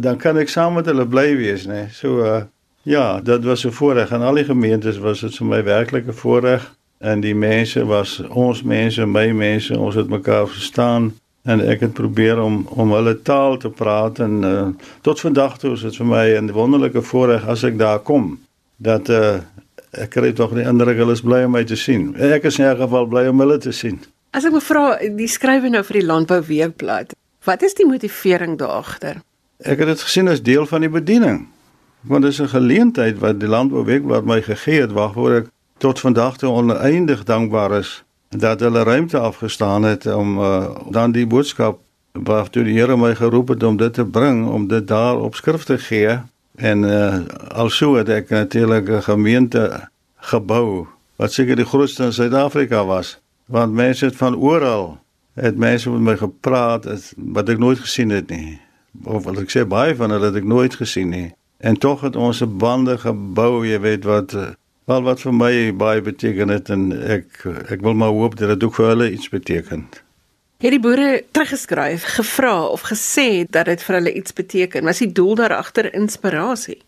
dan 0.00 0.16
kan 0.16 0.36
ek 0.36 0.48
saam 0.48 0.74
met 0.74 0.86
hulle 0.86 1.06
bly 1.06 1.36
wees, 1.36 1.66
nê. 1.66 1.72
Nee. 1.72 1.86
So 1.92 2.24
uh 2.24 2.42
ja, 2.82 3.20
dit 3.20 3.44
was 3.44 3.64
'n 3.64 3.70
voorreg 3.70 4.10
en 4.10 4.20
al 4.20 4.34
die 4.34 4.44
gemeentes 4.44 4.98
was 4.98 5.20
dit 5.20 5.36
vir 5.36 5.46
my 5.46 5.62
werklike 5.64 6.12
voorreg 6.12 6.76
en 6.98 7.20
die 7.20 7.34
mense 7.34 7.84
was 7.84 8.22
ons 8.28 8.62
mense, 8.62 9.06
my 9.06 9.32
mense, 9.32 9.78
ons 9.78 9.94
het 9.94 10.08
mekaar 10.08 10.48
verstaan 10.48 11.14
en 11.42 11.60
ek 11.60 11.80
het 11.80 11.92
probeer 11.92 12.40
om 12.42 12.66
om 12.68 12.92
hulle 12.92 13.22
taal 13.22 13.56
te 13.56 13.70
praat 13.70 14.18
en 14.18 14.42
uh, 14.44 14.66
tot 15.00 15.20
vandag 15.20 15.58
toe 15.58 15.72
is 15.72 15.80
dit 15.80 15.96
vir 15.96 16.06
my 16.06 16.26
'n 16.40 16.52
wonderlike 16.52 17.02
voorreg 17.02 17.46
as 17.46 17.62
ek 17.62 17.78
daar 17.78 17.98
kom 17.98 18.38
dat 18.76 19.08
uh, 19.08 19.38
ek 19.90 20.10
kry 20.10 20.32
tog 20.32 20.54
die 20.54 20.66
indruk 20.68 20.96
hulle 20.96 21.12
is 21.12 21.22
bly 21.22 21.44
om 21.44 21.50
my 21.50 21.64
te 21.64 21.76
sien. 21.76 22.14
Ek 22.16 22.44
is 22.44 22.58
in 22.58 22.64
'n 22.64 22.76
geval 22.76 23.06
bly 23.06 23.26
om 23.26 23.40
hulle 23.40 23.58
te 23.58 23.72
sien. 23.72 24.00
As 24.30 24.44
ek 24.44 24.58
vra, 24.60 24.98
die 25.00 25.28
skrywe 25.28 25.70
nou 25.72 25.80
vir 25.88 26.00
die 26.00 26.06
Landbou 26.06 26.42
Weekblad, 26.44 27.14
wat 27.48 27.62
is 27.64 27.74
die 27.78 27.86
motivering 27.88 28.58
daar 28.60 28.82
agter? 28.82 29.22
Ek 29.64 29.80
het 29.80 29.88
dit 29.88 30.02
gesien 30.04 30.28
as 30.28 30.42
deel 30.44 30.66
van 30.68 30.84
die 30.84 30.92
bediening. 30.92 31.46
Want 32.02 32.22
dit 32.22 32.32
is 32.32 32.40
'n 32.40 32.52
geleentheid 32.52 33.18
wat 33.18 33.40
die 33.40 33.48
Landbou 33.48 33.84
Weekblad 33.84 34.24
my 34.24 34.42
gegee 34.42 34.80
het 34.80 34.92
waarvoor 34.92 35.32
ek 35.32 35.46
tot 35.78 36.00
vandag 36.00 36.36
toe 36.36 36.50
oneindig 36.50 37.24
dankbaar 37.24 37.78
is 37.78 38.04
dat 38.28 38.60
hulle 38.60 38.82
ruimte 38.82 39.18
afgestaan 39.18 39.82
het 39.82 40.06
om 40.06 40.38
uh, 40.38 40.76
dan 40.90 41.12
die 41.12 41.26
boodskap 41.26 41.80
wat 42.12 42.52
toe 42.52 42.64
die 42.64 42.78
Here 42.78 42.96
my 42.96 43.14
geroep 43.14 43.48
het 43.48 43.62
om 43.62 43.76
dit 43.76 43.94
te 43.94 44.04
bring 44.04 44.48
om 44.48 44.68
dit 44.68 44.88
daar 44.88 45.16
op 45.16 45.34
skrif 45.34 45.64
te 45.64 45.78
gee 45.78 46.18
en 46.54 46.82
uh, 46.84 47.18
also 47.48 47.94
het 47.96 48.08
ek 48.08 48.28
natuurlik 48.28 48.88
'n 48.88 49.02
gemeente 49.02 49.88
gebou 50.16 50.86
wat 51.16 51.32
seker 51.32 51.56
die 51.56 51.64
grootste 51.64 52.04
in 52.04 52.12
Suid-Afrika 52.12 52.84
was 52.84 53.18
want 53.48 53.72
mense 53.72 54.04
het 54.06 54.16
van 54.16 54.36
oral 54.36 54.98
het 55.38 55.56
mense 55.56 55.90
met 55.90 56.06
my 56.10 56.16
gepraat 56.20 56.86
wat 57.16 57.48
ek 57.48 57.58
nooit 57.58 57.82
gesien 57.82 58.14
het 58.14 58.30
nie 58.30 58.60
of 59.04 59.24
wat 59.24 59.42
ek 59.42 59.52
sê 59.52 59.66
baie 59.66 59.96
van 59.96 60.14
hulle 60.14 60.30
het 60.30 60.40
ek 60.40 60.48
nooit 60.48 60.74
gesien 60.80 61.12
nie 61.14 61.28
en 61.58 61.76
tog 61.76 62.06
het 62.06 62.16
ons 62.16 62.42
'n 62.42 62.58
bande 62.58 62.98
gebou 62.98 63.66
jy 63.66 63.80
weet 63.80 64.04
wat 64.04 64.34
uh, 64.34 64.52
Wel 64.88 65.02
wat 65.04 65.20
vir 65.20 65.34
my 65.36 65.54
baie 65.76 66.00
beteken 66.00 66.48
het 66.48 66.70
en 66.72 66.86
ek 66.96 67.42
ek 67.68 67.82
wil 67.84 67.92
maar 67.92 68.14
hoop 68.16 68.38
dat 68.40 68.54
dit 68.54 68.62
ook 68.64 68.78
vir 68.78 68.86
hulle 68.88 69.10
iets 69.12 69.28
beteken. 69.28 69.82
Het 70.64 70.72
die 70.72 70.80
boere 70.80 71.10
teruggeskryf, 71.36 72.06
gevra 72.16 72.54
of 72.72 72.86
gesê 72.88 73.44
dat 73.44 73.68
dit 73.68 73.84
vir 73.84 73.98
hulle 73.98 74.14
iets 74.16 74.32
beteken? 74.32 74.88
Was 74.88 75.02
die 75.04 75.12
doel 75.12 75.34
daar 75.34 75.58
agter 75.58 75.90
inspirasie? 75.92 76.78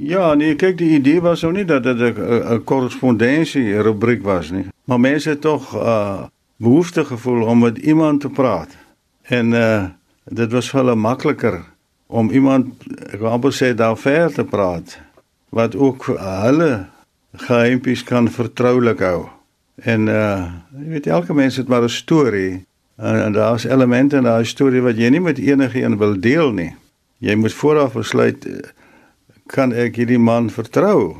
Ja, 0.00 0.34
nee, 0.34 0.54
kyk 0.56 0.78
die 0.80 0.94
idee 0.96 1.20
was 1.20 1.42
ou 1.44 1.50
nie 1.52 1.66
dat 1.68 1.84
dit 1.84 2.16
'n 2.16 2.64
korrespondensie 2.64 3.82
rubriek 3.82 4.22
was 4.22 4.50
nie. 4.50 4.64
Maar 4.84 5.00
mense 5.00 5.28
het 5.28 5.40
tog 5.40 5.74
uh 5.76 6.22
behoefte 6.56 7.04
gevoel 7.04 7.42
om 7.42 7.58
met 7.58 7.78
iemand 7.78 8.20
te 8.20 8.28
praat. 8.28 8.76
En 9.22 9.52
uh 9.52 9.84
dit 10.24 10.52
was 10.52 10.72
hulle 10.72 10.94
makliker 10.94 11.64
om 12.06 12.30
iemand 12.30 12.66
ek 13.12 13.20
wou 13.20 13.32
amper 13.32 13.52
sê 13.52 13.74
daar 13.74 13.96
ver 13.96 14.32
te 14.32 14.44
praat 14.44 14.98
wat 15.48 15.76
ook 15.76 16.06
hulle 16.18 16.86
geheimpies 17.32 18.02
kan 18.02 18.30
vertroulik 18.30 18.98
hou. 18.98 19.28
En 19.74 20.06
uh 20.08 20.48
jy 20.80 20.88
weet 20.88 21.06
elke 21.06 21.34
mens 21.34 21.56
het 21.56 21.68
maar 21.68 21.82
'n 21.82 21.88
storie 21.88 22.64
en, 22.96 23.22
en 23.22 23.32
daar's 23.32 23.64
elemente 23.64 24.16
in 24.16 24.22
daai 24.22 24.44
storie 24.44 24.80
wat 24.80 24.96
jy 24.96 25.08
nie 25.08 25.20
met 25.20 25.38
enige 25.38 25.82
een 25.82 25.98
wil 25.98 26.20
deel 26.20 26.52
nie. 26.52 26.74
Jy 27.18 27.34
moet 27.34 27.52
vooraf 27.52 27.92
besluit 27.92 28.46
kan 29.50 29.74
ek 29.74 29.98
hierdie 29.98 30.20
man 30.20 30.50
vertrou? 30.50 31.16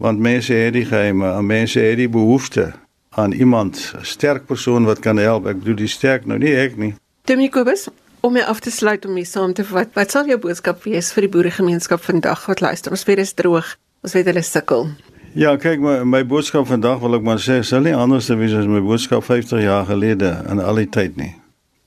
Want 0.00 0.20
mense 0.20 0.54
het 0.54 0.74
die 0.76 0.86
geheime, 0.88 1.32
en 1.36 1.46
mense 1.46 1.80
het 1.80 1.98
die 2.00 2.08
behoefte 2.08 2.72
aan 3.16 3.32
iemand, 3.32 3.92
'n 3.96 4.04
sterk 4.04 4.46
persoon 4.46 4.84
wat 4.84 4.98
kan 4.98 5.16
help. 5.16 5.46
Ek 5.46 5.58
bedoel 5.58 5.76
die 5.76 5.86
sterk 5.86 6.26
nou 6.26 6.38
nie 6.38 6.54
ek 6.54 6.76
nie. 6.76 6.94
Timmy 7.24 7.48
Kobus, 7.48 7.88
om 8.20 8.32
my 8.32 8.40
af 8.40 8.60
te 8.60 8.70
sluit 8.70 9.04
om 9.04 9.12
mee 9.12 9.24
saam 9.24 9.52
te 9.52 9.64
vat. 9.64 9.88
Wat 9.94 10.10
sal 10.10 10.26
jou 10.26 10.38
boodskap 10.38 10.82
wees 10.84 11.12
vir 11.12 11.20
die 11.20 11.30
boeregemeenskap 11.30 12.00
vandag 12.00 12.46
wat 12.46 12.60
luister? 12.60 12.90
Ons 12.90 13.04
dit 13.04 13.18
is 13.18 13.32
droog. 13.32 13.76
Ons 14.02 14.12
weet 14.12 14.24
hulle 14.24 14.42
sukkel. 14.42 14.88
Ja, 15.34 15.56
kyk 15.56 15.80
my 15.80 16.04
my 16.04 16.24
boodskap 16.26 16.66
vandag 16.66 17.00
wil 17.00 17.14
ek 17.14 17.22
maar 17.22 17.38
sê, 17.38 17.60
sal 17.62 17.80
nie 17.80 17.94
anders 17.94 18.28
wees 18.28 18.52
as 18.52 18.66
my 18.66 18.80
boodskap 18.80 19.24
50 19.24 19.62
jaar 19.62 19.84
gelede 19.86 20.44
in 20.50 20.58
al 20.58 20.74
die 20.74 20.88
tyd 20.88 21.16
nie. 21.16 21.34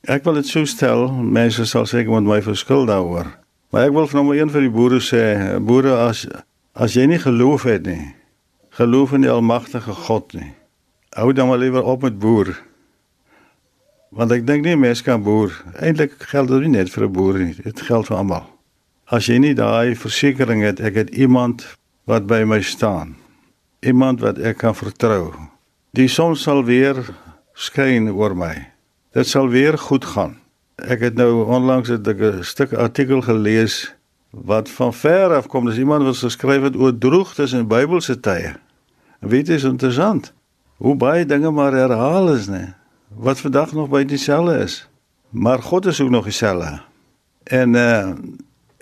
Ek 0.07 0.23
wil 0.23 0.33
dit 0.33 0.47
so 0.47 0.65
stel, 0.65 1.11
mense 1.11 1.65
sal 1.65 1.85
seker 1.85 2.11
met 2.11 2.23
my 2.23 2.41
verskil 2.41 2.85
daaroor. 2.85 3.42
Maar 3.73 3.87
ek 3.87 3.95
wil 3.95 4.05
vir 4.05 4.19
nommer 4.19 4.37
1 4.37 4.51
vir 4.53 4.65
die 4.67 4.73
boere 4.73 4.99
sê, 5.01 5.23
boere 5.57 5.95
as 6.05 6.27
as 6.77 6.93
jy 6.93 7.07
nie 7.09 7.17
geloof 7.21 7.65
het 7.65 7.87
nie, 7.89 8.13
geloof 8.77 9.15
in 9.17 9.25
die 9.25 9.33
almagtige 9.33 9.93
God 10.05 10.33
nie. 10.37 10.51
Hou 11.17 11.33
dan 11.33 11.49
maar 11.49 11.61
liewer 11.61 11.85
op 11.85 12.05
met 12.05 12.19
boer. 12.21 12.53
Want 14.13 14.33
ek 14.33 14.45
dink 14.45 14.65
nie 14.65 14.77
mense 14.77 15.05
kan 15.05 15.21
boer. 15.25 15.53
Eintlik 15.81 16.15
geld 16.29 16.49
dit 16.49 16.65
nie 16.65 16.77
net 16.77 16.93
vir 16.93 17.05
'n 17.05 17.13
boer 17.13 17.39
nie, 17.41 17.53
dit 17.53 17.81
geld 17.81 18.07
vir 18.07 18.17
almal. 18.17 18.45
As 19.09 19.25
jy 19.25 19.37
nie 19.37 19.53
daai 19.53 19.95
versekering 19.95 20.61
het, 20.61 20.79
ek 20.79 20.93
het 20.93 21.09
iemand 21.09 21.65
wat 22.05 22.25
by 22.29 22.43
my 22.45 22.61
staan 22.61 23.17
iemand 23.83 24.19
wat 24.19 24.37
ek 24.37 24.57
kan 24.57 24.75
vertrou. 24.75 25.33
Die 25.91 26.07
son 26.07 26.35
sal 26.35 26.63
weer 26.65 26.97
skyn 27.53 28.09
oor 28.11 28.35
my. 28.35 28.53
Dit 29.13 29.27
sal 29.27 29.49
weer 29.51 29.77
goed 29.77 30.05
gaan. 30.05 30.39
Ek 30.75 30.99
het 30.99 31.13
nou 31.15 31.45
onlangs 31.45 31.89
'n 31.89 32.41
stuk 32.41 32.73
artikel 32.73 33.21
gelees 33.21 33.95
wat 34.29 34.69
van 34.69 34.93
ver 34.93 35.35
af 35.35 35.47
kom. 35.47 35.65
Dis 35.65 35.77
iemand 35.77 36.03
wat 36.03 36.17
geskryf 36.17 36.61
het 36.61 36.75
oor 36.75 36.97
droogtes 36.97 37.53
in 37.53 37.67
Bybelse 37.67 38.19
tye. 38.19 38.55
En 39.19 39.29
weet 39.29 39.47
jy, 39.47 39.53
is 39.53 39.63
interessant 39.63 40.33
hoe 40.77 40.95
baie 40.95 41.25
dinge 41.25 41.51
maar 41.51 41.73
herhaal 41.73 42.33
is, 42.33 42.47
né? 42.47 42.73
Wat 43.07 43.39
vandag 43.39 43.73
nog 43.73 43.89
by 43.89 44.03
dieselfde 44.05 44.57
is. 44.57 44.87
Maar 45.29 45.61
God 45.61 45.85
is 45.85 46.01
ook 46.01 46.09
nog 46.09 46.23
dieselfde. 46.23 46.81
En 47.43 47.73
uh 47.73 48.13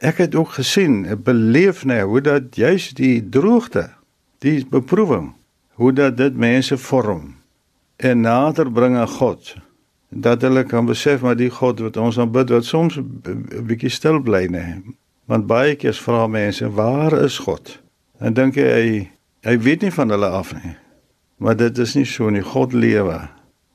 ek 0.01 0.17
het 0.17 0.35
ook 0.35 0.49
gesien, 0.49 1.21
beleef 1.23 1.85
nou 1.85 2.01
hoe 2.01 2.21
dat 2.21 2.55
juis 2.55 2.89
die 2.89 3.29
droogte 3.29 3.89
die 4.37 4.65
beproewing 4.69 5.33
hoe 5.71 5.93
dat 5.93 6.17
dit 6.17 6.35
mense 6.37 6.77
vorm 6.77 7.35
en 7.95 8.21
nader 8.21 8.71
bring 8.71 8.97
aan 8.97 9.07
God 9.07 9.55
dat 10.11 10.41
hulle 10.41 10.63
kan 10.63 10.85
besef 10.85 11.21
maar 11.21 11.35
die 11.39 11.49
God 11.49 11.79
wat 11.79 11.97
ons 11.97 12.19
aanbid 12.19 12.49
wat 12.51 12.65
soms 12.65 12.97
'n 12.97 13.65
bietjie 13.67 13.89
stil 13.89 14.19
bly 14.19 14.47
nê 14.51 14.83
want 15.25 15.47
baie 15.47 15.75
keer 15.75 15.93
vra 15.93 16.27
mense 16.27 16.67
waar 16.75 17.13
is 17.23 17.37
God? 17.39 17.79
En 18.19 18.33
dink 18.33 18.55
jy 18.59 18.67
hy 18.67 19.09
hy 19.47 19.57
weet 19.57 19.81
nie 19.81 19.91
van 19.91 20.09
hulle 20.13 20.27
af 20.27 20.53
nie. 20.53 20.75
Maar 21.41 21.55
dit 21.57 21.77
is 21.77 21.95
nie 21.97 22.05
so 22.05 22.29
nie. 22.29 22.43
God 22.45 22.73
lewe. 22.73 23.17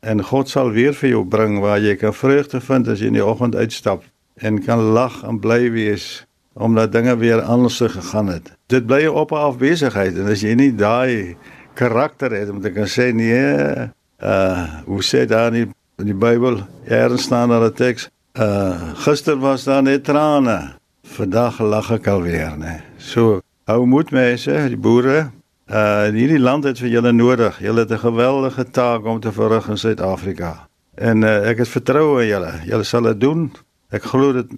En 0.07 0.22
God 0.22 0.49
sal 0.49 0.70
weer 0.70 0.95
vir 0.95 1.11
jou 1.11 1.24
bring 1.24 1.59
waar 1.64 1.80
jy 1.82 1.97
kan 1.99 2.14
vreugde 2.14 2.61
vind 2.61 2.89
as 2.89 3.03
jy 3.03 3.11
in 3.11 3.18
die 3.18 3.24
oggend 3.24 3.57
uitstap 3.57 4.05
en 4.37 4.61
kan 4.62 4.78
lag 4.95 5.22
en 5.24 5.41
bly 5.41 5.70
wees 5.72 6.26
omdat 6.57 6.93
dinge 6.93 7.16
weer 7.16 7.43
anders 7.43 7.80
gegaan 7.80 8.30
het. 8.32 8.53
Dit 8.72 8.87
bly 8.87 9.03
'n 9.05 9.16
op 9.16 9.32
en 9.32 9.39
af 9.39 9.59
besigheid. 9.59 10.16
En 10.16 10.26
as 10.26 10.41
jy 10.41 10.55
nie 10.55 10.74
daai 10.74 11.37
karakter 11.74 12.30
het 12.30 12.51
om 12.51 12.61
te 12.61 12.70
kan 12.70 12.87
sê 12.87 13.12
nee, 13.12 13.91
uh 14.22 14.64
hoe 14.84 15.03
sê 15.03 15.26
daar 15.26 15.55
in 15.55 15.74
die 16.05 16.15
Bybel, 16.15 16.61
hier 16.85 17.19
staan 17.19 17.49
daar 17.49 17.65
'n 17.65 17.73
teks, 17.73 18.09
uh 18.35 18.95
gister 18.95 19.39
was 19.39 19.65
daar 19.65 19.83
net 19.83 20.05
trane, 20.05 20.77
vandag 21.03 21.61
lag 21.61 21.91
ek 21.91 22.07
alweer, 22.07 22.57
né? 22.59 22.83
So, 22.99 23.41
hou 23.65 23.87
moed 23.87 24.11
mense, 24.11 24.69
die 24.69 24.77
boere, 24.77 25.31
uh 25.69 26.13
hierdie 26.13 26.39
land 26.39 26.65
het 26.65 26.79
vir 26.79 26.89
julle 26.89 27.13
nodig. 27.13 27.59
Julle 27.61 27.81
het 27.81 27.91
'n 27.91 27.99
geweldige 27.99 28.71
taak 28.71 29.05
om 29.05 29.21
te 29.21 29.33
verrig 29.33 29.69
in 29.69 29.79
Suid-Afrika. 29.79 30.69
En 30.95 31.23
uh, 31.23 31.49
ek 31.49 31.59
het 31.59 31.69
vertroue 31.69 32.23
in 32.23 32.29
julle. 32.29 32.53
Julle 32.65 32.85
sal 32.85 33.03
dit 33.03 33.21
doen. 33.21 33.53
Ek 33.91 34.03
glo 34.03 34.33
dit 34.33 34.51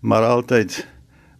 maar 0.00 0.24
altyd 0.24 0.86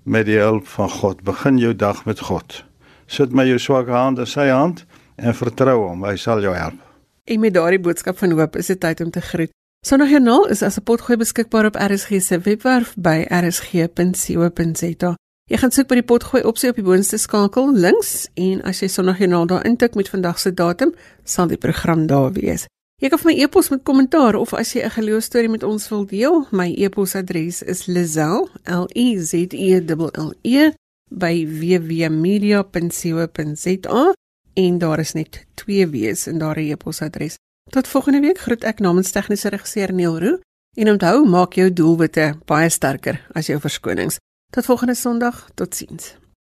met 0.05 0.27
die 0.27 0.39
hulp 0.39 0.67
van 0.67 0.91
God. 0.91 1.23
Begin 1.23 1.59
jou 1.59 1.77
dag 1.77 2.05
met 2.05 2.21
God. 2.21 2.65
Sit 3.07 3.33
my 3.33 3.45
jou 3.45 3.59
swakke 3.59 3.93
hand 3.93 4.19
in 4.19 4.27
sy 4.27 4.49
hand 4.49 4.85
en 5.17 5.35
vertrou 5.35 5.89
hom, 5.89 6.05
hy 6.05 6.17
sal 6.17 6.41
jou 6.41 6.55
help. 6.55 6.92
En 7.31 7.41
met 7.41 7.55
daardie 7.55 7.81
boodskap 7.81 8.19
van 8.19 8.31
hoop 8.31 8.57
is 8.57 8.67
dit 8.67 8.81
tyd 8.81 9.01
om 9.01 9.11
te 9.11 9.21
groet. 9.21 9.51
Sondagjoernaal 9.87 10.49
is 10.49 10.63
as 10.63 10.79
'n 10.79 10.83
potgooi 10.83 11.19
beskikbaar 11.19 11.67
op 11.67 11.75
RSG 11.75 12.23
se 12.23 12.39
webwerf 12.39 12.95
by 12.97 13.27
rsg.co.za. 13.29 15.17
Jy 15.51 15.57
gaan 15.57 15.71
soek 15.71 15.87
by 15.87 15.95
die 15.95 16.07
potgooi 16.07 16.43
opsie 16.43 16.71
op 16.71 16.77
die 16.79 16.85
boonste 16.85 17.19
skakel 17.19 17.75
links 17.75 18.29
en 18.35 18.63
as 18.63 18.81
jy 18.81 18.89
Sondagjoernaal 18.89 19.47
daar 19.47 19.67
intik 19.67 19.95
met 19.95 20.09
vandag 20.09 20.39
se 20.39 20.55
datum, 20.55 20.95
sal 21.25 21.47
die 21.47 21.57
program 21.57 22.07
daar 22.07 22.33
wees. 22.33 22.67
Jy 23.03 23.09
kan 23.09 23.19
vir 23.19 23.33
my 23.33 23.43
e-pos 23.43 23.71
met 23.71 23.83
kommentaar 23.83 24.35
of 24.39 24.55
as 24.55 24.73
jy 24.73 24.83
'n 24.85 24.91
geloostorie 24.91 25.49
met 25.49 25.63
ons 25.63 25.89
wil 25.89 26.07
deel, 26.07 26.47
my 26.51 26.75
e-posadres 26.77 27.63
is 27.63 27.87
lizel 27.87 28.49
l 28.65 28.87
i 28.95 29.19
z 29.19 29.33
e 29.51 29.81
l 29.81 30.11
l 30.15 30.33
e 30.43 30.71
by 31.11 31.47
www.media.co.za 31.47 34.13
en 34.55 34.79
daar 34.79 34.99
is 34.99 35.13
net 35.13 35.45
twee 35.55 35.87
W's 35.87 36.27
in 36.27 36.39
daardie 36.39 36.71
e-posadres. 36.73 37.39
Tot 37.71 37.89
volgende 37.89 38.21
week 38.21 38.39
groet 38.39 38.65
ek 38.65 38.81
namens 38.81 39.11
tegniese 39.11 39.49
regisseur 39.49 39.93
Neil 39.93 40.19
Roo 40.19 40.41
en 40.77 40.91
onthou 40.95 41.25
maak 41.29 41.55
jou 41.59 41.69
doelwitte 41.73 42.33
baie 42.47 42.71
sterker 42.71 43.21
as 43.35 43.47
jou 43.47 43.61
verskonings. 43.61 44.19
Tot 44.53 44.65
volgende 44.65 44.95
Sondag, 44.95 45.47
totsiens. 45.55 46.22